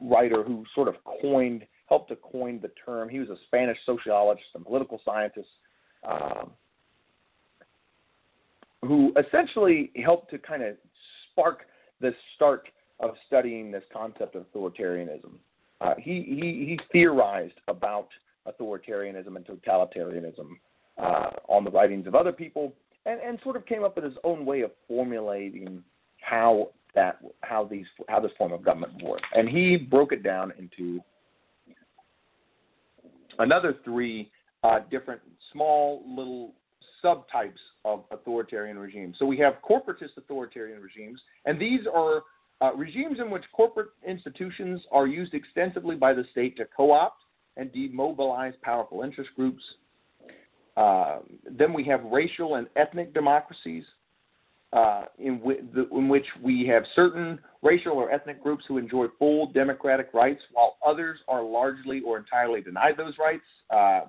writer 0.00 0.42
who 0.42 0.64
sort 0.74 0.88
of 0.88 0.94
coined, 1.20 1.66
helped 1.88 2.08
to 2.08 2.16
coin 2.16 2.60
the 2.62 2.70
term. 2.84 3.08
He 3.08 3.18
was 3.18 3.28
a 3.28 3.36
Spanish 3.46 3.78
sociologist 3.84 4.48
and 4.54 4.64
political 4.64 5.00
scientist 5.04 5.48
um, 6.08 6.50
who 8.82 9.12
essentially 9.18 9.90
helped 10.04 10.30
to 10.30 10.38
kind 10.38 10.62
of 10.62 10.76
spark 11.30 11.66
the 12.00 12.12
start 12.36 12.68
of 13.00 13.10
studying 13.26 13.70
this 13.70 13.84
concept 13.92 14.36
of 14.36 14.44
authoritarianism. 14.52 15.32
Uh, 15.80 15.94
he, 15.98 16.22
he, 16.22 16.66
he 16.66 16.80
theorized 16.92 17.58
about 17.68 18.08
authoritarianism 18.48 19.36
and 19.36 19.46
totalitarianism 19.46 20.48
uh, 20.98 21.30
on 21.48 21.64
the 21.64 21.70
writings 21.70 22.06
of 22.06 22.14
other 22.14 22.32
people, 22.32 22.72
and, 23.06 23.20
and 23.20 23.38
sort 23.42 23.56
of 23.56 23.66
came 23.66 23.82
up 23.84 23.96
with 23.96 24.04
his 24.04 24.14
own 24.24 24.44
way 24.46 24.62
of 24.62 24.70
formulating 24.88 25.82
how 26.20 26.70
that 26.94 27.18
how 27.42 27.64
these 27.64 27.86
how 28.08 28.20
this 28.20 28.30
form 28.38 28.52
of 28.52 28.64
government 28.64 29.02
works. 29.02 29.24
And 29.34 29.48
he 29.48 29.76
broke 29.76 30.12
it 30.12 30.22
down 30.22 30.52
into 30.58 31.00
another 33.38 33.76
three 33.84 34.30
uh, 34.62 34.80
different 34.90 35.20
small 35.52 36.02
little 36.06 36.52
subtypes 37.04 37.60
of 37.84 38.04
authoritarian 38.10 38.78
regimes. 38.78 39.16
So 39.18 39.26
we 39.26 39.38
have 39.38 39.54
corporatist 39.68 40.16
authoritarian 40.16 40.80
regimes, 40.80 41.20
and 41.44 41.60
these 41.60 41.80
are 41.92 42.22
uh, 42.62 42.72
regimes 42.74 43.18
in 43.20 43.30
which 43.30 43.44
corporate 43.52 43.90
institutions 44.06 44.80
are 44.90 45.06
used 45.06 45.34
extensively 45.34 45.96
by 45.96 46.14
the 46.14 46.24
state 46.30 46.56
to 46.56 46.64
co 46.76 46.92
opt 46.92 47.23
and 47.56 47.72
demobilize 47.72 48.54
powerful 48.62 49.02
interest 49.02 49.30
groups. 49.36 49.62
Uh, 50.76 51.20
then 51.50 51.72
we 51.72 51.84
have 51.84 52.02
racial 52.04 52.56
and 52.56 52.66
ethnic 52.76 53.14
democracies, 53.14 53.84
uh, 54.72 55.04
in, 55.18 55.38
w- 55.38 55.64
the, 55.72 55.88
in, 55.96 56.08
which 56.08 56.26
we 56.42 56.66
have 56.66 56.82
certain 56.96 57.38
racial 57.62 57.92
or 57.92 58.10
ethnic 58.10 58.42
groups 58.42 58.64
who 58.66 58.76
enjoy 58.76 59.06
full 59.18 59.52
democratic 59.52 60.08
rights, 60.12 60.42
while 60.52 60.76
others 60.84 61.20
are 61.28 61.44
largely 61.44 62.00
or 62.00 62.18
entirely 62.18 62.60
denied 62.60 62.96
those 62.96 63.14
rights. 63.18 63.44
Uh, 63.70 64.00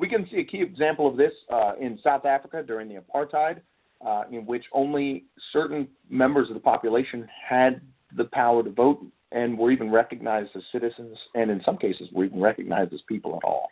we 0.00 0.08
can 0.08 0.26
see 0.30 0.38
a 0.38 0.44
key 0.44 0.60
example 0.60 1.06
of 1.06 1.16
this 1.16 1.32
uh, 1.52 1.72
in 1.80 1.98
South 2.02 2.26
Africa 2.26 2.64
during 2.66 2.88
the 2.88 2.96
apartheid, 2.96 3.60
uh, 4.04 4.24
in 4.30 4.44
which 4.44 4.64
only 4.72 5.24
certain 5.52 5.86
members 6.10 6.48
of 6.48 6.54
the 6.54 6.60
population 6.60 7.28
had 7.48 7.80
the 8.16 8.24
power 8.24 8.62
to 8.62 8.70
vote 8.70 9.04
and 9.32 9.58
were 9.58 9.70
even 9.70 9.90
recognized 9.90 10.50
as 10.56 10.62
citizens, 10.72 11.16
and 11.34 11.50
in 11.50 11.62
some 11.64 11.76
cases 11.76 12.08
were 12.12 12.24
even 12.24 12.40
recognized 12.40 12.92
as 12.92 13.00
people 13.08 13.36
at 13.36 13.46
all. 13.46 13.68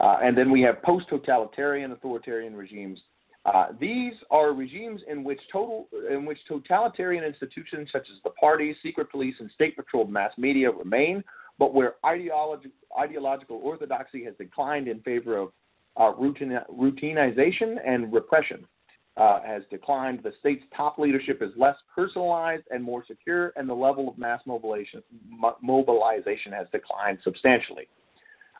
Uh, 0.00 0.18
and 0.22 0.36
then 0.36 0.50
we 0.50 0.62
have 0.62 0.82
post-totalitarian 0.82 1.92
authoritarian 1.92 2.56
regimes. 2.56 2.98
Uh, 3.44 3.66
these 3.78 4.14
are 4.30 4.52
regimes 4.52 5.02
in 5.08 5.22
which 5.24 5.40
total, 5.52 5.88
in 6.10 6.24
which 6.24 6.38
totalitarian 6.48 7.24
institutions 7.24 7.88
such 7.92 8.06
as 8.10 8.16
the 8.24 8.30
party, 8.30 8.74
secret 8.82 9.10
police, 9.10 9.34
and 9.40 9.50
state-controlled 9.54 10.10
mass 10.10 10.32
media 10.38 10.70
remain, 10.70 11.22
but 11.58 11.74
where 11.74 11.94
ideology, 12.04 12.70
ideological 12.98 13.60
orthodoxy 13.62 14.24
has 14.24 14.34
declined 14.38 14.88
in 14.88 15.00
favor 15.00 15.36
of 15.36 15.52
uh, 15.98 16.12
routine, 16.18 16.58
routinization 16.70 17.76
and 17.84 18.12
repression 18.12 18.64
uh, 19.16 19.40
has 19.42 19.62
declined. 19.70 20.20
The 20.22 20.32
state's 20.40 20.64
top 20.76 20.98
leadership 20.98 21.42
is 21.42 21.50
less 21.56 21.76
personalized 21.94 22.64
and 22.70 22.82
more 22.82 23.04
secure, 23.06 23.52
and 23.56 23.68
the 23.68 23.74
level 23.74 24.08
of 24.08 24.18
mass 24.18 24.40
mobilization, 24.46 25.02
mobilization 25.62 26.52
has 26.52 26.66
declined 26.72 27.18
substantially. 27.22 27.88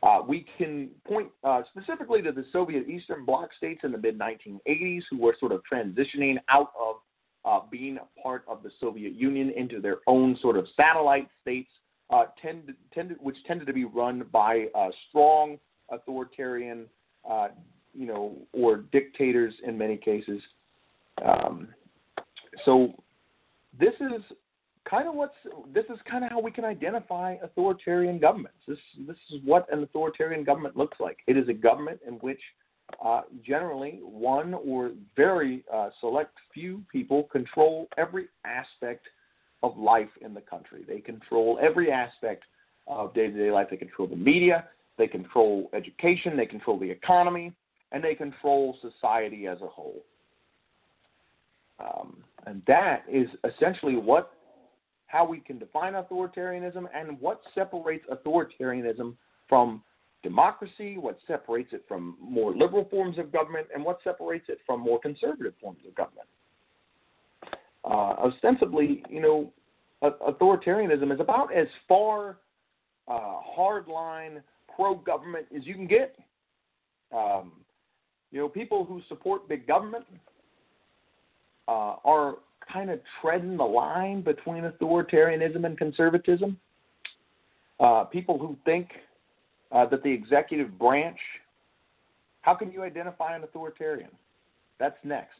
Uh, 0.02 0.20
we 0.26 0.46
can 0.56 0.88
point 1.06 1.28
uh, 1.44 1.62
specifically 1.70 2.22
to 2.22 2.32
the 2.32 2.44
Soviet 2.52 2.88
Eastern 2.88 3.24
Bloc 3.24 3.50
states 3.56 3.82
in 3.84 3.92
the 3.92 3.98
mid 3.98 4.18
1980s 4.18 5.02
who 5.10 5.18
were 5.18 5.36
sort 5.38 5.52
of 5.52 5.62
transitioning 5.70 6.36
out 6.48 6.72
of 6.78 6.96
uh, 7.44 7.60
being 7.70 7.98
a 7.98 8.20
part 8.22 8.44
of 8.48 8.62
the 8.62 8.70
Soviet 8.80 9.14
Union 9.14 9.52
into 9.56 9.80
their 9.80 9.98
own 10.06 10.38
sort 10.40 10.56
of 10.56 10.66
satellite 10.76 11.28
states, 11.42 11.70
uh, 12.10 12.24
tend, 12.40 12.72
tend, 12.92 13.14
which 13.20 13.36
tended 13.46 13.66
to 13.66 13.72
be 13.72 13.84
run 13.84 14.24
by 14.32 14.66
uh, 14.74 14.88
strong 15.08 15.58
authoritarian 15.90 16.86
uh, 17.28 17.48
you 17.94 18.06
know, 18.06 18.36
or 18.52 18.78
dictators 18.92 19.54
in 19.66 19.76
many 19.76 19.96
cases. 19.96 20.40
Um, 21.24 21.68
so 22.64 22.94
this 23.78 23.94
is 24.00 24.22
kind 24.88 25.08
of 25.08 25.14
what's 25.14 25.34
this 25.72 25.84
is 25.86 25.98
kind 26.10 26.24
of 26.24 26.30
how 26.30 26.40
we 26.40 26.50
can 26.50 26.64
identify 26.64 27.36
authoritarian 27.42 28.18
governments. 28.18 28.58
This 28.66 28.78
this 29.06 29.16
is 29.32 29.40
what 29.44 29.72
an 29.72 29.82
authoritarian 29.82 30.44
government 30.44 30.76
looks 30.76 30.98
like. 31.00 31.18
It 31.26 31.36
is 31.36 31.48
a 31.48 31.54
government 31.54 32.00
in 32.06 32.14
which 32.14 32.40
uh, 33.04 33.22
generally 33.46 34.00
one 34.02 34.54
or 34.54 34.92
very 35.16 35.64
uh, 35.72 35.90
select 36.00 36.32
few 36.52 36.82
people 36.90 37.24
control 37.24 37.88
every 37.96 38.26
aspect 38.44 39.06
of 39.62 39.76
life 39.78 40.08
in 40.22 40.34
the 40.34 40.40
country. 40.40 40.84
They 40.86 41.00
control 41.00 41.58
every 41.62 41.92
aspect 41.92 42.44
of 42.86 43.14
day 43.14 43.28
to 43.28 43.36
day 43.36 43.50
life. 43.50 43.68
They 43.70 43.76
control 43.76 44.08
the 44.08 44.16
media, 44.16 44.64
they 44.98 45.06
control 45.06 45.70
education, 45.74 46.36
they 46.36 46.46
control 46.46 46.78
the 46.78 46.90
economy, 46.90 47.52
and 47.92 48.02
they 48.02 48.14
control 48.14 48.76
society 48.80 49.46
as 49.46 49.60
a 49.62 49.66
whole. 49.66 50.04
Um, 51.80 52.18
and 52.46 52.62
that 52.66 53.04
is 53.10 53.28
essentially 53.44 53.96
what 53.96 54.32
how 55.06 55.26
we 55.26 55.40
can 55.40 55.58
define 55.58 55.94
authoritarianism 55.94 56.84
and 56.94 57.20
what 57.20 57.40
separates 57.52 58.04
authoritarianism 58.12 59.16
from 59.48 59.82
democracy, 60.22 60.98
what 60.98 61.18
separates 61.26 61.72
it 61.72 61.84
from 61.88 62.16
more 62.20 62.54
liberal 62.54 62.86
forms 62.90 63.18
of 63.18 63.32
government, 63.32 63.66
and 63.74 63.84
what 63.84 63.98
separates 64.04 64.44
it 64.48 64.58
from 64.64 64.78
more 64.78 65.00
conservative 65.00 65.52
forms 65.60 65.80
of 65.86 65.94
government. 65.96 66.28
Uh, 67.84 68.28
ostensibly, 68.28 69.02
you 69.08 69.20
know, 69.20 69.52
authoritarianism 70.02 71.12
is 71.12 71.18
about 71.18 71.52
as 71.52 71.66
far 71.88 72.38
uh, 73.08 73.40
hardline 73.58 74.40
pro-government 74.74 75.46
as 75.56 75.66
you 75.66 75.74
can 75.74 75.86
get. 75.86 76.14
Um, 77.12 77.52
you 78.30 78.40
know, 78.40 78.48
people 78.48 78.84
who 78.84 79.02
support 79.08 79.48
big 79.48 79.66
government 79.66 80.04
uh, 81.68 81.96
are 82.04 82.36
kind 82.72 82.90
of 82.90 83.00
treading 83.20 83.56
the 83.56 83.64
line 83.64 84.22
between 84.22 84.64
authoritarianism 84.64 85.64
and 85.64 85.76
conservatism. 85.76 86.56
Uh, 87.80 88.04
people 88.04 88.38
who 88.38 88.56
think 88.64 88.88
uh, 89.72 89.86
that 89.86 90.02
the 90.02 90.10
executive 90.10 90.78
branch, 90.78 91.18
how 92.42 92.54
can 92.54 92.70
you 92.70 92.82
identify 92.82 93.34
an 93.34 93.42
authoritarian? 93.42 94.10
That's 94.78 94.96
next. 95.04 95.38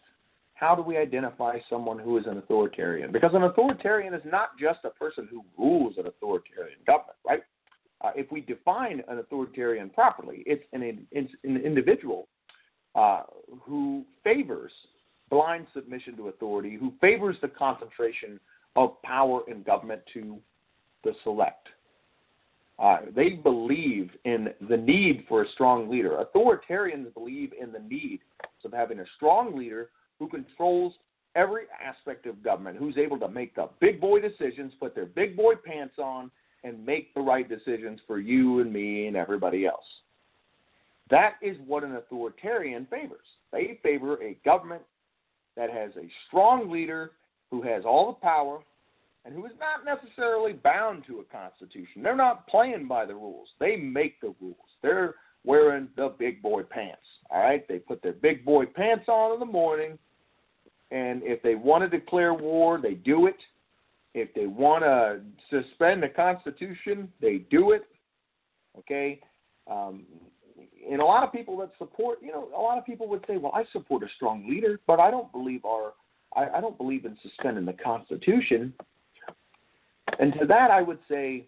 How 0.54 0.74
do 0.74 0.82
we 0.82 0.98
identify 0.98 1.58
someone 1.70 1.98
who 1.98 2.18
is 2.18 2.26
an 2.26 2.36
authoritarian? 2.38 3.12
Because 3.12 3.30
an 3.34 3.44
authoritarian 3.44 4.12
is 4.12 4.22
not 4.24 4.58
just 4.58 4.80
a 4.84 4.90
person 4.90 5.26
who 5.30 5.42
rules 5.56 5.94
an 5.96 6.06
authoritarian 6.06 6.78
government, 6.86 7.16
right? 7.26 7.40
Uh, 8.02 8.10
if 8.14 8.30
we 8.30 8.40
define 8.40 9.02
an 9.08 9.18
authoritarian 9.18 9.90
properly, 9.90 10.42
it's 10.46 10.64
an, 10.72 11.06
it's 11.10 11.32
an 11.44 11.56
individual 11.58 12.28
uh, 12.94 13.22
who 13.62 14.04
favors 14.24 14.72
blind 15.30 15.66
submission 15.74 16.16
to 16.16 16.28
authority, 16.28 16.76
who 16.76 16.92
favors 17.00 17.36
the 17.40 17.48
concentration 17.48 18.40
of 18.76 19.00
power 19.02 19.42
in 19.48 19.62
government 19.62 20.02
to 20.12 20.38
the 21.04 21.12
select. 21.22 21.68
Uh, 22.78 23.00
they 23.14 23.30
believe 23.30 24.10
in 24.24 24.48
the 24.68 24.76
need 24.76 25.24
for 25.28 25.42
a 25.42 25.48
strong 25.50 25.90
leader. 25.90 26.24
Authoritarians 26.24 27.12
believe 27.14 27.52
in 27.60 27.72
the 27.72 27.78
need 27.78 28.20
of 28.64 28.72
having 28.72 29.00
a 29.00 29.04
strong 29.16 29.56
leader 29.56 29.90
who 30.18 30.28
controls 30.28 30.94
every 31.36 31.64
aspect 31.84 32.26
of 32.26 32.42
government, 32.42 32.76
who's 32.76 32.96
able 32.96 33.18
to 33.18 33.28
make 33.28 33.54
the 33.54 33.68
big 33.80 34.00
boy 34.00 34.18
decisions, 34.20 34.72
put 34.80 34.94
their 34.94 35.06
big 35.06 35.36
boy 35.36 35.54
pants 35.54 35.94
on, 35.98 36.30
and 36.64 36.84
make 36.84 37.14
the 37.14 37.20
right 37.20 37.48
decisions 37.48 38.00
for 38.06 38.18
you 38.18 38.60
and 38.60 38.72
me 38.72 39.06
and 39.06 39.16
everybody 39.16 39.66
else. 39.66 39.84
That 41.10 41.34
is 41.42 41.56
what 41.66 41.84
an 41.84 41.96
authoritarian 41.96 42.86
favors. 42.90 43.26
They 43.52 43.78
favor 43.82 44.22
a 44.22 44.38
government 44.44 44.82
that 45.56 45.70
has 45.70 45.90
a 45.96 46.08
strong 46.28 46.70
leader 46.70 47.12
who 47.50 47.62
has 47.62 47.84
all 47.84 48.06
the 48.06 48.20
power 48.20 48.60
and 49.24 49.34
who 49.34 49.44
is 49.44 49.52
not 49.58 49.84
necessarily 49.84 50.52
bound 50.52 51.04
to 51.06 51.20
a 51.20 51.24
constitution. 51.24 52.02
They're 52.02 52.16
not 52.16 52.46
playing 52.46 52.86
by 52.86 53.06
the 53.06 53.14
rules. 53.14 53.48
They 53.58 53.76
make 53.76 54.20
the 54.20 54.34
rules. 54.40 54.56
They're 54.82 55.16
wearing 55.44 55.88
the 55.96 56.14
big 56.18 56.40
boy 56.40 56.62
pants. 56.62 57.02
All 57.30 57.40
right? 57.40 57.66
They 57.66 57.78
put 57.78 58.02
their 58.02 58.12
big 58.12 58.44
boy 58.44 58.66
pants 58.66 59.08
on 59.08 59.34
in 59.34 59.40
the 59.40 59.46
morning 59.46 59.98
and 60.90 61.22
if 61.22 61.42
they 61.42 61.54
want 61.54 61.88
to 61.88 61.98
declare 61.98 62.34
war, 62.34 62.80
they 62.80 62.94
do 62.94 63.26
it. 63.26 63.36
If 64.14 64.34
they 64.34 64.46
want 64.46 64.82
to 64.82 65.20
suspend 65.48 66.02
the 66.02 66.08
Constitution, 66.08 67.08
they 67.20 67.38
do 67.50 67.70
it. 67.70 67.86
Okay? 68.78 69.20
Um, 69.70 70.02
and 70.90 71.00
a 71.00 71.04
lot 71.04 71.22
of 71.22 71.32
people 71.32 71.56
that 71.58 71.70
support, 71.78 72.18
you 72.20 72.32
know, 72.32 72.48
a 72.56 72.60
lot 72.60 72.78
of 72.78 72.84
people 72.84 73.08
would 73.08 73.24
say, 73.26 73.36
"Well, 73.36 73.52
I 73.54 73.64
support 73.72 74.02
a 74.02 74.08
strong 74.16 74.48
leader, 74.48 74.80
but 74.86 74.98
I 75.00 75.10
don't 75.10 75.30
believe 75.32 75.64
our, 75.64 75.92
I, 76.34 76.58
I 76.58 76.60
don't 76.60 76.76
believe 76.76 77.04
in 77.04 77.16
suspending 77.22 77.64
the 77.64 77.72
Constitution." 77.74 78.74
And 80.18 80.34
to 80.40 80.46
that, 80.46 80.70
I 80.70 80.82
would 80.82 80.98
say, 81.08 81.46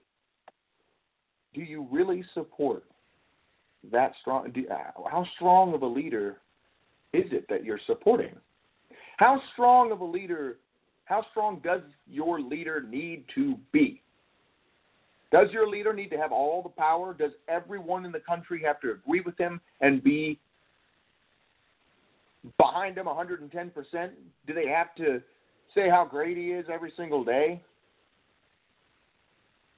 do 1.55 1.61
you 1.61 1.86
really 1.90 2.24
support 2.34 2.84
that 3.90 4.12
strong? 4.20 4.51
Do, 4.53 4.64
uh, 4.68 5.09
how 5.11 5.26
strong 5.34 5.74
of 5.74 5.82
a 5.82 5.86
leader 5.86 6.38
is 7.12 7.24
it 7.32 7.47
that 7.49 7.64
you're 7.64 7.80
supporting? 7.86 8.34
How 9.18 9.40
strong 9.53 9.93
of 9.93 10.01
a 10.01 10.05
leader? 10.05 10.59
How 11.05 11.26
strong 11.30 11.61
does 11.62 11.82
your 12.07 12.40
leader 12.40 12.82
need 12.88 13.24
to 13.34 13.57
be? 13.72 14.03
Does 15.33 15.49
your 15.51 15.66
leader 15.66 15.95
need 15.95 16.11
to 16.11 16.18
have 16.18 16.30
all 16.30 16.62
the 16.62 16.68
power? 16.68 17.14
Does 17.14 17.33
everyone 17.49 18.05
in 18.05 18.12
the 18.12 18.20
country 18.20 18.62
have 18.66 18.80
to 18.80 18.93
agree 18.93 19.22
with 19.22 19.37
him 19.39 19.61
and 19.80 20.05
be 20.05 20.39
behind 22.59 22.99
him 22.99 23.07
110%? 23.07 24.11
Do 24.47 24.55
they 24.55 24.68
have 24.68 24.95
to 24.97 25.22
say 25.74 25.89
how 25.89 26.05
great 26.05 26.37
he 26.37 26.51
is 26.51 26.66
every 26.70 26.93
single 26.99 27.24
day? 27.24 27.62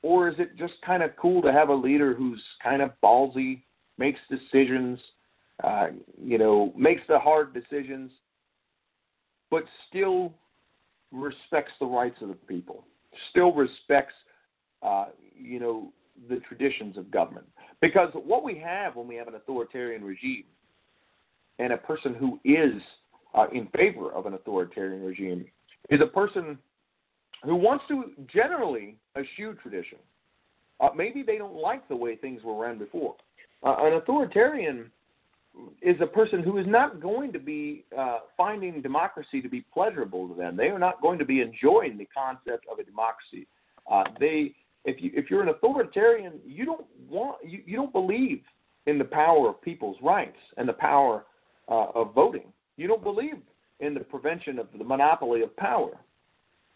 Or 0.02 0.28
is 0.28 0.34
it 0.38 0.56
just 0.58 0.74
kind 0.84 1.02
of 1.02 1.14
cool 1.16 1.40
to 1.42 1.52
have 1.52 1.68
a 1.68 1.74
leader 1.74 2.14
who's 2.14 2.42
kind 2.62 2.82
of 2.82 2.90
ballsy, 3.02 3.62
makes 3.96 4.20
decisions, 4.28 4.98
uh, 5.62 5.86
you 6.20 6.36
know, 6.36 6.72
makes 6.76 7.02
the 7.08 7.18
hard 7.18 7.54
decisions, 7.54 8.10
but 9.52 9.62
still 9.88 10.34
respects 11.12 11.72
the 11.78 11.86
rights 11.86 12.16
of 12.22 12.28
the 12.28 12.34
people, 12.34 12.84
still 13.30 13.52
respects 13.52 14.14
uh, 14.84 15.06
you 15.36 15.58
know, 15.58 15.92
the 16.28 16.36
traditions 16.48 16.96
of 16.96 17.10
government. 17.10 17.46
Because 17.80 18.10
what 18.14 18.44
we 18.44 18.58
have 18.58 18.96
when 18.96 19.08
we 19.08 19.16
have 19.16 19.28
an 19.28 19.34
authoritarian 19.34 20.04
regime 20.04 20.44
and 21.58 21.72
a 21.72 21.76
person 21.76 22.14
who 22.14 22.38
is 22.44 22.80
uh, 23.34 23.46
in 23.52 23.66
favor 23.76 24.12
of 24.12 24.26
an 24.26 24.34
authoritarian 24.34 25.02
regime 25.02 25.44
is 25.90 26.00
a 26.00 26.06
person 26.06 26.58
who 27.42 27.56
wants 27.56 27.84
to 27.88 28.12
generally 28.32 28.96
eschew 29.16 29.54
tradition. 29.54 29.98
Uh, 30.80 30.88
maybe 30.96 31.22
they 31.22 31.36
don't 31.36 31.54
like 31.54 31.86
the 31.88 31.96
way 31.96 32.16
things 32.16 32.42
were 32.42 32.54
run 32.54 32.78
before. 32.78 33.14
Uh, 33.62 33.76
an 33.80 33.94
authoritarian 33.94 34.90
is 35.82 35.96
a 36.00 36.06
person 36.06 36.42
who 36.42 36.58
is 36.58 36.66
not 36.66 37.00
going 37.00 37.32
to 37.32 37.38
be 37.38 37.84
uh, 37.96 38.20
finding 38.36 38.82
democracy 38.82 39.40
to 39.40 39.48
be 39.48 39.64
pleasurable 39.72 40.28
to 40.28 40.34
them. 40.34 40.56
They 40.56 40.68
are 40.68 40.78
not 40.78 41.00
going 41.00 41.18
to 41.18 41.24
be 41.24 41.40
enjoying 41.40 41.96
the 41.96 42.06
concept 42.06 42.66
of 42.70 42.78
a 42.78 42.82
democracy. 42.84 43.46
Uh, 43.90 44.04
they 44.18 44.54
if 44.84 45.02
you 45.02 45.10
if 45.14 45.30
you're 45.30 45.42
an 45.42 45.48
authoritarian, 45.48 46.34
you 46.46 46.64
don't 46.64 46.86
want 47.08 47.36
you, 47.46 47.62
you 47.66 47.76
don't 47.76 47.92
believe 47.92 48.40
in 48.86 48.98
the 48.98 49.04
power 49.04 49.48
of 49.48 49.62
people's 49.62 49.96
rights 50.02 50.36
and 50.56 50.68
the 50.68 50.74
power 50.74 51.24
uh, 51.68 51.86
of 51.94 52.14
voting. 52.14 52.52
You 52.76 52.86
don't 52.86 53.02
believe 53.02 53.36
in 53.80 53.94
the 53.94 54.00
prevention 54.00 54.58
of 54.58 54.68
the 54.76 54.84
monopoly 54.84 55.42
of 55.42 55.56
power, 55.56 55.98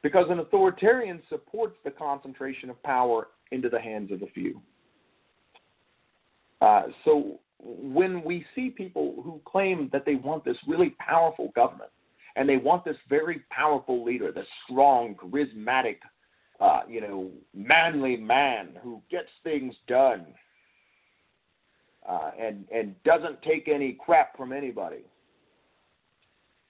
because 0.03 0.27
an 0.31 0.39
authoritarian 0.39 1.21
supports 1.29 1.77
the 1.85 1.91
concentration 1.91 2.71
of 2.71 2.83
power 2.83 3.29
into 3.51 3.69
the 3.69 3.81
hands 3.81 4.11
of 4.13 4.21
the 4.21 4.27
few. 4.35 4.61
Uh, 6.61 6.85
so 7.05 7.39
when 7.61 8.23
we 8.25 8.45
see 8.55 8.71
people 8.71 9.21
who 9.25 9.41
claim 9.45 9.89
that 9.93 10.05
they 10.05 10.15
want 10.15 10.45
this 10.45 10.57
really 10.67 10.91
powerful 10.99 11.53
government 11.55 11.91
and 12.37 12.49
they 12.49 12.57
want 12.57 12.85
this 12.85 12.97
very 13.09 13.43
powerful 13.51 14.05
leader, 14.05 14.31
this 14.33 14.47
strong, 14.65 15.15
charismatic 15.15 15.97
uh, 16.61 16.81
you 16.89 17.01
know, 17.01 17.31
manly 17.55 18.17
man 18.17 18.71
who 18.83 19.01
gets 19.11 19.29
things 19.45 19.75
done 19.87 20.27
uh, 22.09 22.31
and 22.41 22.65
and 22.73 23.01
doesn't 23.05 23.41
take 23.43 23.69
any 23.69 23.93
crap 23.93 24.37
from 24.37 24.53
anybody. 24.53 25.05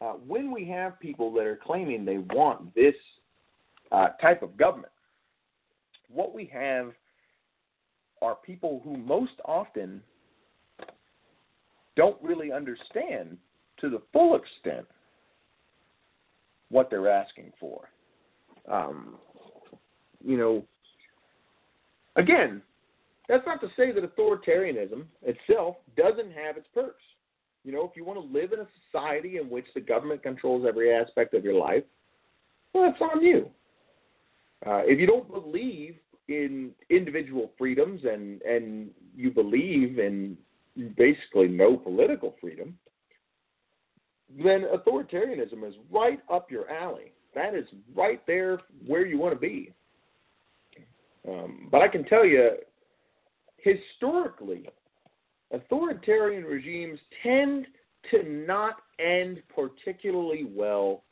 Uh, 0.00 0.12
when 0.12 0.52
we 0.52 0.64
have 0.64 0.98
people 1.00 1.32
that 1.32 1.44
are 1.44 1.58
claiming 1.62 2.04
they 2.04 2.18
want 2.18 2.72
this 2.74 2.94
uh, 3.90 4.08
type 4.20 4.42
of 4.42 4.56
government, 4.56 4.92
what 6.10 6.34
we 6.34 6.44
have 6.44 6.92
are 8.22 8.36
people 8.36 8.80
who 8.84 8.96
most 8.96 9.32
often 9.44 10.02
don't 11.96 12.20
really 12.22 12.52
understand 12.52 13.36
to 13.80 13.88
the 13.88 14.02
full 14.12 14.36
extent 14.36 14.86
what 16.70 16.90
they're 16.90 17.08
asking 17.10 17.52
for. 17.58 17.88
Um, 18.70 19.16
you 20.24 20.36
know, 20.36 20.64
again, 22.16 22.62
that's 23.28 23.46
not 23.46 23.60
to 23.60 23.68
say 23.76 23.92
that 23.92 24.16
authoritarianism 24.16 25.04
itself 25.22 25.76
doesn't 25.96 26.32
have 26.32 26.56
its 26.56 26.66
perks. 26.74 27.02
You 27.64 27.72
know, 27.72 27.84
if 27.84 27.96
you 27.96 28.04
want 28.04 28.18
to 28.20 28.32
live 28.32 28.52
in 28.52 28.60
a 28.60 28.68
society 28.86 29.36
in 29.36 29.50
which 29.50 29.66
the 29.74 29.80
government 29.80 30.22
controls 30.22 30.64
every 30.66 30.92
aspect 30.92 31.34
of 31.34 31.44
your 31.44 31.54
life, 31.54 31.84
well, 32.72 32.90
that's 32.90 33.02
on 33.02 33.22
you. 33.22 33.48
Uh, 34.66 34.82
if 34.84 34.98
you 34.98 35.06
don't 35.06 35.30
believe 35.30 35.96
in 36.28 36.70
individual 36.90 37.50
freedoms 37.56 38.02
and 38.04 38.42
and 38.42 38.90
you 39.16 39.30
believe 39.30 39.98
in 39.98 40.36
basically 40.96 41.48
no 41.48 41.76
political 41.76 42.36
freedom, 42.40 42.78
then 44.44 44.64
authoritarianism 44.74 45.66
is 45.66 45.74
right 45.90 46.20
up 46.30 46.50
your 46.50 46.70
alley. 46.70 47.12
that 47.34 47.54
is 47.54 47.64
right 47.94 48.24
there 48.26 48.60
where 48.86 49.06
you 49.06 49.18
want 49.18 49.34
to 49.34 49.40
be. 49.40 49.72
Um, 51.28 51.68
but 51.70 51.82
I 51.82 51.88
can 51.88 52.04
tell 52.04 52.24
you, 52.24 52.50
historically, 53.58 54.68
authoritarian 55.52 56.44
regimes 56.44 56.98
tend 57.22 57.66
to 58.10 58.22
not 58.22 58.76
end 58.98 59.42
particularly 59.54 60.46
well 60.48 61.02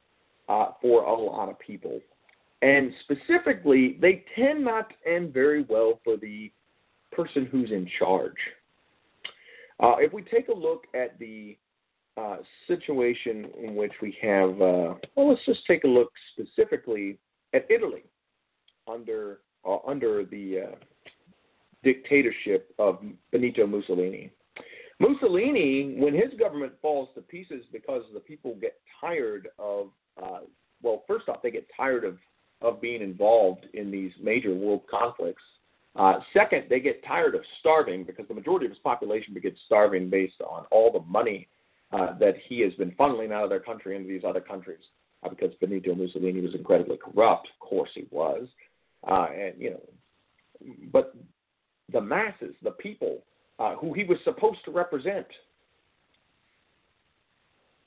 uh, 0.48 0.68
for 0.80 1.02
a 1.02 1.14
lot 1.14 1.48
of 1.48 1.58
people. 1.58 2.00
And 2.62 2.92
specifically, 3.04 3.98
they 4.00 4.24
tend 4.34 4.64
not 4.64 4.90
to 4.90 5.10
end 5.10 5.34
very 5.34 5.62
well 5.68 6.00
for 6.04 6.16
the 6.16 6.50
person 7.12 7.46
who's 7.46 7.70
in 7.70 7.88
charge. 7.98 8.36
Uh, 9.80 9.96
if 9.98 10.12
we 10.12 10.22
take 10.22 10.48
a 10.48 10.54
look 10.54 10.84
at 10.94 11.18
the 11.18 11.56
uh, 12.16 12.38
situation 12.66 13.50
in 13.62 13.74
which 13.74 13.92
we 14.00 14.16
have, 14.22 14.50
uh, 14.62 14.94
well, 15.14 15.28
let's 15.28 15.44
just 15.44 15.66
take 15.66 15.84
a 15.84 15.88
look 15.88 16.10
specifically 16.32 17.18
at 17.52 17.70
Italy 17.70 18.04
under 18.88 19.40
uh, 19.66 19.78
under 19.86 20.24
the 20.24 20.68
uh, 20.70 20.76
dictatorship 21.82 22.74
of 22.78 23.00
Benito 23.32 23.66
Mussolini. 23.66 24.30
Mussolini, 24.98 25.94
when 25.98 26.14
his 26.14 26.32
government 26.38 26.72
falls 26.80 27.08
to 27.14 27.20
pieces 27.20 27.64
because 27.70 28.02
the 28.14 28.20
people 28.20 28.56
get 28.60 28.80
tired 29.00 29.48
of, 29.58 29.88
uh, 30.22 30.40
well, 30.82 31.04
first 31.06 31.28
off, 31.28 31.42
they 31.42 31.50
get 31.50 31.66
tired 31.76 32.04
of 32.04 32.16
of 32.62 32.80
being 32.80 33.02
involved 33.02 33.66
in 33.74 33.90
these 33.90 34.12
major 34.22 34.54
world 34.54 34.82
conflicts. 34.90 35.42
Uh, 35.94 36.14
second, 36.32 36.64
they 36.68 36.80
get 36.80 37.04
tired 37.04 37.34
of 37.34 37.42
starving 37.60 38.04
because 38.04 38.26
the 38.28 38.34
majority 38.34 38.66
of 38.66 38.72
his 38.72 38.78
population 38.80 39.34
begins 39.34 39.58
starving 39.66 40.10
based 40.10 40.40
on 40.40 40.64
all 40.70 40.92
the 40.92 41.00
money 41.00 41.48
uh, 41.92 42.18
that 42.18 42.34
he 42.48 42.60
has 42.60 42.72
been 42.74 42.90
funneling 42.92 43.32
out 43.32 43.44
of 43.44 43.50
their 43.50 43.60
country 43.60 43.96
into 43.96 44.08
these 44.08 44.24
other 44.26 44.40
countries 44.40 44.80
uh, 45.22 45.28
because 45.28 45.54
Benito 45.60 45.94
Mussolini 45.94 46.40
was 46.40 46.54
incredibly 46.54 46.98
corrupt. 46.98 47.48
Of 47.48 47.66
course, 47.66 47.90
he 47.94 48.06
was, 48.10 48.46
uh, 49.07 49.26
and 49.32 49.54
you 49.61 49.70
know, 49.70 49.80
but 50.92 51.14
the 51.92 52.00
masses, 52.00 52.54
the 52.62 52.72
people 52.72 53.22
uh, 53.59 53.74
who 53.76 53.92
he 53.92 54.04
was 54.04 54.18
supposed 54.24 54.59
to 54.64 54.70
represent, 54.70 55.26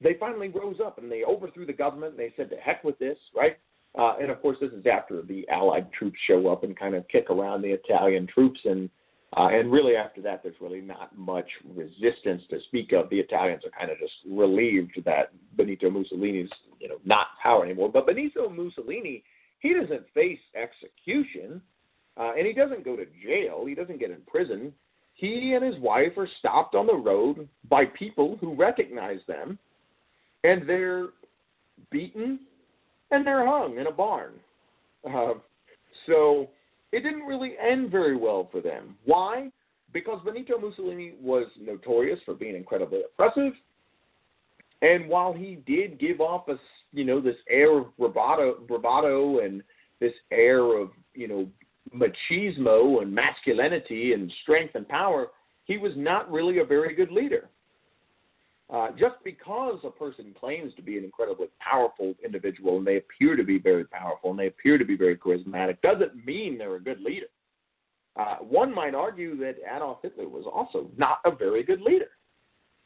they 0.02 0.16
finally 0.20 0.50
rose 0.50 0.78
up 0.84 0.98
and 0.98 1.12
they 1.12 1.24
overthrew 1.24 1.66
the 1.66 1.74
government. 1.74 2.12
And 2.12 2.20
they 2.20 2.34
said, 2.38 2.50
"To 2.50 2.58
heck 2.58 2.84
with 2.84 2.98
this!" 3.00 3.18
Right? 3.36 3.58
Uh, 3.98 4.16
and 4.22 4.30
of 4.30 4.42
course, 4.42 4.58
this 4.62 4.72
is 4.72 4.86
after 4.86 5.22
the 5.22 5.48
Allied 5.50 5.92
troops 5.92 6.18
show 6.28 6.48
up 6.48 6.64
and 6.64 6.78
kind 6.78 6.96
of 6.96 7.08
kick 7.08 7.30
around 7.30 7.62
the 7.62 7.72
Italian 7.72 8.28
troops 8.28 8.60
and 8.66 8.90
uh, 9.38 9.50
and 9.52 9.72
really, 9.72 9.96
after 9.96 10.22
that, 10.24 10.42
there's 10.42 10.56
really 10.60 10.82
not 10.82 11.16
much 11.16 11.46
resistance 11.76 12.42
to 12.50 12.60
speak 12.68 12.94
of. 12.94 13.10
The 13.10 13.20
Italians 13.20 13.62
are 13.64 13.78
kind 13.78 13.92
of 13.92 14.00
just 14.00 14.14
relieved 14.28 15.00
that 15.06 15.32
Benito 15.56 15.90
Mussolini's, 15.90 16.50
you 16.80 16.90
know, 16.90 16.98
not 17.06 17.28
power 17.42 17.64
anymore. 17.64 17.92
But 17.92 18.08
Benito 18.08 18.50
Mussolini, 18.50 19.24
he 19.60 19.74
doesn't 19.74 20.06
face 20.14 20.40
execution, 20.56 21.62
uh, 22.18 22.32
and 22.38 22.46
he 22.46 22.54
doesn't 22.54 22.86
go 22.86 22.96
to 22.96 23.06
jail. 23.26 23.66
He 23.66 23.76
doesn't 23.76 24.00
get 24.00 24.12
in 24.12 24.22
prison. 24.28 24.74
He 25.14 25.54
and 25.54 25.64
his 25.64 25.82
wife 25.82 26.18
are 26.18 26.30
stopped 26.40 26.76
on 26.76 26.88
the 26.88 26.96
road 26.96 27.48
by 27.70 27.86
people 27.86 28.38
who 28.40 28.56
recognize 28.56 29.20
them, 29.28 29.60
and 30.44 30.68
they're 30.68 31.08
beaten 31.92 32.40
and 33.12 33.26
they're 33.26 33.46
hung 33.46 33.78
in 33.78 33.88
a 33.88 33.92
barn. 33.92 34.34
Uh, 35.06 35.34
so 36.06 36.50
it 36.92 37.02
didn't 37.02 37.24
really 37.24 37.56
end 37.60 37.92
very 37.92 38.16
well 38.16 38.48
for 38.52 38.62
them. 38.62 38.96
Why? 39.06 39.52
Because 39.92 40.20
Benito 40.24 40.58
Mussolini 40.58 41.14
was 41.22 41.48
notorious 41.60 42.20
for 42.26 42.34
being 42.34 42.56
incredibly 42.56 43.02
oppressive, 43.02 43.54
and 44.82 45.08
while 45.08 45.34
he 45.34 45.60
did 45.66 46.00
give 46.00 46.22
off 46.22 46.48
a 46.48 46.58
you 46.92 47.04
know 47.04 47.22
this 47.22 47.36
air 47.50 47.78
of 47.80 47.98
bravado, 47.98 48.60
bravado 48.68 49.40
and 49.40 49.62
this 50.00 50.14
air 50.32 50.78
of 50.80 50.90
you 51.14 51.28
know 51.28 51.48
machismo 51.96 53.02
and 53.02 53.14
masculinity 53.14 54.14
and 54.14 54.32
strength 54.44 54.76
and 54.76 54.88
power, 54.88 55.28
he 55.66 55.78
was 55.78 55.94
not 55.96 56.32
really 56.32 56.60
a 56.60 56.66
very 56.66 56.96
good 56.96 57.12
leader. 57.12 57.50
Uh, 58.72 58.90
just 58.92 59.16
because 59.24 59.80
a 59.84 59.90
person 59.90 60.34
claims 60.40 60.72
to 60.76 60.84
be 60.84 60.96
an 60.96 61.04
incredibly 61.04 61.48
powerful 61.60 62.14
individual 62.24 62.78
and 62.78 62.86
they 62.86 62.98
appear 62.98 63.36
to 63.36 63.44
be 63.44 63.58
very 63.58 63.84
powerful 63.84 64.30
and 64.30 64.38
they 64.38 64.46
appear 64.46 64.78
to 64.78 64.86
be 64.86 64.96
very 64.96 65.18
charismatic 65.18 65.82
doesn't 65.82 66.24
mean 66.24 66.56
they're 66.56 66.76
a 66.76 66.80
good 66.80 67.02
leader. 67.02 67.26
Uh, 68.16 68.36
one 68.36 68.74
might 68.74 68.94
argue 68.94 69.36
that 69.38 69.56
Adolf 69.76 69.98
Hitler 70.04 70.30
was 70.30 70.46
also 70.46 70.88
not 70.98 71.18
a 71.26 71.32
very 71.32 71.64
good 71.64 71.82
leader, 71.82 72.10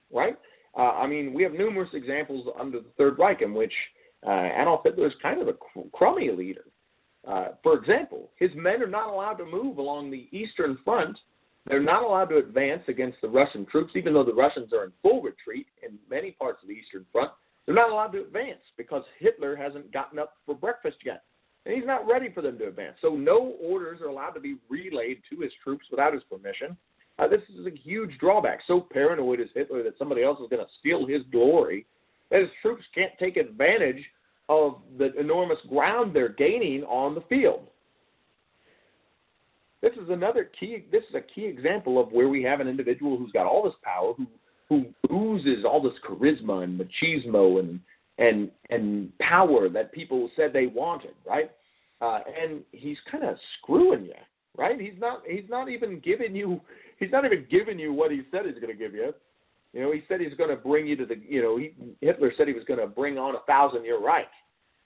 right? 0.10 0.38
Uh, 0.78 0.92
I 0.92 1.08
mean, 1.08 1.34
we 1.34 1.44
have 1.44 1.54
numerous 1.54 1.90
examples 1.94 2.48
under 2.60 2.80
the 2.80 2.90
Third 2.98 3.20
Reich 3.20 3.42
in 3.42 3.54
which 3.54 3.74
uh, 4.26 4.50
Adolf 4.60 4.82
Hitler 4.84 5.08
is 5.08 5.14
kind 5.22 5.42
of 5.42 5.48
a 5.48 5.54
cr- 5.54 5.88
crummy 5.92 6.32
leader. 6.32 6.66
Uh, 7.28 7.50
for 7.62 7.76
example, 7.76 8.32
his 8.38 8.50
men 8.56 8.82
are 8.82 8.88
not 8.88 9.10
allowed 9.10 9.36
to 9.36 9.46
move 9.46 9.78
along 9.78 10.12
the 10.12 10.28
Eastern 10.32 10.78
Front 10.84 11.18
they're 11.66 11.82
not 11.82 12.04
allowed 12.04 12.26
to 12.26 12.38
advance 12.38 12.84
against 12.88 13.22
the 13.22 13.30
Russian 13.30 13.66
troops, 13.66 13.94
even 13.96 14.14
though 14.14 14.24
the 14.24 14.34
Russians 14.34 14.74
are 14.74 14.84
in 14.84 14.92
full 15.02 15.22
retreat 15.22 15.68
in 15.82 15.98
many 16.10 16.32
parts 16.32 16.62
of 16.62 16.68
the 16.68 16.76
Eastern 16.76 17.06
Front. 17.12 17.32
They're 17.66 17.76
not 17.76 17.90
allowed 17.90 18.12
to 18.12 18.22
advance 18.22 18.60
because 18.78 19.04
Hitler 19.20 19.56
hasn't 19.56 19.92
gotten 19.94 20.20
up 20.20 20.34
for 20.46 20.56
breakfast 20.56 20.98
yet. 21.06 21.24
And 21.66 21.74
he's 21.74 21.86
not 21.86 22.06
ready 22.06 22.30
for 22.30 22.42
them 22.42 22.58
to 22.58 22.68
advance. 22.68 22.98
So 23.02 23.16
no 23.16 23.56
orders 23.62 24.02
are 24.02 24.08
allowed 24.08 24.32
to 24.32 24.42
be 24.42 24.58
relayed 24.70 25.22
to 25.30 25.40
his 25.40 25.54
troops 25.64 25.86
without 25.90 26.14
his 26.14 26.24
permission. 26.24 26.76
Uh, 27.20 27.28
this 27.28 27.42
is 27.58 27.68
a 27.68 27.78
huge 27.78 28.18
drawback. 28.20 28.60
So 28.66 28.82
paranoid 28.82 29.40
is 29.40 29.50
Hitler 29.54 29.84
that 29.84 29.98
somebody 29.98 30.24
else 30.24 30.40
is 30.40 30.50
going 30.50 30.66
to 30.66 30.72
steal 30.80 31.06
his 31.06 31.22
glory 31.32 31.86
that 32.32 32.42
his 32.42 32.50
troops 32.62 32.84
can't 32.96 33.12
take 33.20 33.38
advantage 33.38 34.04
of 34.50 34.78
the 34.98 35.14
enormous 35.20 35.60
ground 35.70 36.16
they're 36.16 36.30
gaining 36.30 36.84
on 36.84 37.16
the 37.16 37.22
field. 37.22 37.68
This 39.82 39.94
is 39.94 40.10
another 40.10 40.50
key. 40.60 40.86
This 40.92 41.04
is 41.10 41.16
a 41.16 41.22
key 41.22 41.46
example 41.46 42.02
of 42.02 42.12
where 42.12 42.30
we 42.30 42.42
have 42.44 42.60
an 42.60 42.68
individual 42.68 43.18
who's 43.18 43.32
got 43.32 43.46
all 43.46 43.64
this 43.64 43.74
power, 43.84 44.14
who 44.18 44.26
who 44.70 44.86
oozes 45.14 45.66
all 45.66 45.82
this 45.82 45.94
charisma 46.08 46.64
and 46.64 46.80
machismo 46.80 47.60
and 47.60 47.80
and 48.18 48.50
and 48.70 49.18
power 49.20 49.70
that 49.70 49.92
people 49.92 50.30
said 50.36 50.52
they 50.54 50.68
wanted, 50.68 51.14
right? 51.28 51.52
Uh, 52.02 52.20
and 52.42 52.62
he's 52.72 52.98
kind 53.12 53.24
of 53.24 53.36
screwing 53.60 54.06
you, 54.06 54.14
right? 54.58 54.80
He's 54.80 55.00
not 55.00 55.22
he's 55.28 55.50
not 55.50 55.70
even 55.70 56.00
giving 56.00 56.36
you 56.36 56.62
he's 57.00 57.12
not 57.12 57.26
even 57.26 57.46
giving 57.50 57.80
you 57.80 57.94
what 57.94 58.12
he 58.12 58.22
said 58.32 58.46
he's 58.46 58.56
going 58.56 58.68
to 58.68 58.74
give 58.74 58.94
you. 58.94 59.14
You 59.74 59.82
know, 59.82 59.92
he 59.92 60.04
said 60.08 60.22
he's 60.22 60.36
going 60.36 60.52
to 60.52 60.56
bring 60.56 60.86
you 60.86 60.96
to 60.98 61.06
the 61.06 61.16
you 61.28 61.42
know 61.42 61.58
he, 61.58 61.74
Hitler 62.02 62.32
said 62.38 62.48
he 62.48 62.54
was 62.54 62.64
going 62.66 62.80
to 62.80 62.88
bring 62.88 63.18
on 63.18 63.36
a 63.36 63.40
thousand 63.48 63.84
year 63.84 64.00
Reich, 64.00 64.28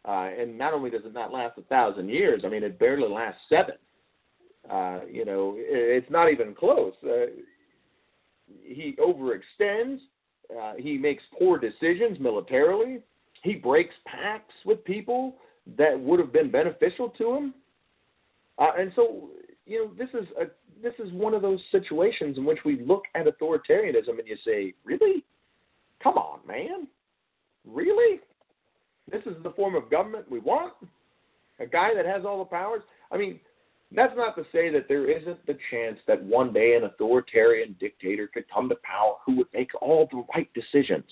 uh, 0.07 0.29
and 0.39 0.57
not 0.57 0.73
only 0.73 0.89
does 0.89 1.01
it 1.05 1.13
not 1.13 1.33
last 1.33 1.57
a 1.57 1.63
thousand 1.63 2.09
years, 2.09 2.43
I 2.45 2.49
mean 2.49 2.63
it 2.63 2.79
barely 2.79 3.09
lasts 3.09 3.41
seven. 3.49 3.75
Uh, 4.69 4.99
you 5.09 5.23
know, 5.23 5.55
it's 5.57 6.09
not 6.09 6.31
even 6.31 6.53
close. 6.53 6.93
Uh, 7.03 7.27
he 8.63 8.97
overextends. 8.99 9.99
Uh, 10.57 10.73
he 10.77 10.97
makes 10.97 11.23
poor 11.37 11.57
decisions 11.57 12.19
militarily. 12.19 12.99
He 13.43 13.55
breaks 13.55 13.95
pacts 14.05 14.53
with 14.65 14.83
people 14.83 15.35
that 15.77 15.99
would 15.99 16.19
have 16.19 16.31
been 16.31 16.49
beneficial 16.49 17.09
to 17.17 17.33
him. 17.35 17.53
Uh, 18.57 18.71
and 18.77 18.91
so, 18.95 19.29
you 19.65 19.85
know, 19.85 19.91
this 19.97 20.09
is 20.19 20.27
a 20.39 20.45
this 20.81 20.93
is 20.99 21.11
one 21.11 21.33
of 21.33 21.41
those 21.41 21.59
situations 21.71 22.37
in 22.37 22.45
which 22.45 22.59
we 22.65 22.79
look 22.81 23.03
at 23.15 23.25
authoritarianism 23.25 24.19
and 24.19 24.27
you 24.27 24.37
say, 24.45 24.73
really? 24.83 25.23
Come 26.01 26.15
on, 26.15 26.39
man. 26.47 26.87
Really? 27.65 28.19
This 29.11 29.21
is 29.25 29.35
the 29.43 29.51
form 29.51 29.75
of 29.75 29.89
government 29.89 30.29
we 30.29 30.39
want? 30.39 30.73
A 31.59 31.65
guy 31.65 31.93
that 31.95 32.05
has 32.05 32.23
all 32.25 32.39
the 32.39 32.45
powers? 32.45 32.81
I 33.11 33.17
mean, 33.17 33.39
that's 33.95 34.13
not 34.15 34.35
to 34.35 34.43
say 34.51 34.69
that 34.71 34.87
there 34.87 35.09
isn't 35.09 35.45
the 35.45 35.57
chance 35.71 35.97
that 36.07 36.21
one 36.23 36.53
day 36.53 36.75
an 36.75 36.83
authoritarian 36.83 37.75
dictator 37.79 38.27
could 38.27 38.45
come 38.53 38.67
to 38.69 38.75
power 38.83 39.15
who 39.25 39.37
would 39.37 39.47
make 39.53 39.71
all 39.81 40.07
the 40.11 40.23
right 40.35 40.49
decisions. 40.53 41.05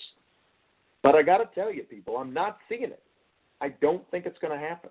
But 1.02 1.14
I 1.14 1.22
got 1.22 1.38
to 1.38 1.48
tell 1.54 1.72
you, 1.72 1.84
people, 1.84 2.16
I'm 2.16 2.34
not 2.34 2.58
seeing 2.68 2.84
it. 2.84 3.02
I 3.60 3.68
don't 3.80 4.08
think 4.10 4.26
it's 4.26 4.38
going 4.38 4.52
to 4.58 4.64
happen. 4.64 4.90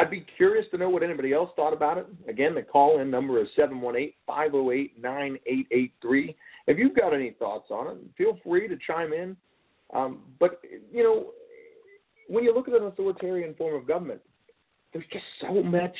I'd 0.00 0.10
be 0.10 0.24
curious 0.38 0.64
to 0.70 0.78
know 0.78 0.88
what 0.88 1.02
anybody 1.02 1.34
else 1.34 1.50
thought 1.56 1.74
about 1.74 1.98
it. 1.98 2.06
Again, 2.26 2.54
the 2.54 2.62
call 2.62 3.00
in 3.00 3.10
number 3.10 3.38
is 3.38 3.48
718 3.54 4.14
508 4.26 5.02
9883. 5.02 6.36
If 6.66 6.78
you've 6.78 6.96
got 6.96 7.12
any 7.12 7.32
thoughts 7.38 7.70
on 7.70 7.88
it, 7.88 7.98
feel 8.16 8.38
free 8.42 8.66
to 8.66 8.78
chime 8.86 9.12
in. 9.12 9.36
Um, 9.92 10.20
but, 10.38 10.62
you 10.90 11.02
know, 11.02 11.32
when 12.28 12.44
you 12.44 12.54
look 12.54 12.66
at 12.66 12.74
an 12.74 12.84
authoritarian 12.84 13.54
form 13.56 13.74
of 13.74 13.86
government, 13.86 14.22
there's 14.94 15.04
just 15.12 15.24
so 15.42 15.62
much 15.62 15.94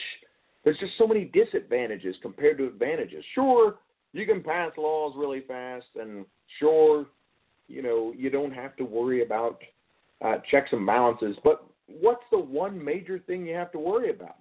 there's 0.65 0.79
just 0.79 0.93
so 0.97 1.07
many 1.07 1.25
disadvantages 1.27 2.17
compared 2.23 2.59
to 2.59 2.67
advantages. 2.67 3.25
Sure, 3.35 3.77
you 4.13 4.27
can 4.27 4.43
pass 4.43 4.73
laws 4.77 5.15
really 5.17 5.43
fast, 5.47 5.87
and 5.99 6.25
sure, 6.59 7.07
you 7.69 7.83
know, 7.83 8.13
you 8.17 8.31
don't 8.31 8.53
have 8.53 8.77
to 8.77 8.85
worry 8.85 9.23
about 9.23 9.61
uh, 10.25 10.37
checks 10.51 10.71
and 10.73 10.87
balances. 10.87 11.37
But 11.45 11.70
what's 12.01 12.25
the 12.31 12.39
one 12.39 12.83
major 12.83 13.19
thing 13.19 13.47
you 13.47 13.55
have 13.55 13.73
to 13.73 13.79
worry 13.79 14.11
about? 14.11 14.37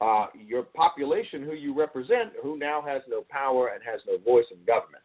Uh, 0.00 0.26
your 0.34 0.62
population, 0.62 1.42
who 1.42 1.52
you 1.52 1.78
represent, 1.78 2.32
who 2.42 2.58
now 2.58 2.80
has 2.80 3.02
no 3.08 3.22
power 3.28 3.72
and 3.74 3.82
has 3.84 4.00
no 4.08 4.16
voice 4.18 4.46
in 4.50 4.58
government. 4.64 5.02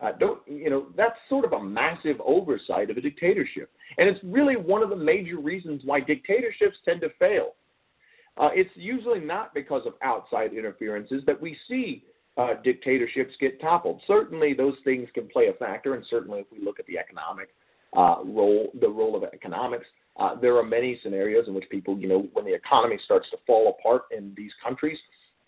Uh, 0.00 0.10
don't 0.18 0.40
you 0.46 0.68
know 0.68 0.86
that's 0.96 1.16
sort 1.28 1.44
of 1.44 1.52
a 1.52 1.62
massive 1.62 2.16
oversight 2.24 2.90
of 2.90 2.96
a 2.96 3.00
dictatorship. 3.00 3.70
And 3.98 4.08
it's 4.08 4.18
really 4.24 4.56
one 4.56 4.82
of 4.82 4.90
the 4.90 4.96
major 4.96 5.38
reasons 5.38 5.82
why 5.84 6.00
dictatorships 6.00 6.76
tend 6.84 7.02
to 7.02 7.10
fail. 7.18 7.52
Uh, 8.36 8.48
it's 8.52 8.70
usually 8.74 9.20
not 9.20 9.54
because 9.54 9.82
of 9.86 9.92
outside 10.02 10.54
interferences 10.54 11.22
that 11.26 11.40
we 11.40 11.56
see 11.68 12.04
uh, 12.36 12.54
dictatorships 12.64 13.34
get 13.40 13.60
toppled. 13.60 14.00
Certainly, 14.06 14.54
those 14.54 14.76
things 14.84 15.08
can 15.14 15.28
play 15.28 15.48
a 15.48 15.52
factor, 15.52 15.94
and 15.94 16.04
certainly, 16.08 16.40
if 16.40 16.46
we 16.50 16.64
look 16.64 16.80
at 16.80 16.86
the 16.86 16.98
economic 16.98 17.50
uh, 17.96 18.24
role, 18.24 18.72
the 18.80 18.88
role 18.88 19.14
of 19.14 19.22
economics, 19.22 19.86
uh, 20.18 20.34
there 20.40 20.56
are 20.56 20.62
many 20.62 20.98
scenarios 21.02 21.48
in 21.48 21.54
which 21.54 21.68
people, 21.70 21.98
you 21.98 22.08
know, 22.08 22.28
when 22.32 22.44
the 22.44 22.54
economy 22.54 22.98
starts 23.04 23.28
to 23.30 23.38
fall 23.46 23.76
apart 23.78 24.02
in 24.16 24.34
these 24.36 24.52
countries, 24.62 24.98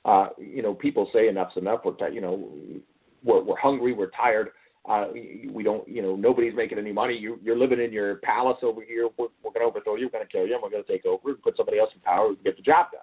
uh, 0.04 0.28
you 0.38 0.62
know, 0.62 0.74
people 0.74 1.08
say 1.12 1.28
enough's 1.28 1.56
enough. 1.56 1.80
We're, 1.84 1.92
t- 1.92 2.14
you 2.14 2.20
know, 2.20 2.48
we're, 3.22 3.42
we're 3.42 3.58
hungry, 3.58 3.92
we're 3.92 4.10
tired. 4.10 4.50
Uh, 4.86 5.06
we 5.50 5.62
don't, 5.62 5.86
you 5.88 6.02
know, 6.02 6.14
nobody's 6.14 6.54
making 6.54 6.78
any 6.78 6.92
money. 6.92 7.16
You, 7.16 7.38
you're 7.42 7.56
living 7.56 7.80
in 7.80 7.90
your 7.90 8.16
palace 8.16 8.58
over 8.62 8.82
here. 8.82 9.08
We're, 9.16 9.28
we're 9.42 9.52
going 9.52 9.64
to 9.64 9.70
overthrow 9.70 9.96
you. 9.96 10.06
We're 10.06 10.18
going 10.18 10.26
to 10.26 10.30
kill 10.30 10.46
you. 10.46 10.54
And 10.54 10.62
we're 10.62 10.70
going 10.70 10.84
to 10.84 10.92
take 10.92 11.06
over 11.06 11.30
and 11.30 11.42
put 11.42 11.56
somebody 11.56 11.78
else 11.78 11.90
in 11.94 12.00
power 12.00 12.28
and 12.28 12.44
get 12.44 12.56
the 12.56 12.62
job 12.62 12.88
done. 12.92 13.00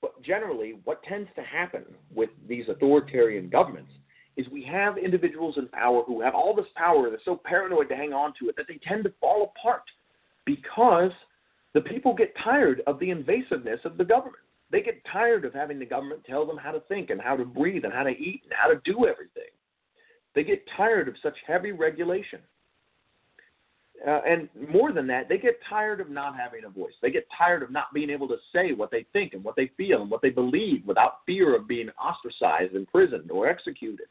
But 0.00 0.20
generally, 0.22 0.74
what 0.82 1.04
tends 1.04 1.28
to 1.36 1.42
happen 1.42 1.84
with 2.12 2.30
these 2.48 2.64
authoritarian 2.68 3.48
governments 3.48 3.92
is 4.36 4.46
we 4.48 4.62
have 4.64 4.96
individuals 4.96 5.56
in 5.58 5.68
power 5.68 6.02
who 6.06 6.20
have 6.20 6.34
all 6.34 6.54
this 6.54 6.66
power. 6.74 7.10
They're 7.10 7.18
so 7.24 7.40
paranoid 7.44 7.88
to 7.90 7.96
hang 7.96 8.12
on 8.12 8.32
to 8.40 8.48
it 8.48 8.56
that 8.56 8.66
they 8.68 8.78
tend 8.86 9.04
to 9.04 9.12
fall 9.20 9.52
apart 9.56 9.82
because 10.44 11.12
the 11.74 11.80
people 11.80 12.14
get 12.14 12.34
tired 12.42 12.82
of 12.86 12.98
the 12.98 13.10
invasiveness 13.10 13.84
of 13.84 13.96
the 13.96 14.04
government. 14.04 14.36
They 14.70 14.80
get 14.80 15.02
tired 15.10 15.44
of 15.44 15.52
having 15.52 15.78
the 15.78 15.86
government 15.86 16.24
tell 16.24 16.46
them 16.46 16.56
how 16.56 16.72
to 16.72 16.80
think 16.80 17.10
and 17.10 17.20
how 17.20 17.36
to 17.36 17.44
breathe 17.44 17.84
and 17.84 17.92
how 17.92 18.04
to 18.04 18.10
eat 18.10 18.42
and 18.44 18.52
how 18.56 18.68
to 18.68 18.80
do 18.84 19.06
everything. 19.06 19.50
They 20.34 20.44
get 20.44 20.64
tired 20.76 21.08
of 21.08 21.14
such 21.22 21.36
heavy 21.46 21.72
regulation. 21.72 22.40
Uh, 24.06 24.20
and 24.26 24.48
more 24.72 24.92
than 24.92 25.06
that, 25.06 25.28
they 25.28 25.38
get 25.38 25.60
tired 25.68 26.00
of 26.00 26.10
not 26.10 26.34
having 26.36 26.64
a 26.64 26.68
voice. 26.68 26.94
They 27.02 27.10
get 27.10 27.26
tired 27.36 27.62
of 27.62 27.70
not 27.70 27.92
being 27.94 28.10
able 28.10 28.26
to 28.28 28.36
say 28.52 28.72
what 28.72 28.90
they 28.90 29.06
think 29.12 29.34
and 29.34 29.44
what 29.44 29.54
they 29.54 29.70
feel 29.76 30.02
and 30.02 30.10
what 30.10 30.22
they 30.22 30.30
believe 30.30 30.84
without 30.86 31.18
fear 31.24 31.54
of 31.54 31.68
being 31.68 31.88
ostracized, 32.02 32.74
imprisoned, 32.74 33.30
or 33.30 33.48
executed. 33.48 34.06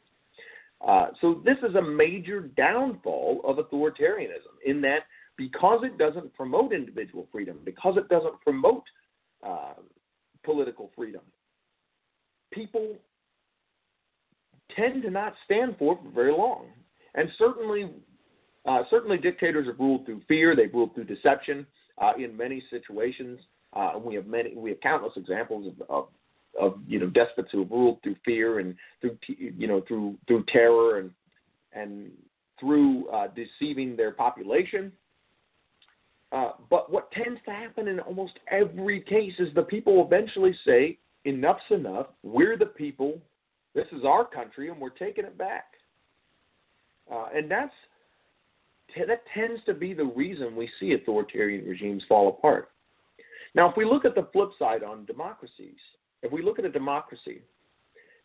Uh, 0.86 1.06
so, 1.20 1.40
this 1.44 1.58
is 1.68 1.76
a 1.76 1.82
major 1.82 2.40
downfall 2.40 3.40
of 3.44 3.56
authoritarianism 3.56 4.54
in 4.64 4.80
that 4.80 5.00
because 5.36 5.80
it 5.84 5.96
doesn't 5.96 6.34
promote 6.34 6.72
individual 6.72 7.26
freedom, 7.30 7.58
because 7.64 7.96
it 7.96 8.08
doesn't 8.08 8.40
promote 8.40 8.82
uh, 9.46 9.74
political 10.44 10.90
freedom, 10.94 11.22
people 12.52 12.96
tend 14.76 15.02
to 15.02 15.10
not 15.10 15.34
stand 15.44 15.76
for 15.78 15.94
it 15.94 15.98
for 16.04 16.10
very 16.10 16.32
long. 16.32 16.66
And 17.14 17.28
certainly, 17.38 17.90
uh, 18.66 18.82
certainly 18.90 19.18
dictators 19.18 19.66
have 19.66 19.78
ruled 19.78 20.06
through 20.06 20.22
fear. 20.28 20.56
They've 20.56 20.72
ruled 20.72 20.94
through 20.94 21.04
deception 21.04 21.66
uh, 21.98 22.12
in 22.18 22.36
many 22.36 22.62
situations. 22.70 23.40
Uh, 23.72 23.92
we 24.02 24.14
have 24.14 24.26
many, 24.26 24.54
we 24.54 24.70
have 24.70 24.80
countless 24.80 25.12
examples 25.16 25.72
of, 25.80 25.88
of, 25.88 26.08
of 26.58 26.78
you 26.86 26.98
know 26.98 27.08
despots 27.08 27.48
who 27.52 27.60
have 27.60 27.70
ruled 27.70 28.02
through 28.02 28.16
fear 28.24 28.58
and 28.58 28.74
through 29.00 29.16
you 29.26 29.66
know 29.66 29.82
through 29.88 30.16
through 30.26 30.44
terror 30.48 30.98
and 30.98 31.10
and 31.72 32.10
through 32.60 33.08
uh, 33.08 33.28
deceiving 33.28 33.96
their 33.96 34.12
population. 34.12 34.92
Uh, 36.30 36.52
but 36.70 36.90
what 36.90 37.10
tends 37.12 37.40
to 37.44 37.50
happen 37.50 37.88
in 37.88 38.00
almost 38.00 38.32
every 38.50 39.00
case 39.00 39.34
is 39.38 39.48
the 39.54 39.62
people 39.62 40.04
eventually 40.04 40.54
say, 40.64 40.98
"Enough's 41.24 41.60
enough. 41.70 42.06
We're 42.22 42.56
the 42.56 42.66
people. 42.66 43.20
This 43.74 43.86
is 43.92 44.04
our 44.04 44.24
country, 44.24 44.68
and 44.68 44.80
we're 44.80 44.90
taking 44.90 45.24
it 45.24 45.36
back." 45.36 45.74
Uh, 47.10 47.26
and 47.34 47.50
that's 47.50 47.74
that 49.08 49.22
tends 49.34 49.62
to 49.64 49.74
be 49.74 49.94
the 49.94 50.04
reason 50.04 50.54
we 50.54 50.68
see 50.78 50.92
authoritarian 50.92 51.66
regimes 51.66 52.02
fall 52.08 52.28
apart. 52.28 52.70
Now, 53.54 53.68
if 53.70 53.76
we 53.76 53.84
look 53.84 54.04
at 54.04 54.14
the 54.14 54.28
flip 54.32 54.50
side 54.58 54.82
on 54.82 55.04
democracies, 55.04 55.78
if 56.22 56.32
we 56.32 56.42
look 56.42 56.58
at 56.58 56.64
a 56.64 56.70
democracy, 56.70 57.42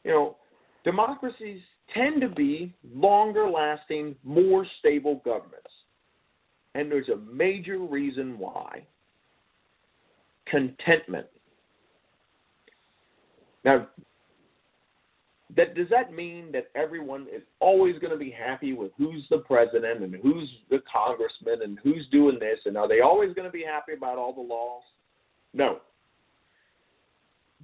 you 0.04 0.12
know, 0.12 0.38
democracies 0.84 1.62
tend 1.93 2.22
to 2.22 2.30
be 2.30 2.74
longer 2.93 3.50
lasting, 3.50 4.16
more 4.24 4.66
stable 4.80 5.22
governments. 5.26 5.70
And 6.76 6.91
there's 6.91 7.10
a 7.10 7.18
major 7.34 7.80
reason 7.80 8.38
why 8.38 8.86
contentment. 10.45 11.28
Now, 13.66 13.88
that 15.56 15.76
does 15.76 15.88
that 15.89 16.14
mean 16.14 16.52
that 16.52 16.70
everyone 16.76 17.24
is 17.34 17.41
always 17.60 17.98
going 18.00 18.12
to 18.12 18.18
be 18.18 18.30
happy 18.30 18.74
with 18.74 18.91
who's 18.98 19.26
the 19.30 19.39
president 19.39 20.04
and 20.04 20.16
who's 20.22 20.50
the 20.70 20.82
congressman 20.91 21.64
and 21.64 21.80
who's 21.84 22.06
doing 22.12 22.38
this 22.39 22.60
and 22.66 22.78
are 22.78 22.88
they 22.88 23.00
always 23.00 23.34
going 23.34 23.48
to 23.48 23.52
be 23.52 23.64
happy 23.64 23.93
about 23.93 24.18
all 24.18 24.34
the 24.34 24.41
laws? 24.41 24.84
No. 25.54 25.80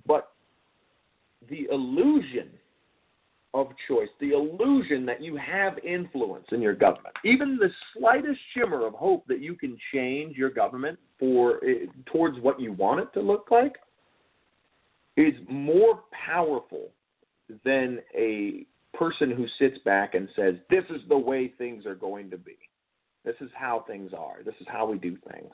But 0.06 0.32
the 1.50 1.68
illusion 1.72 2.50
of 3.54 3.68
choice, 3.88 4.10
the 4.20 4.32
illusion 4.32 5.06
that 5.06 5.22
you 5.22 5.36
have 5.36 5.78
influence 5.80 6.46
in 6.52 6.62
your 6.62 6.74
government, 6.74 7.16
even 7.24 7.58
the 7.58 7.70
slightest 7.94 8.40
shimmer 8.56 8.86
of 8.86 8.94
hope 8.94 9.26
that 9.28 9.40
you 9.40 9.56
can 9.56 9.78
change 9.94 10.36
your 10.36 10.50
government 10.50 10.98
for 11.20 11.64
eh, 11.64 11.86
towards 12.08 12.40
what 12.40 12.60
you 12.60 12.74
want 12.74 13.00
it 13.00 13.14
to 13.14 13.22
look 13.22 13.50
like, 13.52 13.76
is 15.16 15.34
more 15.48 16.04
powerful 16.12 16.90
than 17.64 18.00
a 18.18 18.66
person 18.96 19.30
who 19.30 19.46
sits 19.60 19.78
back 19.86 20.16
and 20.16 20.28
says, 20.36 20.56
"This 20.70 20.86
is 20.90 21.02
the 21.08 21.18
way 21.18 21.50
things 21.50 21.86
are 21.86 21.96
going 21.96 22.32
to 22.32 22.38
be. 22.38 22.58
This 23.24 23.36
is 23.40 23.52
how 23.54 23.82
things 23.82 24.14
are. 24.14 24.42
This 24.44 24.56
is 24.60 24.68
how 24.68 24.88
we 24.88 24.98
do 24.98 25.16
things." 25.32 25.54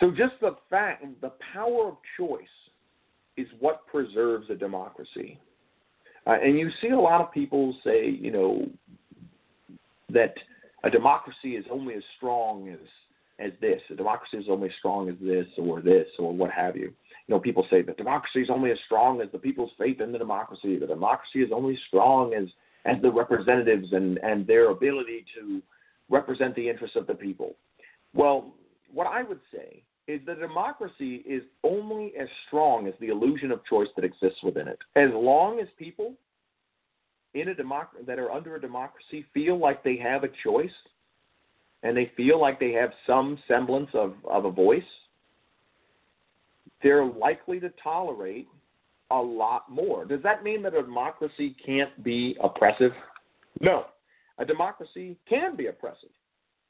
So 0.00 0.10
just 0.10 0.34
the 0.40 0.56
fact, 0.70 1.04
the 1.20 1.32
power 1.52 1.88
of 1.88 1.96
choice 2.16 2.44
is 3.36 3.46
what 3.60 3.86
preserves 3.86 4.50
a 4.50 4.54
democracy. 4.54 5.38
Uh, 6.26 6.36
and 6.42 6.58
you 6.58 6.70
see 6.80 6.88
a 6.88 6.98
lot 6.98 7.20
of 7.20 7.32
people 7.32 7.76
say, 7.84 8.08
you 8.08 8.30
know, 8.30 8.66
that 10.10 10.34
a 10.84 10.90
democracy 10.90 11.56
is 11.56 11.64
only 11.70 11.94
as 11.94 12.02
strong 12.16 12.68
as 12.68 12.78
as 13.40 13.50
this. 13.60 13.80
A 13.90 13.96
democracy 13.96 14.36
is 14.36 14.46
only 14.48 14.68
as 14.68 14.74
strong 14.78 15.08
as 15.08 15.16
this 15.20 15.46
or 15.58 15.80
this 15.80 16.06
or 16.20 16.32
what 16.32 16.52
have 16.52 16.76
you. 16.76 16.84
You 17.26 17.34
know, 17.34 17.40
people 17.40 17.66
say 17.68 17.82
that 17.82 17.96
democracy 17.96 18.42
is 18.42 18.48
only 18.48 18.70
as 18.70 18.78
strong 18.86 19.20
as 19.20 19.28
the 19.32 19.38
people's 19.38 19.72
faith 19.76 20.00
in 20.00 20.12
the 20.12 20.18
democracy. 20.18 20.78
The 20.78 20.86
democracy 20.86 21.40
is 21.42 21.50
only 21.52 21.78
strong 21.88 22.34
as 22.34 22.44
as 22.84 23.00
the 23.02 23.10
representatives 23.10 23.88
and 23.92 24.18
and 24.18 24.46
their 24.46 24.70
ability 24.70 25.24
to 25.36 25.60
represent 26.10 26.54
the 26.54 26.68
interests 26.68 26.96
of 26.96 27.06
the 27.06 27.14
people. 27.14 27.56
Well, 28.14 28.54
what 28.94 29.06
I 29.06 29.22
would 29.22 29.40
say 29.52 29.82
is 30.06 30.20
that 30.26 30.38
democracy 30.38 31.16
is 31.26 31.42
only 31.62 32.12
as 32.18 32.28
strong 32.46 32.86
as 32.86 32.94
the 33.00 33.08
illusion 33.08 33.50
of 33.50 33.64
choice 33.64 33.88
that 33.96 34.04
exists 34.04 34.42
within 34.42 34.68
it. 34.68 34.78
As 34.96 35.10
long 35.12 35.60
as 35.60 35.66
people 35.78 36.14
in 37.32 37.48
a 37.48 37.54
democ- 37.54 38.06
that 38.06 38.18
are 38.18 38.30
under 38.30 38.56
a 38.56 38.60
democracy 38.60 39.24
feel 39.34 39.58
like 39.58 39.82
they 39.82 39.96
have 39.96 40.24
a 40.24 40.28
choice 40.44 40.70
and 41.82 41.96
they 41.96 42.12
feel 42.16 42.40
like 42.40 42.60
they 42.60 42.72
have 42.72 42.90
some 43.06 43.38
semblance 43.48 43.90
of, 43.94 44.14
of 44.30 44.44
a 44.44 44.50
voice, 44.50 44.82
they're 46.82 47.04
likely 47.04 47.58
to 47.60 47.70
tolerate 47.82 48.46
a 49.10 49.20
lot 49.20 49.70
more. 49.70 50.04
Does 50.04 50.22
that 50.22 50.44
mean 50.44 50.62
that 50.62 50.74
a 50.74 50.82
democracy 50.82 51.56
can't 51.64 52.02
be 52.04 52.36
oppressive? 52.42 52.92
No. 53.60 53.86
A 54.38 54.44
democracy 54.44 55.16
can 55.28 55.56
be 55.56 55.66
oppressive 55.66 56.10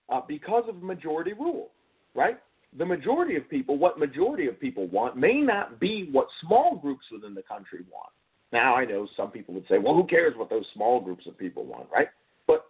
uh, 0.09 0.21
because 0.27 0.65
of 0.69 0.83
majority 0.83 1.33
rule, 1.33 1.71
right? 2.15 2.39
the 2.77 2.85
majority 2.85 3.37
of 3.37 3.49
people, 3.49 3.79
what 3.79 3.99
majority 3.99 4.49
of 4.49 4.59
people 4.59 4.87
want, 4.89 5.17
may 5.17 5.41
not 5.41 5.79
be 5.79 6.09
what 6.11 6.27
small 6.45 6.77
groups 6.77 7.05
within 7.13 7.35
the 7.35 7.43
country 7.43 7.81
want. 7.91 8.11
Now, 8.53 8.75
I 8.75 8.85
know 8.85 9.07
some 9.17 9.31
people 9.31 9.55
would 9.55 9.67
say, 9.69 9.79
well, 9.79 9.95
who 9.95 10.07
cares 10.07 10.35
what 10.37 10.51
those 10.51 10.65
small 10.75 11.01
groups 11.01 11.27
of 11.27 11.39
people 11.39 11.65
want, 11.65 11.89
right? 11.93 12.09
But 12.47 12.67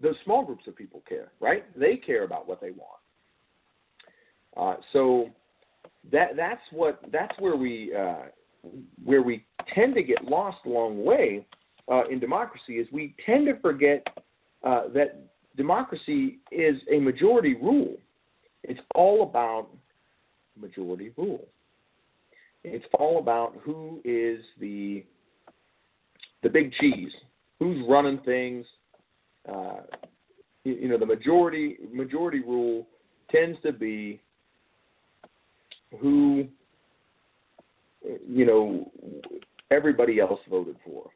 those 0.00 0.14
small 0.24 0.44
groups 0.44 0.66
of 0.66 0.76
people 0.76 1.02
care, 1.08 1.32
right? 1.40 1.64
They 1.78 1.96
care 1.96 2.24
about 2.24 2.48
what 2.48 2.60
they 2.60 2.70
want. 2.70 3.00
Uh, 4.56 4.80
so 4.92 5.28
that 6.10 6.36
that's 6.36 6.60
what 6.72 7.00
that's 7.12 7.38
where 7.38 7.54
we 7.54 7.94
uh, 7.94 8.24
where 9.04 9.22
we 9.22 9.44
tend 9.72 9.94
to 9.94 10.02
get 10.02 10.24
lost 10.24 10.58
along 10.66 10.96
the 10.96 11.02
way 11.02 11.46
uh, 11.90 12.08
in 12.08 12.18
democracy 12.18 12.74
is 12.74 12.88
we 12.92 13.14
tend 13.24 13.46
to 13.46 13.58
forget 13.60 14.04
uh, 14.64 14.88
that 14.94 15.26
democracy 15.56 16.38
is 16.50 16.76
a 16.90 16.98
majority 16.98 17.54
rule 17.54 17.98
it's 18.64 18.80
all 18.94 19.22
about 19.22 19.68
majority 20.60 21.12
rule. 21.16 21.46
It's 22.64 22.84
all 22.98 23.18
about 23.18 23.54
who 23.62 24.00
is 24.04 24.40
the 24.60 25.04
the 26.42 26.48
big 26.48 26.72
cheese, 26.74 27.12
who's 27.58 27.84
running 27.88 28.18
things. 28.24 28.64
Uh, 29.48 29.80
you, 30.64 30.88
know, 30.88 30.98
the 30.98 31.06
majority 31.06 31.78
majority 31.92 32.40
rule 32.40 32.86
tends 33.30 33.58
to 33.62 33.72
be 33.72 34.20
who 36.00 36.46
you 38.28 38.44
know 38.44 38.90
everybody 39.70 40.20
else 40.20 40.40
voted 40.50 40.76
for. 40.84 41.10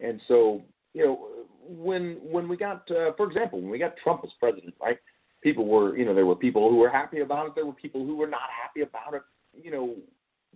And 0.00 0.20
so, 0.28 0.62
you 0.92 1.04
know, 1.04 1.28
when 1.66 2.18
when 2.22 2.48
we 2.48 2.56
got, 2.56 2.90
uh, 2.90 3.12
for 3.16 3.26
example, 3.26 3.60
when 3.60 3.70
we 3.70 3.78
got 3.78 3.96
Trump 4.02 4.22
as 4.24 4.30
president, 4.38 4.74
right? 4.80 4.98
People 5.44 5.66
were, 5.66 5.96
you 5.96 6.04
know, 6.04 6.14
there 6.14 6.26
were 6.26 6.34
people 6.34 6.70
who 6.70 6.76
were 6.76 6.90
happy 6.90 7.20
about 7.20 7.46
it. 7.46 7.54
There 7.54 7.66
were 7.66 7.74
people 7.74 8.04
who 8.04 8.16
were 8.16 8.26
not 8.26 8.48
happy 8.50 8.80
about 8.80 9.14
it. 9.14 9.22
You 9.62 9.70
know, 9.70 9.94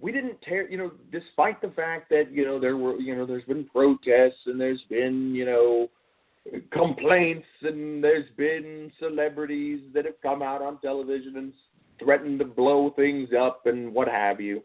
we 0.01 0.11
didn't 0.11 0.41
tear, 0.43 0.69
you 0.69 0.79
know, 0.79 0.91
despite 1.13 1.61
the 1.61 1.69
fact 1.69 2.09
that 2.11 2.33
you 2.33 2.45
know 2.45 2.59
there 2.59 2.77
were, 2.77 2.97
you 2.97 3.15
know, 3.15 3.27
there's 3.27 3.45
been 3.45 3.67
protests 3.67 4.47
and 4.47 4.61
there's 4.61 4.83
been, 4.89 5.35
you 5.35 5.45
know, 5.45 5.89
complaints 6.73 7.47
and 7.63 8.03
there's 8.03 8.29
been 8.37 8.91
celebrities 8.99 9.81
that 9.93 10.07
have 10.07 10.21
come 10.23 10.43
out 10.43 10.63
on 10.63 10.81
television 10.81 11.37
and 11.37 11.53
threatened 12.03 12.39
to 12.39 12.45
blow 12.47 12.91
things 12.97 13.29
up 13.39 13.67
and 13.67 13.93
what 13.93 14.09
have 14.09 14.41
you. 14.41 14.63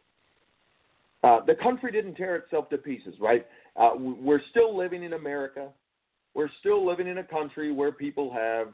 Uh, 1.24 1.40
the 1.46 1.56
country 1.56 1.92
didn't 1.92 2.16
tear 2.16 2.36
itself 2.36 2.70
to 2.70 2.78
pieces, 2.78 3.16
right? 3.20 3.46
Uh, 3.76 3.92
we're 3.98 4.42
still 4.52 4.76
living 4.76 5.04
in 5.04 5.14
America. 5.14 5.70
We're 6.34 6.50
still 6.60 6.86
living 6.86 7.08
in 7.08 7.20
a 7.20 7.24
country 7.24 7.72
where 7.72 7.92
people 7.92 8.32
have 8.34 8.68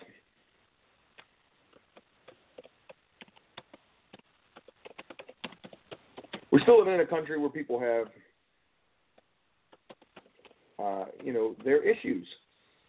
we're 6.60 6.64
still 6.64 6.94
in 6.94 7.00
a 7.00 7.06
country 7.06 7.40
where 7.40 7.50
people 7.50 7.80
have 7.80 8.08
uh, 10.84 11.06
you 11.24 11.34
know 11.34 11.56
their 11.64 11.84
issues, 11.84 12.26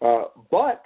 uh, 0.01 0.23
but 0.49 0.83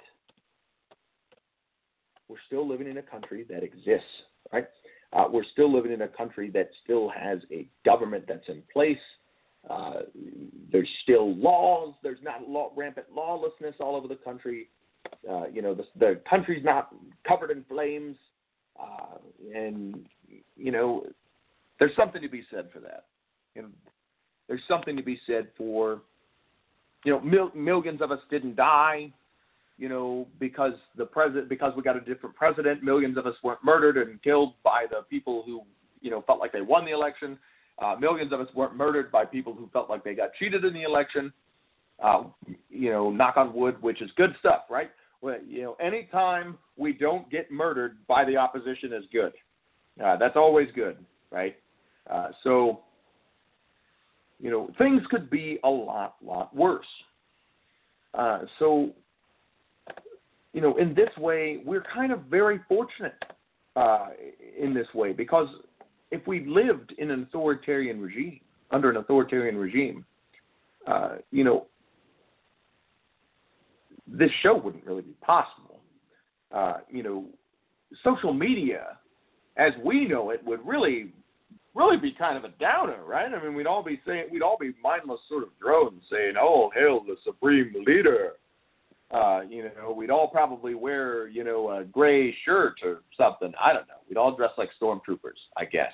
we're 2.28 2.36
still 2.46 2.68
living 2.68 2.88
in 2.88 2.98
a 2.98 3.02
country 3.02 3.44
that 3.48 3.62
exists, 3.62 4.06
right? 4.52 4.66
Uh, 5.12 5.24
we're 5.30 5.44
still 5.52 5.72
living 5.72 5.92
in 5.92 6.02
a 6.02 6.08
country 6.08 6.50
that 6.50 6.70
still 6.82 7.08
has 7.08 7.38
a 7.52 7.68
government 7.84 8.24
that's 8.26 8.48
in 8.48 8.62
place. 8.72 8.98
Uh, 9.70 10.00
there's 10.72 10.88
still 11.02 11.36
laws. 11.36 11.94
There's 12.02 12.18
not 12.22 12.48
law, 12.48 12.72
rampant 12.76 13.06
lawlessness 13.14 13.76
all 13.78 13.94
over 13.94 14.08
the 14.08 14.16
country. 14.16 14.68
Uh, 15.28 15.46
you 15.46 15.62
know, 15.62 15.74
the, 15.74 15.84
the 15.98 16.20
country's 16.28 16.64
not 16.64 16.92
covered 17.26 17.52
in 17.52 17.64
flames. 17.68 18.16
Uh, 18.78 19.18
and, 19.54 20.06
you 20.56 20.72
know, 20.72 21.06
there's 21.78 21.94
something 21.96 22.22
to 22.22 22.28
be 22.28 22.44
said 22.50 22.68
for 22.72 22.80
that. 22.80 23.06
You 23.54 23.62
know, 23.62 23.68
there's 24.48 24.62
something 24.68 24.96
to 24.96 25.02
be 25.02 25.18
said 25.26 25.48
for, 25.56 26.02
you 27.04 27.12
know, 27.12 27.20
mil- 27.20 27.52
millions 27.54 28.00
of 28.00 28.10
us 28.10 28.20
didn't 28.30 28.56
die 28.56 29.12
you 29.78 29.88
know, 29.88 30.26
because 30.40 30.72
the 30.96 31.04
president, 31.04 31.48
because 31.48 31.72
we 31.76 31.82
got 31.82 31.96
a 31.96 32.00
different 32.00 32.34
president, 32.34 32.82
millions 32.82 33.18
of 33.18 33.26
us 33.26 33.34
weren't 33.42 33.62
murdered 33.62 33.96
and 34.08 34.22
killed 34.22 34.54
by 34.64 34.86
the 34.90 35.02
people 35.10 35.42
who, 35.44 35.62
you 36.00 36.10
know, 36.10 36.22
felt 36.22 36.40
like 36.40 36.52
they 36.52 36.62
won 36.62 36.84
the 36.84 36.92
election. 36.92 37.38
Uh, 37.78 37.94
millions 38.00 38.32
of 38.32 38.40
us 38.40 38.48
weren't 38.54 38.74
murdered 38.74 39.12
by 39.12 39.24
people 39.24 39.52
who 39.52 39.68
felt 39.72 39.90
like 39.90 40.02
they 40.02 40.14
got 40.14 40.30
cheated 40.38 40.64
in 40.64 40.72
the 40.72 40.82
election. 40.82 41.32
Uh, 42.02 42.24
you 42.70 42.90
know, 42.90 43.10
knock 43.10 43.36
on 43.36 43.52
wood, 43.54 43.80
which 43.82 44.00
is 44.00 44.10
good 44.16 44.34
stuff, 44.38 44.62
right? 44.70 44.90
Well, 45.20 45.38
you 45.46 45.62
know, 45.62 45.74
anytime 45.74 46.58
we 46.76 46.92
don't 46.92 47.30
get 47.30 47.50
murdered 47.50 47.98
by 48.06 48.24
the 48.24 48.36
opposition 48.36 48.92
is 48.92 49.04
good. 49.12 49.32
Uh, 50.02 50.16
that's 50.16 50.36
always 50.36 50.68
good, 50.74 50.98
right? 51.30 51.56
Uh, 52.10 52.28
so, 52.42 52.80
you 54.40 54.50
know, 54.50 54.70
things 54.78 55.02
could 55.10 55.28
be 55.30 55.58
a 55.64 55.68
lot, 55.68 56.16
lot 56.22 56.54
worse. 56.54 56.86
Uh, 58.14 58.40
so 58.58 58.92
you 60.56 60.62
know, 60.62 60.74
in 60.78 60.94
this 60.94 61.10
way, 61.18 61.60
we're 61.66 61.84
kind 61.94 62.10
of 62.10 62.22
very 62.30 62.58
fortunate 62.66 63.22
uh, 63.76 64.08
in 64.58 64.72
this 64.72 64.86
way 64.94 65.12
because 65.12 65.48
if 66.10 66.26
we 66.26 66.46
lived 66.46 66.94
in 66.96 67.10
an 67.10 67.24
authoritarian 67.24 68.00
regime, 68.00 68.40
under 68.70 68.88
an 68.88 68.96
authoritarian 68.96 69.58
regime, 69.58 70.02
uh, 70.86 71.16
you 71.30 71.44
know, 71.44 71.66
this 74.08 74.30
show 74.42 74.56
wouldn't 74.56 74.82
really 74.86 75.02
be 75.02 75.12
possible. 75.20 75.78
Uh, 76.50 76.78
you 76.90 77.02
know, 77.02 77.26
social 78.02 78.32
media, 78.32 78.96
as 79.58 79.72
we 79.84 80.08
know 80.08 80.30
it, 80.30 80.40
would 80.42 80.66
really, 80.66 81.12
really 81.76 81.98
be 81.98 82.10
kind 82.10 82.36
of 82.36 82.44
a 82.44 82.54
downer, 82.58 83.04
right? 83.04 83.32
I 83.32 83.42
mean, 83.42 83.54
we'd 83.54 83.66
all 83.66 83.84
be 83.84 84.00
saying, 84.06 84.28
we'd 84.32 84.42
all 84.42 84.56
be 84.58 84.72
mindless 84.82 85.20
sort 85.28 85.42
of 85.42 85.50
drones 85.60 86.02
saying, 86.10 86.34
"Oh, 86.40 86.70
hail 86.74 87.04
the 87.04 87.16
supreme 87.22 87.72
leader." 87.86 88.32
Uh, 89.12 89.42
you 89.48 89.62
know, 89.62 89.92
we'd 89.92 90.10
all 90.10 90.26
probably 90.26 90.74
wear, 90.74 91.28
you 91.28 91.44
know, 91.44 91.70
a 91.70 91.84
gray 91.84 92.34
shirt 92.44 92.74
or 92.82 93.02
something. 93.16 93.52
I 93.62 93.72
don't 93.72 93.86
know. 93.86 93.94
We'd 94.08 94.16
all 94.16 94.34
dress 94.34 94.50
like 94.58 94.70
stormtroopers, 94.82 95.38
I 95.56 95.64
guess. 95.64 95.92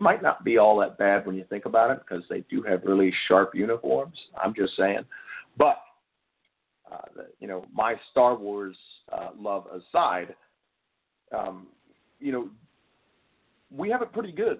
Might 0.00 0.22
not 0.22 0.44
be 0.44 0.58
all 0.58 0.76
that 0.80 0.98
bad 0.98 1.24
when 1.24 1.34
you 1.34 1.44
think 1.48 1.64
about 1.64 1.90
it 1.92 2.00
because 2.00 2.24
they 2.28 2.44
do 2.50 2.60
have 2.62 2.82
really 2.84 3.10
sharp 3.26 3.54
uniforms. 3.54 4.18
I'm 4.36 4.52
just 4.54 4.76
saying. 4.76 5.04
But, 5.56 5.78
uh, 6.90 7.22
you 7.40 7.48
know, 7.48 7.64
my 7.72 7.94
Star 8.10 8.36
Wars 8.36 8.76
uh, 9.10 9.30
love 9.34 9.66
aside, 9.68 10.34
um, 11.34 11.68
you 12.20 12.32
know, 12.32 12.50
we 13.70 13.88
have 13.88 14.02
it 14.02 14.12
pretty 14.12 14.32
good. 14.32 14.58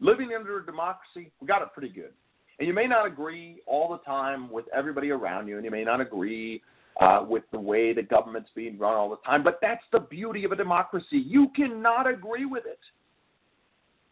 Living 0.00 0.30
under 0.38 0.58
a 0.58 0.66
democracy, 0.66 1.30
we 1.40 1.46
got 1.46 1.62
it 1.62 1.68
pretty 1.72 1.88
good. 1.88 2.12
And 2.58 2.68
you 2.68 2.74
may 2.74 2.86
not 2.86 3.06
agree 3.06 3.60
all 3.66 3.90
the 3.90 3.98
time 3.98 4.50
with 4.50 4.64
everybody 4.74 5.10
around 5.10 5.46
you, 5.48 5.56
and 5.56 5.64
you 5.64 5.70
may 5.70 5.84
not 5.84 6.00
agree 6.00 6.62
uh, 7.00 7.24
with 7.28 7.44
the 7.52 7.60
way 7.60 7.92
the 7.92 8.02
government's 8.02 8.50
being 8.54 8.78
run 8.78 8.94
all 8.94 9.10
the 9.10 9.16
time. 9.16 9.42
But 9.42 9.58
that's 9.60 9.84
the 9.92 10.00
beauty 10.00 10.44
of 10.44 10.52
a 10.52 10.56
democracy. 10.56 11.18
You 11.18 11.50
cannot 11.54 12.06
agree 12.06 12.46
with 12.46 12.64
it. 12.66 12.80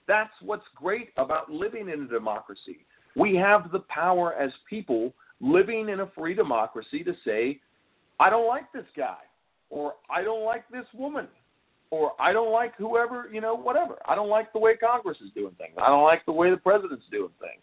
That's 0.06 0.32
what's 0.42 0.66
great 0.74 1.10
about 1.16 1.50
living 1.50 1.88
in 1.88 2.02
a 2.02 2.08
democracy. 2.08 2.84
We 3.16 3.36
have 3.36 3.72
the 3.72 3.80
power 3.80 4.34
as 4.34 4.50
people 4.68 5.14
living 5.40 5.88
in 5.88 6.00
a 6.00 6.10
free 6.14 6.34
democracy 6.34 7.02
to 7.04 7.14
say, 7.24 7.60
I 8.20 8.28
don't 8.28 8.46
like 8.46 8.70
this 8.72 8.84
guy, 8.96 9.18
or 9.70 9.94
I 10.10 10.22
don't 10.22 10.44
like 10.44 10.68
this 10.68 10.86
woman, 10.94 11.26
or 11.94 12.12
I 12.20 12.32
don't 12.32 12.52
like 12.52 12.74
whoever, 12.76 13.28
you 13.32 13.40
know, 13.40 13.54
whatever. 13.54 13.98
I 14.06 14.14
don't 14.14 14.28
like 14.28 14.52
the 14.52 14.58
way 14.58 14.76
Congress 14.76 15.18
is 15.24 15.30
doing 15.34 15.54
things. 15.58 15.74
I 15.78 15.88
don't 15.88 16.04
like 16.04 16.24
the 16.26 16.32
way 16.32 16.50
the 16.50 16.56
president's 16.56 17.04
doing 17.10 17.32
things. 17.40 17.62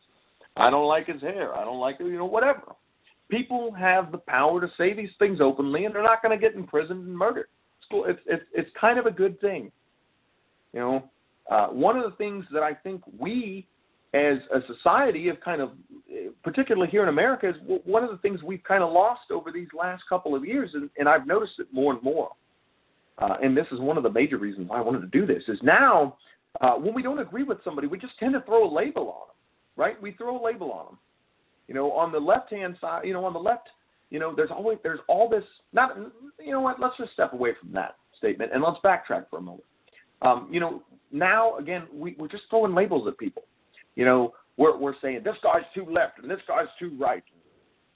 I 0.55 0.69
don't 0.69 0.87
like 0.87 1.07
his 1.07 1.21
hair. 1.21 1.55
I 1.55 1.63
don't 1.63 1.79
like, 1.79 1.97
you 1.99 2.17
know, 2.17 2.25
whatever 2.25 2.75
people 3.31 3.71
have 3.71 4.11
the 4.11 4.17
power 4.17 4.61
to 4.61 4.69
say 4.77 4.93
these 4.93 5.09
things 5.17 5.39
openly, 5.41 5.85
and 5.85 5.95
they're 5.95 6.03
not 6.03 6.21
going 6.21 6.37
to 6.37 6.41
get 6.41 6.55
imprisoned 6.55 7.07
and 7.07 7.17
murdered. 7.17 7.47
It's, 7.79 7.87
cool. 7.89 8.05
it's 8.05 8.19
it's 8.27 8.43
it's 8.53 8.69
kind 8.79 8.99
of 8.99 9.07
a 9.07 9.11
good 9.11 9.39
thing. 9.41 9.71
You 10.73 10.79
know, 10.79 11.09
uh, 11.49 11.67
one 11.67 11.97
of 11.97 12.03
the 12.03 12.15
things 12.17 12.45
that 12.51 12.61
I 12.61 12.73
think 12.73 13.01
we 13.17 13.65
as 14.13 14.37
a 14.53 14.59
society 14.67 15.27
have 15.27 15.39
kind 15.39 15.61
of, 15.61 15.71
particularly 16.43 16.91
here 16.91 17.01
in 17.01 17.07
America, 17.07 17.49
is 17.49 17.55
one 17.85 18.03
of 18.03 18.09
the 18.11 18.17
things 18.17 18.43
we've 18.43 18.63
kind 18.63 18.83
of 18.83 18.91
lost 18.91 19.31
over 19.31 19.53
these 19.53 19.69
last 19.77 20.03
couple 20.09 20.35
of 20.35 20.43
years, 20.43 20.71
and, 20.73 20.89
and 20.97 21.07
I've 21.07 21.25
noticed 21.25 21.53
it 21.59 21.67
more 21.71 21.93
and 21.93 22.03
more. 22.03 22.31
Uh, 23.17 23.37
and 23.43 23.55
this 23.55 23.67
is 23.71 23.79
one 23.79 23.97
of 23.97 24.03
the 24.03 24.11
major 24.11 24.37
reasons 24.37 24.67
why 24.69 24.77
I 24.77 24.81
wanted 24.81 25.01
to 25.01 25.07
do 25.07 25.25
this. 25.25 25.43
Is 25.47 25.59
now 25.61 26.17
uh, 26.59 26.73
when 26.73 26.93
we 26.93 27.01
don't 27.01 27.19
agree 27.19 27.43
with 27.43 27.59
somebody, 27.63 27.87
we 27.87 27.97
just 27.97 28.17
tend 28.19 28.33
to 28.33 28.41
throw 28.41 28.69
a 28.69 28.71
label 28.71 29.09
on 29.09 29.27
them, 29.27 29.35
right? 29.75 30.01
We 30.01 30.11
throw 30.13 30.41
a 30.41 30.43
label 30.43 30.71
on 30.71 30.85
them. 30.85 30.97
You 31.67 31.75
know, 31.75 31.91
on 31.91 32.11
the 32.11 32.19
left 32.19 32.51
hand 32.51 32.75
side, 32.81 33.05
you 33.05 33.13
know, 33.13 33.23
on 33.23 33.33
the 33.33 33.39
left, 33.39 33.69
you 34.09 34.19
know, 34.19 34.35
there's 34.35 34.51
always 34.51 34.77
there's 34.83 34.99
all 35.07 35.29
this. 35.29 35.43
Not, 35.71 35.97
you 36.39 36.51
know 36.51 36.59
what? 36.59 36.79
Let's 36.79 36.97
just 36.97 37.13
step 37.13 37.33
away 37.33 37.51
from 37.59 37.71
that 37.73 37.95
statement 38.17 38.51
and 38.53 38.61
let's 38.61 38.77
backtrack 38.83 39.29
for 39.29 39.37
a 39.37 39.41
moment. 39.41 39.63
Um, 40.21 40.49
you 40.51 40.59
know, 40.59 40.83
now 41.11 41.57
again, 41.57 41.83
we, 41.93 42.15
we're 42.19 42.27
just 42.27 42.43
throwing 42.49 42.75
labels 42.75 43.07
at 43.07 43.17
people. 43.17 43.43
You 43.95 44.05
know, 44.05 44.33
we're 44.57 44.77
we're 44.77 44.95
saying 45.01 45.21
this 45.23 45.37
guy's 45.41 45.63
too 45.73 45.85
left 45.89 46.19
and 46.19 46.29
this 46.29 46.41
guy's 46.47 46.67
too 46.77 46.95
right, 46.99 47.23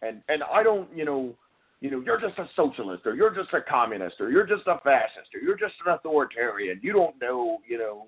and 0.02 0.22
and 0.30 0.41
I 0.44 0.64
don't, 0.64 0.88
you 0.95 1.03
know, 1.03 1.35
you 1.81 1.91
know, 1.91 2.02
you're 2.06 2.19
just 2.19 2.38
a 2.39 2.47
socialist 2.56 3.06
or 3.06 3.15
you're 3.15 3.34
just 3.34 3.53
a 3.53 3.61
communist 3.61 4.15
or 4.19 4.30
you're 4.30 4.45
just 4.45 4.64
a 4.68 4.80
fascist 4.84 5.30
or 5.34 5.41
you're 5.41 5.57
just 5.57 5.73
an 5.85 5.93
authoritarian. 5.93 6.80
You 6.81 6.93
don't 6.93 7.15
know, 7.22 7.60
you 7.68 7.77
know, 7.77 8.07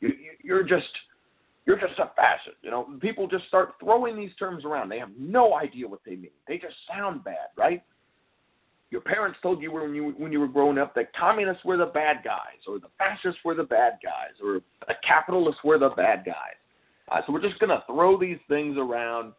you, 0.00 0.12
you're 0.42 0.64
just 0.64 0.88
you're 1.66 1.78
just 1.78 1.98
a 1.98 2.10
fascist. 2.14 2.56
You 2.62 2.70
know, 2.70 2.88
people 3.00 3.26
just 3.26 3.46
start 3.48 3.74
throwing 3.80 4.16
these 4.16 4.34
terms 4.38 4.64
around. 4.64 4.90
They 4.90 4.98
have 4.98 5.10
no 5.18 5.54
idea 5.54 5.88
what 5.88 6.00
they 6.04 6.16
mean. 6.16 6.30
They 6.46 6.58
just 6.58 6.74
sound 6.88 7.24
bad, 7.24 7.48
right? 7.56 7.82
Your 8.90 9.00
parents 9.00 9.38
told 9.42 9.62
you 9.62 9.72
when 9.72 9.94
you 9.94 10.14
when 10.18 10.30
you 10.30 10.40
were 10.40 10.48
growing 10.48 10.78
up 10.78 10.94
that 10.94 11.12
communists 11.16 11.64
were 11.64 11.76
the 11.76 11.86
bad 11.86 12.18
guys, 12.24 12.60
or 12.68 12.78
the 12.78 12.90
fascists 12.98 13.40
were 13.44 13.54
the 13.54 13.64
bad 13.64 13.94
guys, 14.02 14.34
or 14.44 14.60
the 14.86 14.94
capitalists 15.06 15.62
were 15.64 15.78
the 15.78 15.88
bad 15.90 16.24
guys. 16.24 16.54
Uh, 17.10 17.20
so 17.26 17.32
we're 17.32 17.42
just 17.42 17.58
going 17.58 17.70
to 17.70 17.82
throw 17.86 18.18
these 18.18 18.38
things 18.48 18.76
around, 18.78 19.32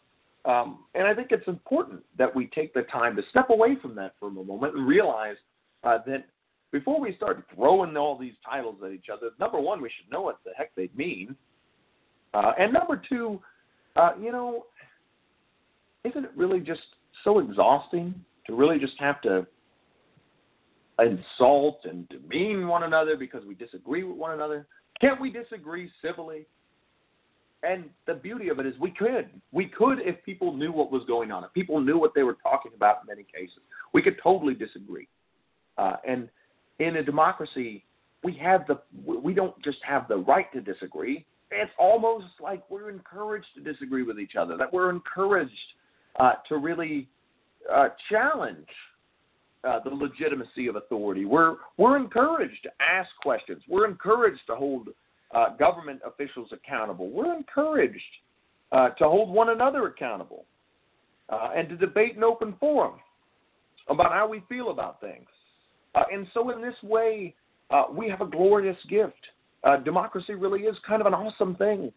um, 0.46 0.86
and 0.94 1.08
I 1.08 1.14
think 1.14 1.30
it's 1.32 1.48
important 1.48 2.04
that 2.18 2.34
we 2.34 2.48
take 2.48 2.74
the 2.74 2.84
time 2.84 3.16
to 3.16 3.24
step 3.30 3.50
away 3.50 3.78
from 3.82 3.96
that 3.96 4.14
for 4.20 4.28
a 4.28 4.32
moment 4.32 4.76
and 4.76 4.88
realize 4.88 5.38
uh, 5.84 5.98
that 6.06 6.26
before 6.72 7.00
we 7.00 7.16
start 7.16 7.46
throwing 7.56 7.98
all 7.98 8.18
these 8.18 8.34
titles 8.48 8.76
at 8.86 8.92
each 8.92 9.08
other, 9.12 9.30
number 9.40 9.60
one, 9.60 9.82
we 9.82 9.90
should 9.90 10.12
know 10.12 10.22
what 10.22 10.40
the 10.46 10.52
heck 10.58 10.76
they 10.76 10.90
mean. 10.96 11.36
Uh, 12.34 12.52
and 12.60 12.74
number 12.74 13.02
two, 13.08 13.42
uh, 13.96 14.12
you 14.22 14.32
know, 14.32 14.66
isn't 16.04 16.26
it 16.26 16.32
really 16.36 16.60
just 16.60 16.82
so 17.24 17.40
exhausting 17.40 18.14
to 18.46 18.54
really 18.54 18.78
just 18.78 18.94
have 19.00 19.22
to 19.22 19.48
insult 21.00 21.80
and 21.86 22.08
demean 22.10 22.68
one 22.68 22.84
another 22.84 23.18
because 23.18 23.44
we 23.46 23.56
disagree 23.56 24.04
with 24.04 24.18
one 24.18 24.32
another? 24.32 24.68
Can't 25.02 25.20
we 25.20 25.32
disagree 25.32 25.90
civilly? 26.02 26.46
And 27.66 27.86
the 28.06 28.14
beauty 28.14 28.50
of 28.50 28.60
it 28.60 28.66
is 28.66 28.76
we 28.80 28.92
could. 28.92 29.30
We 29.52 29.66
could 29.66 30.00
if 30.00 30.24
people 30.24 30.56
knew 30.56 30.72
what 30.72 30.92
was 30.92 31.04
going 31.08 31.32
on. 31.32 31.44
If 31.44 31.54
people 31.54 31.80
knew 31.82 31.98
what 31.98 32.14
they 32.14 32.24
were 32.24 32.38
talking 32.44 32.72
about 32.76 33.00
in 33.02 33.08
many 33.08 33.24
cases. 33.24 33.60
We 33.94 34.02
could 34.02 34.18
totally 34.22 34.54
disagree. 34.54 35.08
Uh, 35.78 35.96
and 36.08 36.30
in 36.80 36.98
a 36.98 37.04
democracy, 37.04 37.84
we 38.24 38.34
have 38.34 38.66
the 38.68 38.80
we 39.06 39.34
don't 39.34 39.56
just 39.64 39.78
have 39.84 40.08
the 40.08 40.18
right 40.18 40.52
to 40.54 40.62
disagree. 40.62 41.26
It's 41.52 41.72
almost 41.78 42.26
like 42.42 42.64
we're 42.70 42.90
encouraged 42.90 43.48
to 43.56 43.62
disagree 43.62 44.04
with 44.04 44.20
each 44.20 44.36
other. 44.36 44.58
That 44.58 44.72
we're 44.72 44.90
encouraged 44.90 45.52
uh, 46.20 46.34
to 46.50 46.58
really 46.58 47.08
uh, 47.72 47.90
challenge 48.10 48.68
uh, 49.64 49.80
the 49.84 49.90
legitimacy 49.90 50.68
of 50.68 50.76
authority. 50.76 51.26
We're 51.26 51.56
we're 51.78 51.98
encouraged 51.98 52.64
to 52.64 52.70
ask 52.80 53.10
questions. 53.22 53.62
We're 53.68 53.88
encouraged 53.88 54.42
to 54.48 54.56
hold 54.56 54.90
uh, 55.34 55.56
government 55.56 56.02
officials 56.06 56.50
accountable. 56.52 57.10
We're 57.10 57.36
encouraged 57.36 58.02
uh, 58.72 58.90
to 58.90 59.06
hold 59.06 59.30
one 59.30 59.50
another 59.50 59.88
accountable 59.88 60.46
uh, 61.30 61.50
and 61.56 61.70
to 61.70 61.78
debate 61.78 62.16
in 62.16 62.24
open 62.24 62.56
forum 62.60 62.96
about 63.90 64.12
how 64.12 64.28
we 64.28 64.44
feel 64.50 64.72
about 64.72 65.00
things. 65.02 65.28
Uh, 65.94 66.04
and 66.12 66.28
so, 66.34 66.50
in 66.52 66.62
this 66.62 66.76
way, 66.84 67.34
uh, 67.72 67.86
we 67.92 68.10
have 68.10 68.22
a 68.22 68.26
glorious 68.26 68.78
gift. 68.90 69.14
Uh, 69.64 69.78
democracy 69.78 70.34
really 70.34 70.62
is 70.62 70.76
kind 70.88 71.02
of 71.02 71.08
an 71.08 71.14
awesome 71.14 71.56
thing. 71.56 71.92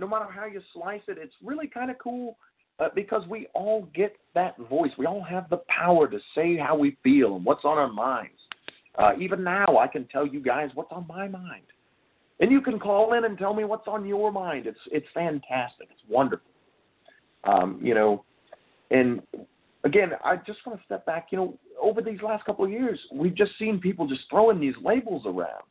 no 0.00 0.08
matter 0.08 0.26
how 0.30 0.46
you 0.46 0.60
slice 0.74 1.02
it, 1.08 1.16
it's 1.20 1.34
really 1.42 1.66
kind 1.66 1.90
of 1.90 1.98
cool 1.98 2.36
because 2.94 3.22
we 3.28 3.46
all 3.54 3.88
get 3.94 4.16
that 4.34 4.54
voice. 4.68 4.90
We 4.98 5.06
all 5.06 5.22
have 5.22 5.48
the 5.48 5.62
power 5.68 6.08
to 6.08 6.18
say 6.34 6.58
how 6.58 6.76
we 6.76 6.98
feel 7.02 7.36
and 7.36 7.44
what's 7.44 7.64
on 7.64 7.78
our 7.78 7.90
minds. 7.90 8.36
even 9.18 9.42
now, 9.42 9.78
I 9.78 9.86
can 9.86 10.06
tell 10.08 10.26
you 10.26 10.40
guys 10.40 10.70
what's 10.74 10.92
on 10.92 11.06
my 11.06 11.28
mind. 11.28 11.62
And 12.40 12.50
you 12.50 12.60
can 12.60 12.78
call 12.78 13.14
in 13.14 13.24
and 13.24 13.38
tell 13.38 13.54
me 13.54 13.64
what's 13.64 13.88
on 13.88 14.06
your 14.06 14.30
mind. 14.30 14.66
It's 14.66 14.78
it's 14.90 15.06
fantastic. 15.14 15.88
It's 15.90 16.02
wonderful. 16.08 16.50
Um, 17.44 17.80
you 17.82 17.94
know, 17.94 18.24
and 18.90 19.22
again, 19.84 20.10
I 20.24 20.36
just 20.36 20.58
want 20.66 20.78
to 20.78 20.84
step 20.84 21.06
back. 21.06 21.28
You 21.30 21.38
know, 21.38 21.58
over 21.80 22.02
these 22.02 22.20
last 22.22 22.44
couple 22.44 22.64
of 22.64 22.70
years, 22.70 22.98
we've 23.12 23.34
just 23.34 23.52
seen 23.58 23.78
people 23.78 24.06
just 24.06 24.22
throwing 24.28 24.60
these 24.60 24.74
labels 24.82 25.22
around, 25.24 25.62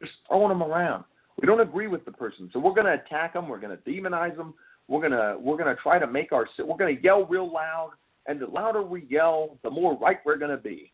just 0.00 0.12
throwing 0.28 0.48
them 0.48 0.62
around. 0.62 1.04
We 1.40 1.46
don't 1.46 1.60
agree 1.60 1.88
with 1.88 2.04
the 2.04 2.12
person, 2.12 2.50
so 2.52 2.58
we're 2.58 2.74
going 2.74 2.86
to 2.86 2.94
attack 2.94 3.34
them. 3.34 3.48
We're 3.48 3.60
going 3.60 3.76
to 3.76 3.90
demonize 3.90 4.36
them. 4.36 4.54
We're 4.88 5.02
gonna 5.02 5.36
we're 5.38 5.58
gonna 5.58 5.76
try 5.76 5.98
to 5.98 6.06
make 6.06 6.32
our 6.32 6.48
we're 6.58 6.76
gonna 6.78 6.96
yell 7.02 7.26
real 7.26 7.52
loud, 7.52 7.90
and 8.26 8.40
the 8.40 8.46
louder 8.46 8.82
we 8.82 9.04
yell, 9.08 9.58
the 9.62 9.70
more 9.70 9.98
right 9.98 10.18
we're 10.24 10.38
gonna 10.38 10.56
be. 10.56 10.92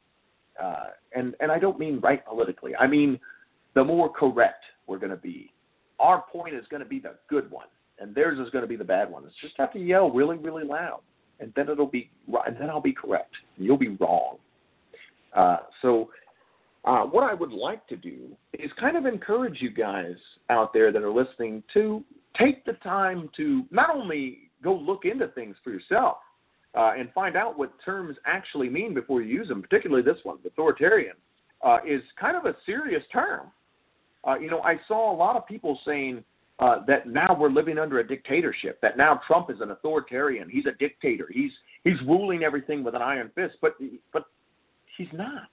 Uh, 0.61 0.86
and 1.15 1.35
and 1.39 1.51
I 1.51 1.61
don't 1.61 1.78
mean 1.78 2.01
right 2.01 2.24
politically. 2.27 2.74
I 2.74 2.89
mean 2.89 3.20
the 3.74 3.85
more 3.85 4.12
correct 4.12 4.65
we're 4.86 4.98
going 4.98 5.11
to 5.11 5.16
be. 5.16 5.52
Our 5.98 6.24
point 6.31 6.55
is 6.55 6.65
going 6.70 6.82
to 6.82 6.89
be 6.89 6.98
the 6.98 7.15
good 7.28 7.51
one, 7.51 7.66
and 7.98 8.15
theirs 8.15 8.39
is 8.39 8.51
going 8.51 8.62
to 8.62 8.69
be 8.69 8.77
the 8.77 8.85
bad 8.85 9.11
one. 9.11 9.24
It's 9.24 9.35
just 9.40 9.55
have 9.59 9.73
to 9.73 9.78
yell 9.78 10.11
really, 10.11 10.36
really 10.36 10.65
loud, 10.65 11.01
and 11.40 11.52
then 11.56 11.69
it'll 11.69 11.86
be, 11.86 12.11
and 12.47 12.56
then 12.59 12.70
I'll 12.70 12.81
be 12.81 12.93
correct, 12.93 13.35
you'll 13.56 13.78
be 13.78 13.97
wrong. 14.01 14.36
Uh, 15.35 15.59
so, 15.82 16.11
uh, 16.85 17.02
what 17.02 17.24
I 17.24 17.32
would 17.32 17.52
like 17.52 17.86
to 17.89 17.97
do 17.97 18.36
is 18.52 18.70
kind 18.78 18.97
of 18.97 19.06
encourage 19.06 19.61
you 19.61 19.70
guys 19.70 20.16
out 20.51 20.73
there 20.73 20.93
that 20.93 21.02
are 21.02 21.11
listening 21.11 21.62
to 21.73 22.05
take 22.39 22.65
the 22.65 22.74
time 22.74 23.31
to 23.36 23.65
not 23.70 23.94
only 23.94 24.51
go 24.62 24.74
look 24.74 25.05
into 25.05 25.28
things 25.28 25.56
for 25.65 25.70
yourself 25.70 26.19
uh, 26.74 26.93
and 26.98 27.12
find 27.12 27.36
out 27.36 27.59
what 27.59 27.73
terms 27.85 28.16
actually 28.27 28.69
mean 28.69 28.94
before 28.94 29.23
you 29.23 29.35
use 29.35 29.48
them, 29.48 29.62
particularly 29.62 30.02
this 30.02 30.19
one, 30.24 30.39
authoritarian, 30.44 31.15
uh, 31.65 31.78
is 31.86 32.02
kind 32.20 32.36
of 32.36 32.47
a 32.47 32.56
serious 32.66 33.02
term. 33.12 33.47
Uh, 34.26 34.38
you 34.38 34.51
know, 34.51 34.60
I 34.60 34.76
saw 34.88 35.14
a 35.14 35.16
lot 35.16 35.36
of 35.36 35.46
people 35.46 35.78
saying 35.86 36.24
uh, 36.59 36.84
that 36.86 37.09
now 37.09 37.36
we're 37.38 37.51
living 37.51 37.78
under 37.78 37.98
a 37.98 38.06
dictatorship. 38.06 38.80
That 38.80 38.96
now 38.96 39.20
Trump 39.26 39.51
is 39.51 39.60
an 39.60 39.70
authoritarian. 39.70 40.48
He's 40.48 40.66
a 40.66 40.76
dictator. 40.78 41.28
He's 41.30 41.51
he's 41.82 42.01
ruling 42.06 42.44
everything 42.44 42.84
with 42.84 42.94
an 42.94 43.02
iron 43.02 43.30
fist. 43.34 43.55
But 43.60 43.76
but 44.12 44.24
he's 44.96 45.09
not. 45.12 45.48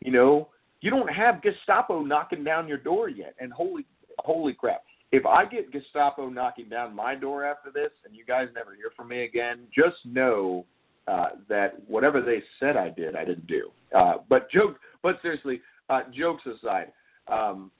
You 0.00 0.12
know, 0.12 0.48
you 0.80 0.90
don't 0.90 1.08
have 1.08 1.42
Gestapo 1.42 2.02
knocking 2.02 2.44
down 2.44 2.68
your 2.68 2.78
door 2.78 3.08
yet. 3.08 3.34
And 3.40 3.52
holy 3.52 3.86
holy 4.18 4.52
crap! 4.52 4.84
If 5.12 5.24
I 5.24 5.46
get 5.46 5.72
Gestapo 5.72 6.28
knocking 6.28 6.68
down 6.68 6.94
my 6.94 7.14
door 7.14 7.44
after 7.44 7.70
this, 7.70 7.90
and 8.04 8.14
you 8.14 8.24
guys 8.24 8.48
never 8.54 8.74
hear 8.74 8.92
from 8.94 9.08
me 9.08 9.24
again, 9.24 9.60
just 9.74 9.96
know 10.04 10.66
uh, 11.08 11.30
that 11.48 11.80
whatever 11.86 12.20
they 12.20 12.42
said 12.60 12.76
I 12.76 12.90
did, 12.90 13.16
I 13.16 13.24
didn't 13.24 13.46
do. 13.46 13.70
Uh, 13.96 14.14
but 14.28 14.50
joke, 14.50 14.76
but 15.02 15.16
seriously, 15.22 15.62
uh, 15.88 16.02
jokes 16.14 16.42
aside, 16.46 16.92
um, 17.28 17.70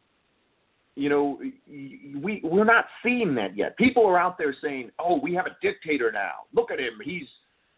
you 0.97 1.09
know, 1.09 1.41
we 1.69 2.41
we're 2.45 2.65
not 2.65 2.87
seeing 3.03 3.35
that 3.35 3.57
yet. 3.57 3.77
People 3.77 4.07
are 4.07 4.19
out 4.19 4.39
there 4.39 4.55
saying, 4.63 4.91
"Oh, 4.99 5.19
we 5.19 5.35
have 5.35 5.47
a 5.47 5.57
dictator 5.61 6.13
now. 6.13 6.45
Look 6.53 6.71
at 6.71 6.79
him. 6.79 7.01
He's 7.03 7.27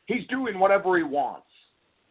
he's 0.06 0.26
doing 0.28 0.58
whatever 0.58 0.96
he 0.96 1.02
wants. 1.02 1.46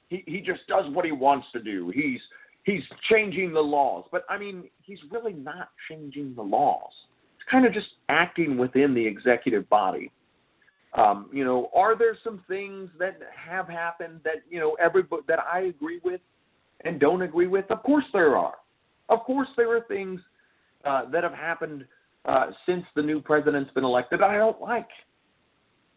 He 0.09 0.23
he 0.25 0.41
just 0.41 0.65
does 0.67 0.85
what 0.93 1.05
he 1.05 1.11
wants 1.11 1.45
to 1.53 1.61
do. 1.61 1.91
He's 1.93 2.19
he's 2.63 2.81
changing 3.09 3.53
the 3.53 3.61
laws." 3.61 4.05
But 4.11 4.25
I 4.29 4.39
mean, 4.39 4.63
he's 4.81 4.97
really 5.11 5.33
not 5.33 5.69
changing 5.87 6.33
the 6.35 6.41
laws. 6.41 6.91
He's 7.37 7.51
kind 7.51 7.67
of 7.67 7.73
just 7.73 7.87
acting 8.09 8.57
within 8.57 8.95
the 8.95 9.05
executive 9.05 9.69
body. 9.69 10.11
Um, 10.95 11.29
you 11.31 11.43
know, 11.43 11.69
are 11.75 11.95
there 11.95 12.17
some 12.23 12.41
things 12.47 12.89
that 12.97 13.19
have 13.35 13.67
happened 13.67 14.21
that 14.23 14.37
you 14.49 14.59
know 14.59 14.75
every 14.81 15.03
that 15.27 15.39
I 15.39 15.59
agree 15.59 15.99
with 16.03 16.21
and 16.83 16.99
don't 16.99 17.21
agree 17.21 17.47
with? 17.47 17.69
Of 17.69 17.83
course 17.83 18.05
there 18.11 18.35
are. 18.37 18.55
Of 19.09 19.19
course, 19.21 19.47
there 19.55 19.75
are 19.75 19.81
things 19.81 20.19
uh, 20.83 21.09
that 21.11 21.23
have 21.23 21.33
happened 21.33 21.85
uh, 22.25 22.47
since 22.65 22.83
the 22.95 23.01
new 23.01 23.21
president's 23.21 23.71
been 23.73 23.83
elected 23.83 24.19
that 24.21 24.29
I 24.29 24.37
don't 24.37 24.59
like. 24.61 24.87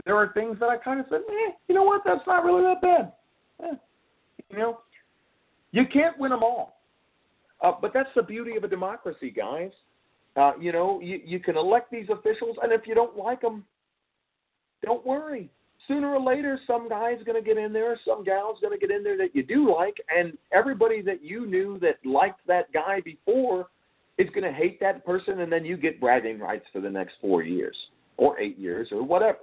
There 0.04 0.16
are 0.16 0.32
things 0.32 0.58
that 0.60 0.68
I 0.68 0.76
kind 0.76 1.00
of 1.00 1.06
said, 1.10 1.20
eh, 1.28 1.52
you 1.68 1.74
know 1.74 1.82
what, 1.82 2.02
that's 2.04 2.26
not 2.26 2.44
really 2.44 2.62
that 2.62 2.80
bad. 2.80 3.12
Eh, 3.64 3.74
you 4.50 4.58
know, 4.58 4.80
you 5.72 5.84
can't 5.92 6.18
win 6.18 6.30
them 6.30 6.42
all. 6.42 6.80
Uh, 7.60 7.72
but 7.80 7.92
that's 7.92 8.08
the 8.14 8.22
beauty 8.22 8.56
of 8.56 8.64
a 8.64 8.68
democracy, 8.68 9.30
guys. 9.30 9.70
Uh, 10.36 10.52
you 10.60 10.70
know, 10.70 11.00
you, 11.00 11.20
you 11.24 11.40
can 11.40 11.56
elect 11.56 11.90
these 11.90 12.06
officials, 12.10 12.56
and 12.62 12.72
if 12.72 12.86
you 12.86 12.94
don't 12.94 13.16
like 13.16 13.40
them, 13.40 13.64
don't 14.84 15.04
worry 15.04 15.50
sooner 15.88 16.14
or 16.14 16.20
later, 16.20 16.60
some 16.66 16.88
guy's 16.88 17.22
going 17.24 17.42
to 17.42 17.46
get 17.46 17.56
in 17.56 17.72
there, 17.72 17.98
some 18.06 18.22
gal's 18.22 18.60
going 18.60 18.78
to 18.78 18.86
get 18.86 18.94
in 18.94 19.02
there 19.02 19.16
that 19.16 19.34
you 19.34 19.42
do 19.42 19.74
like, 19.74 19.96
and 20.14 20.36
everybody 20.52 21.02
that 21.02 21.24
you 21.24 21.46
knew 21.46 21.78
that 21.80 21.96
liked 22.04 22.46
that 22.46 22.72
guy 22.72 23.00
before 23.00 23.68
is 24.18 24.28
going 24.30 24.44
to 24.44 24.52
hate 24.52 24.78
that 24.80 25.04
person, 25.04 25.40
and 25.40 25.50
then 25.50 25.64
you 25.64 25.76
get 25.76 26.00
bragging 26.00 26.38
rights 26.38 26.66
for 26.72 26.80
the 26.80 26.90
next 26.90 27.14
four 27.20 27.42
years 27.42 27.76
or 28.18 28.38
eight 28.38 28.58
years 28.58 28.88
or 28.92 29.02
whatever. 29.02 29.38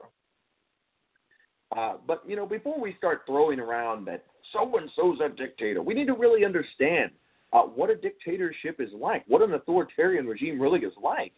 Uh, 1.75 1.95
but 2.05 2.21
you 2.27 2.35
know, 2.35 2.45
before 2.45 2.79
we 2.79 2.93
start 2.97 3.21
throwing 3.25 3.59
around 3.59 4.05
that 4.05 4.23
so 4.53 4.77
and 4.77 4.89
so's 4.95 5.17
a 5.19 5.29
dictator, 5.29 5.81
we 5.81 5.93
need 5.93 6.05
to 6.05 6.13
really 6.13 6.45
understand 6.45 7.11
uh, 7.53 7.61
what 7.61 7.89
a 7.89 7.95
dictatorship 7.95 8.79
is 8.79 8.89
like, 8.93 9.23
what 9.27 9.41
an 9.41 9.53
authoritarian 9.53 10.25
regime 10.27 10.61
really 10.61 10.81
is 10.81 10.93
like, 11.01 11.31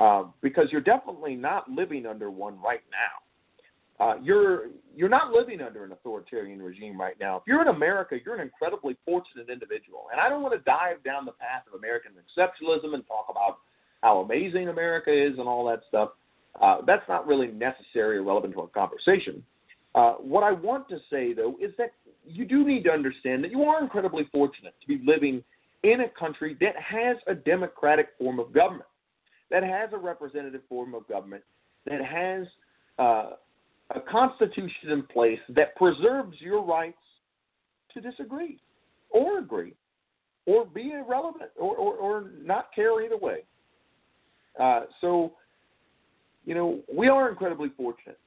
uh, 0.00 0.24
because 0.40 0.68
you're 0.70 0.80
definitely 0.80 1.34
not 1.34 1.70
living 1.70 2.06
under 2.06 2.30
one 2.30 2.60
right 2.62 2.82
now. 2.90 3.31
Uh, 4.02 4.14
you're 4.20 4.62
you're 4.96 5.08
not 5.08 5.30
living 5.30 5.60
under 5.60 5.84
an 5.84 5.92
authoritarian 5.92 6.60
regime 6.60 7.00
right 7.00 7.14
now. 7.20 7.36
If 7.36 7.44
you're 7.46 7.62
in 7.62 7.68
America, 7.68 8.16
you're 8.22 8.34
an 8.34 8.40
incredibly 8.40 8.96
fortunate 9.04 9.48
individual. 9.48 10.06
And 10.10 10.20
I 10.20 10.28
don't 10.28 10.42
want 10.42 10.54
to 10.54 10.60
dive 10.60 11.02
down 11.04 11.24
the 11.24 11.32
path 11.32 11.62
of 11.68 11.78
American 11.78 12.10
exceptionalism 12.12 12.94
and 12.94 13.06
talk 13.06 13.26
about 13.30 13.58
how 14.02 14.18
amazing 14.18 14.68
America 14.68 15.10
is 15.12 15.38
and 15.38 15.46
all 15.48 15.64
that 15.68 15.82
stuff. 15.88 16.10
Uh, 16.60 16.78
that's 16.84 17.08
not 17.08 17.28
really 17.28 17.46
necessary 17.46 18.18
or 18.18 18.24
relevant 18.24 18.52
to 18.54 18.62
our 18.62 18.66
conversation. 18.66 19.42
Uh, 19.94 20.14
what 20.14 20.42
I 20.42 20.50
want 20.50 20.88
to 20.88 20.98
say, 21.08 21.32
though, 21.32 21.56
is 21.60 21.70
that 21.78 21.92
you 22.26 22.44
do 22.44 22.66
need 22.66 22.82
to 22.84 22.90
understand 22.90 23.44
that 23.44 23.52
you 23.52 23.62
are 23.62 23.80
incredibly 23.80 24.28
fortunate 24.32 24.74
to 24.80 24.88
be 24.88 25.00
living 25.06 25.44
in 25.84 26.00
a 26.00 26.08
country 26.08 26.56
that 26.60 26.74
has 26.76 27.16
a 27.28 27.34
democratic 27.34 28.08
form 28.18 28.40
of 28.40 28.52
government, 28.52 28.88
that 29.50 29.62
has 29.62 29.90
a 29.92 29.98
representative 29.98 30.62
form 30.68 30.92
of 30.92 31.06
government, 31.06 31.44
that 31.86 32.04
has 32.04 32.46
uh, 32.98 33.30
a 33.96 34.00
constitution 34.00 34.90
in 34.90 35.02
place 35.02 35.40
that 35.50 35.74
preserves 35.76 36.36
your 36.40 36.62
rights 36.62 36.96
to 37.94 38.00
disagree 38.00 38.58
or 39.10 39.38
agree 39.38 39.74
or 40.46 40.64
be 40.64 40.92
irrelevant 40.92 41.50
or, 41.56 41.76
or, 41.76 41.94
or 41.94 42.30
not 42.42 42.74
care 42.74 43.04
either 43.04 43.16
way. 43.16 43.38
Uh, 44.58 44.82
so, 45.00 45.32
you 46.44 46.54
know, 46.54 46.80
we 46.92 47.08
are 47.08 47.30
incredibly 47.30 47.70
fortunate 47.76 48.18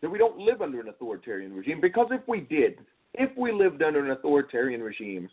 that 0.00 0.10
we 0.10 0.18
don't 0.18 0.38
live 0.38 0.62
under 0.62 0.80
an 0.80 0.88
authoritarian 0.88 1.52
regime 1.52 1.80
because 1.80 2.08
if 2.10 2.20
we 2.28 2.40
did, 2.40 2.78
if 3.14 3.30
we 3.36 3.52
lived 3.52 3.82
under 3.82 4.04
an 4.04 4.10
authoritarian 4.10 4.82
regime, 4.82 5.28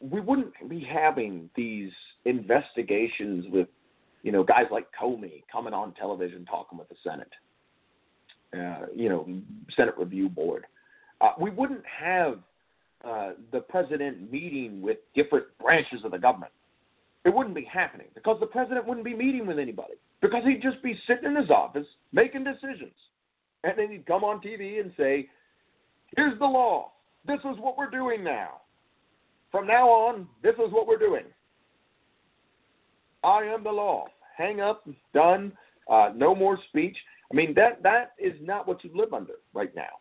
we 0.00 0.20
wouldn't 0.20 0.52
be 0.68 0.80
having 0.80 1.48
these 1.56 1.90
investigations 2.24 3.46
with, 3.50 3.68
you 4.22 4.32
know, 4.32 4.42
guys 4.42 4.66
like 4.70 4.86
Comey 5.00 5.42
coming 5.50 5.72
on 5.72 5.94
television 5.94 6.44
talking 6.44 6.78
with 6.78 6.88
the 6.88 6.96
Senate 7.02 7.30
uh, 8.54 8.86
you 8.94 9.08
know, 9.08 9.28
Senate 9.76 9.94
Review 9.98 10.28
Board. 10.28 10.66
Uh, 11.20 11.32
we 11.38 11.50
wouldn't 11.50 11.84
have 11.86 12.38
uh, 13.04 13.32
the 13.52 13.60
president 13.60 14.30
meeting 14.32 14.80
with 14.80 14.98
different 15.14 15.46
branches 15.60 16.00
of 16.04 16.10
the 16.12 16.18
government. 16.18 16.52
it 17.24 17.34
wouldn't 17.34 17.54
be 17.54 17.64
happening 17.64 18.06
because 18.14 18.38
the 18.40 18.46
president 18.46 18.86
wouldn't 18.86 19.04
be 19.04 19.14
meeting 19.14 19.46
with 19.46 19.58
anybody 19.58 19.94
because 20.20 20.44
he'd 20.44 20.62
just 20.62 20.82
be 20.82 20.98
sitting 21.06 21.26
in 21.26 21.36
his 21.36 21.50
office 21.50 21.86
making 22.12 22.44
decisions. 22.44 22.94
And 23.62 23.74
then 23.78 23.90
he'd 23.90 24.06
come 24.06 24.24
on 24.24 24.40
TV 24.40 24.80
and 24.80 24.92
say, 24.96 25.28
Here's 26.16 26.38
the 26.38 26.46
law. 26.46 26.92
This 27.26 27.40
is 27.40 27.58
what 27.58 27.76
we're 27.76 27.90
doing 27.90 28.22
now. 28.22 28.60
From 29.50 29.66
now 29.66 29.88
on, 29.88 30.28
this 30.42 30.54
is 30.54 30.72
what 30.72 30.86
we're 30.86 30.98
doing. 30.98 31.24
I 33.22 33.42
am 33.44 33.64
the 33.64 33.70
law. 33.70 34.06
Hang 34.36 34.60
up, 34.60 34.86
done, 35.14 35.52
uh, 35.90 36.10
no 36.14 36.34
more 36.34 36.58
speech. 36.68 36.96
I 37.34 37.36
mean, 37.36 37.52
that 37.54 37.82
that 37.82 38.12
is 38.16 38.34
not 38.40 38.68
what 38.68 38.84
you 38.84 38.90
live 38.94 39.12
under 39.12 39.34
right 39.54 39.74
now. 39.74 39.98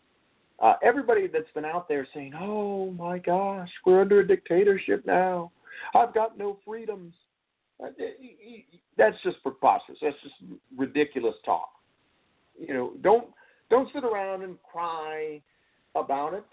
Uh, 0.60 0.76
everybody 0.84 1.26
that's 1.26 1.50
been 1.56 1.66
out 1.66 1.90
there 1.90 2.08
saying, 2.14 2.34
"Oh 2.40 2.92
my 2.92 3.18
gosh, 3.18 3.70
we're 3.88 4.02
under 4.02 4.20
a 4.20 4.28
dictatorship 4.28 5.04
now. 5.04 5.52
I've 5.96 6.14
got 6.14 6.38
no 6.38 6.60
freedoms," 6.64 7.16
uh, 7.84 7.88
that's 8.98 9.18
just 9.24 9.42
preposterous. 9.42 9.98
That's 10.00 10.16
just 10.22 10.36
ridiculous 10.78 11.34
talk. 11.44 11.72
You 12.56 12.76
know, 12.76 12.94
don't 13.02 13.30
don't 13.72 13.92
sit 13.94 14.04
around 14.04 14.44
and 14.44 14.56
cry 14.62 15.42
about 15.96 16.36
it. 16.36 16.46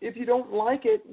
If 0.00 0.16
you 0.16 0.24
don't 0.24 0.54
like 0.54 0.86
it, 0.86 1.06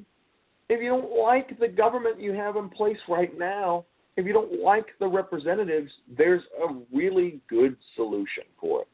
if 0.70 0.82
you 0.82 0.88
don't 0.88 1.12
like 1.12 1.60
the 1.60 1.68
government 1.68 2.22
you 2.22 2.32
have 2.32 2.56
in 2.56 2.70
place 2.70 3.00
right 3.10 3.38
now, 3.38 3.84
if 4.18 4.26
you 4.26 4.34
don't 4.34 4.62
like 4.62 4.88
the 5.00 5.08
representatives, 5.08 5.92
there's 6.18 6.44
a 6.64 6.74
really 6.94 7.42
good 7.50 7.76
solution 7.96 8.44
for 8.60 8.82
it. 8.82 8.88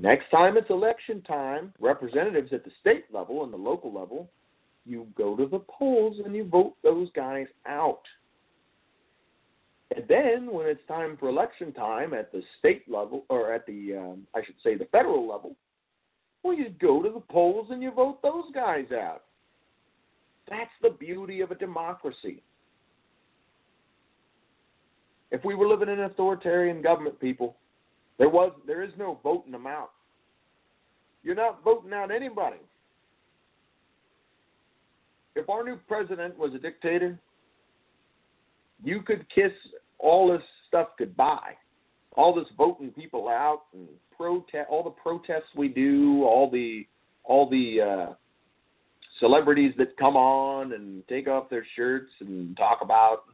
Next 0.00 0.30
time 0.30 0.56
it's 0.56 0.70
election 0.70 1.22
time, 1.22 1.72
representatives 1.80 2.52
at 2.52 2.64
the 2.64 2.70
state 2.80 3.06
level 3.12 3.44
and 3.44 3.52
the 3.52 3.58
local 3.58 3.92
level, 3.92 4.30
you 4.84 5.06
go 5.16 5.36
to 5.36 5.46
the 5.46 5.60
polls 5.60 6.16
and 6.24 6.34
you 6.34 6.44
vote 6.44 6.76
those 6.82 7.08
guys 7.14 7.46
out. 7.66 8.02
And 9.94 10.06
then 10.08 10.52
when 10.52 10.66
it's 10.66 10.86
time 10.86 11.16
for 11.18 11.28
election 11.28 11.72
time 11.72 12.14
at 12.14 12.30
the 12.30 12.42
state 12.58 12.88
level, 12.88 13.24
or 13.28 13.52
at 13.52 13.66
the, 13.66 13.96
um, 13.96 14.26
I 14.34 14.44
should 14.44 14.56
say, 14.62 14.76
the 14.76 14.84
federal 14.86 15.26
level, 15.26 15.56
well, 16.42 16.54
you 16.54 16.70
go 16.80 17.02
to 17.02 17.10
the 17.10 17.20
polls 17.20 17.68
and 17.70 17.82
you 17.82 17.90
vote 17.90 18.22
those 18.22 18.44
guys 18.54 18.86
out. 18.92 19.24
That's 20.48 20.70
the 20.82 20.90
beauty 20.90 21.40
of 21.40 21.50
a 21.50 21.54
democracy. 21.54 22.42
If 25.30 25.44
we 25.44 25.54
were 25.54 25.68
living 25.68 25.88
in 25.88 25.98
an 25.98 26.06
authoritarian 26.06 26.82
government, 26.82 27.20
people, 27.20 27.56
there 28.18 28.28
was 28.28 28.52
there 28.66 28.82
is 28.82 28.92
no 28.98 29.20
voting 29.22 29.52
them 29.52 29.66
out. 29.66 29.90
You're 31.22 31.34
not 31.34 31.62
voting 31.62 31.92
out 31.92 32.10
anybody. 32.10 32.58
If 35.36 35.48
our 35.48 35.62
new 35.62 35.78
president 35.86 36.36
was 36.38 36.54
a 36.54 36.58
dictator, 36.58 37.18
you 38.82 39.02
could 39.02 39.26
kiss 39.32 39.52
all 39.98 40.32
this 40.32 40.42
stuff 40.66 40.88
goodbye. 40.98 41.54
All 42.16 42.34
this 42.34 42.48
voting 42.56 42.90
people 42.90 43.28
out 43.28 43.62
and 43.72 43.86
protest, 44.16 44.66
all 44.68 44.82
the 44.82 44.90
protests 44.90 45.54
we 45.54 45.68
do, 45.68 46.24
all 46.24 46.50
the 46.50 46.86
all 47.24 47.48
the 47.48 47.80
uh, 47.80 48.12
celebrities 49.20 49.74
that 49.78 49.96
come 49.96 50.16
on 50.16 50.72
and 50.72 51.06
take 51.08 51.28
off 51.28 51.50
their 51.50 51.66
shirts 51.76 52.10
and 52.20 52.56
talk 52.56 52.78
about 52.80 53.24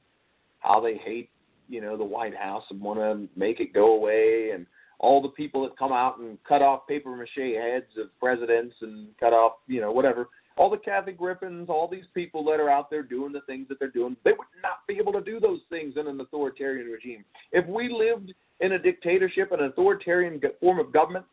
how 0.59 0.81
they 0.81 0.97
hate, 0.97 1.31
you 1.69 1.81
know, 1.81 1.97
the 1.97 2.05
White 2.05 2.37
House 2.37 2.65
and 2.71 2.81
want 2.81 2.99
to 3.01 3.29
make 3.39 3.61
it 3.61 3.73
go 3.73 3.95
away, 3.95 4.51
and 4.55 4.67
all 4.99 5.21
the 5.21 5.29
people 5.29 5.63
that 5.65 5.79
come 5.79 5.93
out 5.93 6.19
and 6.19 6.39
cut 6.45 6.63
off 6.63 6.87
paper 6.87 7.15
mache 7.17 7.55
heads 7.57 7.91
of 8.01 8.19
presidents 8.21 8.75
and 8.81 9.09
cut 9.19 9.33
off, 9.33 9.55
you 9.67 9.81
know, 9.81 9.93
whatever. 9.93 10.29
All 10.57 10.71
the 10.71 10.77
Kathy 10.77 11.13
Griffins, 11.13 11.69
all 11.69 11.89
these 11.89 12.05
people 12.15 12.45
that 12.45 12.61
are 12.61 12.71
out 12.71 12.89
there 12.89 13.03
doing 13.03 13.33
the 13.33 13.41
things 13.41 13.67
that 13.69 13.81
they're 13.81 13.91
doing, 13.91 14.17
they 14.25 14.31
would 14.31 14.47
not 14.63 14.87
be 14.87 14.95
able 14.99 15.13
to 15.13 15.21
do 15.21 15.41
those 15.41 15.61
things 15.69 15.95
in 15.97 16.07
an 16.07 16.21
authoritarian 16.21 16.87
regime. 16.87 17.25
If 17.51 17.67
we 17.67 17.89
lived 17.89 18.33
in 18.61 18.73
a 18.73 18.79
dictatorship, 18.79 19.51
an 19.51 19.65
authoritarian 19.65 20.41
form 20.61 20.79
of 20.79 20.93
government, 20.93 21.25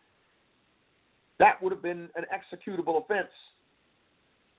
that 1.38 1.62
would 1.62 1.72
have 1.72 1.84
been 1.84 2.10
an 2.16 2.26
executable 2.34 3.04
offense 3.04 3.30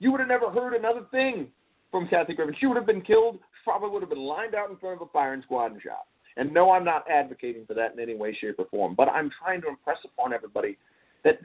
you 0.03 0.11
would 0.11 0.19
have 0.19 0.29
never 0.29 0.51
heard 0.51 0.75
another 0.75 1.07
thing 1.13 1.47
from 1.93 2.09
Kathy 2.09 2.35
Griffin. 2.35 2.57
She 2.59 2.67
would 2.67 2.77
have 2.77 2.87
been 2.87 3.03
killed, 3.03 3.39
probably 3.65 3.91
would 3.91 4.03
have 4.03 4.11
been 4.11 4.19
lined 4.19 4.55
out 4.55 4.71
in 4.71 4.77
front 4.77 5.01
of 5.01 5.07
a 5.07 5.11
firing 5.13 5.43
squad 5.43 5.73
and 5.73 5.83
shot. 5.83 6.07
And 6.37 6.53
no, 6.53 6.71
I'm 6.71 6.85
not 6.85 7.05
advocating 7.11 7.67
for 7.67 7.75
that 7.75 7.93
in 7.93 8.01
any 8.01 8.15
way, 8.15 8.37
shape, 8.41 8.57
or 8.59 8.67
form. 8.67 8.95
But 8.95 9.09
I'm 9.09 9.31
trying 9.43 9.61
to 9.63 9.69
impress 9.69 9.99
upon 10.05 10.33
everybody 10.33 10.79
that 11.25 11.41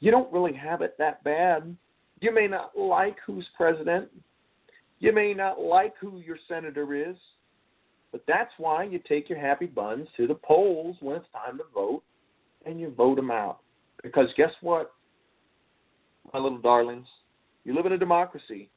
you 0.00 0.10
don't 0.10 0.32
really 0.32 0.54
have 0.54 0.80
it 0.82 0.96
that 0.98 1.22
bad. 1.22 1.76
You 2.20 2.34
may 2.34 2.46
not 2.46 2.76
like 2.76 3.16
who's 3.26 3.46
president. 3.56 4.08
You 5.00 5.12
may 5.12 5.34
not 5.34 5.60
like 5.60 5.94
who 6.00 6.20
your 6.20 6.38
senator 6.48 6.94
is. 6.94 7.16
But 8.10 8.24
that's 8.28 8.52
why 8.58 8.84
you 8.84 9.00
take 9.06 9.28
your 9.28 9.38
happy 9.38 9.66
buns 9.66 10.06
to 10.16 10.26
the 10.26 10.34
polls 10.34 10.96
when 11.00 11.16
it's 11.16 11.26
time 11.32 11.58
to 11.58 11.64
vote 11.74 12.02
and 12.64 12.80
you 12.80 12.90
vote 12.90 13.16
them 13.16 13.30
out. 13.30 13.58
Because 14.02 14.28
guess 14.36 14.50
what, 14.60 14.92
my 16.32 16.38
little 16.38 16.58
darlings? 16.58 17.06
You 17.64 17.74
live 17.74 17.86
in 17.86 17.92
a 17.92 17.98
democracy, 17.98 18.68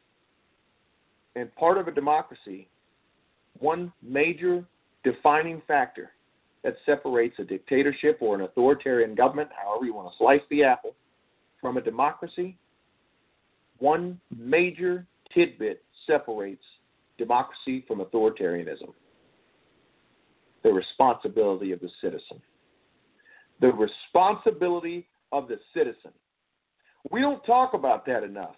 and 1.35 1.53
part 1.55 1.77
of 1.77 1.87
a 1.87 1.91
democracy, 1.91 2.69
one 3.59 3.91
major 4.01 4.65
defining 5.03 5.61
factor 5.67 6.11
that 6.63 6.75
separates 6.85 7.37
a 7.39 7.43
dictatorship 7.43 8.17
or 8.21 8.35
an 8.35 8.41
authoritarian 8.41 9.15
government, 9.15 9.49
however 9.55 9.85
you 9.85 9.93
want 9.93 10.11
to 10.11 10.17
slice 10.17 10.41
the 10.49 10.63
apple, 10.63 10.95
from 11.61 11.77
a 11.77 11.81
democracy, 11.81 12.57
one 13.77 14.19
major 14.35 15.05
tidbit 15.33 15.83
separates 16.07 16.63
democracy 17.17 17.83
from 17.87 17.99
authoritarianism 17.99 18.93
the 20.65 20.73
responsibility 20.73 21.71
of 21.71 21.79
the 21.79 21.89
citizen. 22.01 22.41
The 23.61 23.71
responsibility 23.71 25.07
of 25.31 25.47
the 25.47 25.59
citizen. 25.75 26.11
We 27.11 27.21
don't 27.21 27.45
talk 27.45 27.75
about 27.75 28.03
that 28.07 28.23
enough. 28.23 28.55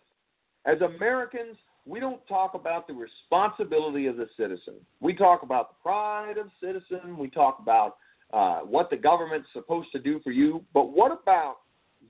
As 0.65 0.79
Americans, 0.79 1.57
we 1.87 1.99
don't 1.99 2.25
talk 2.27 2.53
about 2.53 2.87
the 2.87 2.93
responsibility 2.93 4.07
of 4.07 4.17
the 4.17 4.27
citizen. 4.35 4.75
We 4.99 5.15
talk 5.15 5.43
about 5.43 5.69
the 5.69 5.75
pride 5.81 6.37
of 6.37 6.47
citizen. 6.61 7.17
We 7.17 7.29
talk 7.29 7.59
about 7.59 7.97
uh, 8.33 8.59
what 8.59 8.89
the 8.89 8.97
government's 8.97 9.47
supposed 9.53 9.91
to 9.93 9.99
do 9.99 10.19
for 10.23 10.31
you. 10.31 10.63
But 10.73 10.91
what 10.91 11.11
about 11.11 11.57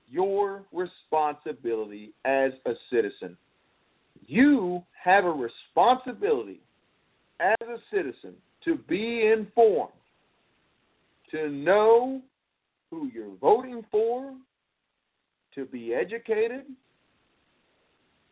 your 0.08 0.64
responsibility 0.72 2.12
as 2.24 2.52
a 2.66 2.72
citizen? 2.90 3.36
You 4.26 4.82
have 5.02 5.24
a 5.24 5.30
responsibility 5.30 6.60
as 7.40 7.56
a 7.62 7.76
citizen 7.94 8.34
to 8.64 8.76
be 8.88 9.30
informed, 9.32 9.92
to 11.30 11.50
know 11.50 12.20
who 12.90 13.08
you're 13.14 13.36
voting 13.40 13.84
for, 13.90 14.34
to 15.54 15.64
be 15.66 15.94
educated, 15.94 16.62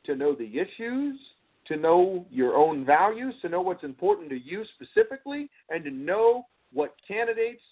to 0.05 0.17
know 0.17 0.35
the 0.35 0.59
issues, 0.59 1.19
to 1.69 1.77
know 1.77 2.27
your 2.31 2.57
own 2.57 2.85
values, 2.85 3.35
to 3.43 3.49
know 3.49 3.61
what's 3.61 3.85
important 3.85 4.31
to 4.31 4.39
you 4.39 4.65
specifically, 4.75 5.51
and 5.71 5.85
to 5.85 5.91
know 5.91 6.47
what 6.73 6.95
candidates 7.07 7.63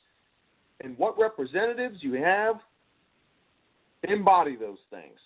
and 0.81 0.97
what 0.99 1.19
representatives 1.19 1.99
you 2.01 2.15
have 2.15 2.57
embody 4.03 4.57
those 4.57 4.79
things. 4.91 5.19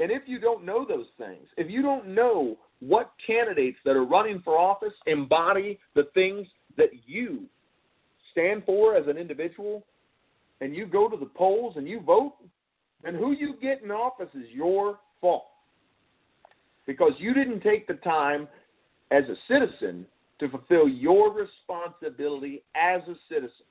And 0.00 0.10
if 0.10 0.22
you 0.26 0.38
don't 0.38 0.64
know 0.64 0.86
those 0.86 1.06
things, 1.18 1.46
if 1.56 1.70
you 1.70 1.82
don't 1.82 2.08
know 2.08 2.56
what 2.80 3.12
candidates 3.26 3.78
that 3.84 3.96
are 3.96 4.04
running 4.04 4.40
for 4.44 4.56
office 4.56 4.92
embody 5.06 5.78
the 5.94 6.04
things 6.14 6.46
that 6.76 6.90
you 7.06 7.42
stand 8.30 8.62
for 8.64 8.94
as 8.96 9.08
an 9.08 9.18
individual, 9.18 9.84
and 10.60 10.74
you 10.74 10.86
go 10.86 11.08
to 11.08 11.16
the 11.16 11.26
polls 11.26 11.74
and 11.76 11.88
you 11.88 12.00
vote, 12.00 12.34
and 13.04 13.16
who 13.16 13.32
you 13.32 13.54
get 13.60 13.82
in 13.82 13.90
office 13.90 14.28
is 14.34 14.48
your 14.52 14.98
fault. 15.20 15.46
Because 16.88 17.12
you 17.18 17.34
didn't 17.34 17.60
take 17.60 17.86
the 17.86 17.94
time 17.94 18.48
as 19.10 19.22
a 19.24 19.36
citizen 19.46 20.06
to 20.40 20.48
fulfill 20.48 20.88
your 20.88 21.30
responsibility 21.32 22.62
as 22.74 23.02
a 23.02 23.14
citizen 23.28 23.66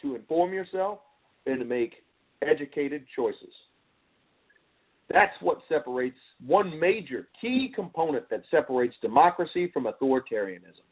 to 0.00 0.14
inform 0.14 0.52
yourself 0.52 1.00
and 1.46 1.58
to 1.58 1.64
make 1.64 2.04
educated 2.40 3.04
choices. 3.16 3.52
That's 5.10 5.34
what 5.40 5.58
separates 5.68 6.18
one 6.46 6.78
major 6.78 7.26
key 7.40 7.72
component 7.74 8.30
that 8.30 8.44
separates 8.50 8.94
democracy 9.02 9.70
from 9.72 9.84
authoritarianism 9.84 10.84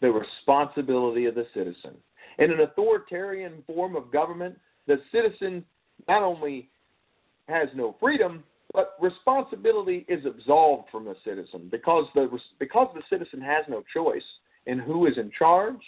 the 0.00 0.10
responsibility 0.10 1.24
of 1.24 1.34
the 1.34 1.46
citizen. 1.54 1.92
In 2.38 2.50
an 2.50 2.60
authoritarian 2.60 3.62
form 3.66 3.96
of 3.96 4.12
government, 4.12 4.58
the 4.86 5.00
citizen 5.10 5.64
not 6.06 6.22
only 6.22 6.68
has 7.48 7.68
no 7.74 7.96
freedom, 7.98 8.44
but 8.72 8.96
responsibility 9.00 10.04
is 10.08 10.24
absolved 10.26 10.88
from 10.90 11.04
the 11.04 11.14
citizen 11.24 11.68
because 11.70 12.06
the 12.14 12.28
because 12.58 12.88
the 12.94 13.02
citizen 13.08 13.40
has 13.40 13.64
no 13.68 13.82
choice 13.92 14.22
in 14.66 14.78
who 14.78 15.06
is 15.06 15.16
in 15.18 15.30
charge, 15.38 15.80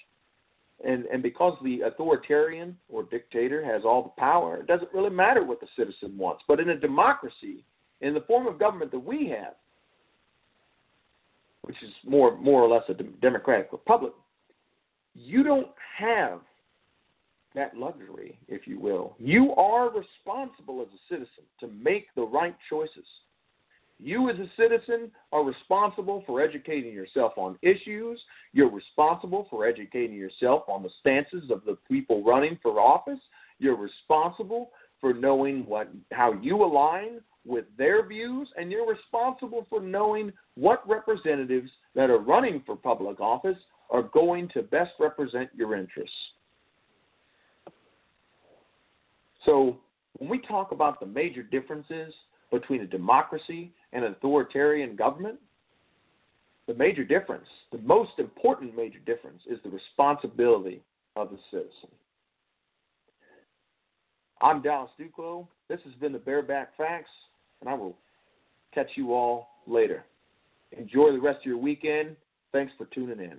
and 0.84 1.04
and 1.06 1.22
because 1.22 1.56
the 1.62 1.82
authoritarian 1.82 2.76
or 2.88 3.02
dictator 3.02 3.64
has 3.64 3.82
all 3.84 4.02
the 4.02 4.20
power, 4.20 4.58
it 4.58 4.66
doesn't 4.66 4.92
really 4.94 5.10
matter 5.10 5.44
what 5.44 5.60
the 5.60 5.66
citizen 5.76 6.16
wants. 6.16 6.44
But 6.46 6.60
in 6.60 6.70
a 6.70 6.78
democracy, 6.78 7.64
in 8.00 8.14
the 8.14 8.20
form 8.22 8.46
of 8.46 8.58
government 8.58 8.92
that 8.92 9.00
we 9.00 9.28
have, 9.28 9.54
which 11.62 11.76
is 11.82 11.90
more 12.04 12.36
more 12.36 12.62
or 12.62 12.68
less 12.68 12.84
a 12.88 12.94
democratic 13.20 13.70
republic, 13.72 14.12
you 15.14 15.42
don't 15.42 15.68
have 15.98 16.40
that 17.54 17.76
luxury, 17.76 18.38
if 18.48 18.66
you 18.66 18.78
will. 18.78 19.16
You 19.18 19.54
are 19.54 19.90
responsible 19.90 20.82
as 20.82 20.88
a 20.88 21.14
citizen 21.14 21.44
to 21.60 21.68
make 21.68 22.06
the 22.14 22.22
right 22.22 22.56
choices. 22.68 23.06
You, 24.00 24.30
as 24.30 24.36
a 24.38 24.48
citizen, 24.56 25.10
are 25.32 25.42
responsible 25.42 26.22
for 26.24 26.40
educating 26.40 26.92
yourself 26.92 27.32
on 27.36 27.58
issues. 27.62 28.20
You're 28.52 28.70
responsible 28.70 29.48
for 29.50 29.66
educating 29.66 30.16
yourself 30.16 30.62
on 30.68 30.84
the 30.84 30.90
stances 31.00 31.50
of 31.50 31.64
the 31.64 31.76
people 31.88 32.22
running 32.22 32.58
for 32.62 32.80
office. 32.80 33.18
You're 33.58 33.76
responsible 33.76 34.70
for 35.00 35.12
knowing 35.12 35.66
what 35.66 35.88
how 36.12 36.32
you 36.34 36.62
align 36.62 37.20
with 37.44 37.64
their 37.76 38.06
views, 38.06 38.48
and 38.56 38.70
you're 38.70 38.88
responsible 38.88 39.66
for 39.68 39.80
knowing 39.80 40.32
what 40.54 40.88
representatives 40.88 41.70
that 41.94 42.10
are 42.10 42.18
running 42.18 42.62
for 42.66 42.76
public 42.76 43.20
office 43.20 43.58
are 43.90 44.02
going 44.02 44.48
to 44.54 44.62
best 44.62 44.92
represent 45.00 45.48
your 45.56 45.74
interests. 45.74 46.14
So, 49.44 49.78
when 50.18 50.28
we 50.28 50.40
talk 50.40 50.72
about 50.72 51.00
the 51.00 51.06
major 51.06 51.42
differences 51.42 52.12
between 52.50 52.80
a 52.80 52.86
democracy 52.86 53.72
and 53.92 54.04
an 54.04 54.12
authoritarian 54.12 54.96
government, 54.96 55.38
the 56.66 56.74
major 56.74 57.04
difference, 57.04 57.46
the 57.72 57.78
most 57.78 58.12
important 58.18 58.76
major 58.76 58.98
difference, 59.00 59.40
is 59.48 59.58
the 59.64 59.70
responsibility 59.70 60.82
of 61.16 61.30
the 61.30 61.38
citizen. 61.50 61.88
I'm 64.40 64.62
Daileas 64.62 64.90
Duclo. 65.00 65.48
This 65.68 65.80
has 65.84 65.94
been 65.94 66.12
the 66.12 66.18
Bareback 66.18 66.76
Facts, 66.76 67.10
and 67.60 67.68
I 67.68 67.74
will 67.74 67.96
catch 68.72 68.90
you 68.94 69.14
all 69.14 69.48
later. 69.66 70.04
Enjoy 70.72 71.12
the 71.12 71.20
rest 71.20 71.40
of 71.40 71.46
your 71.46 71.58
weekend. 71.58 72.16
Thanks 72.52 72.72
for 72.76 72.86
tuning 72.86 73.20
in. 73.20 73.38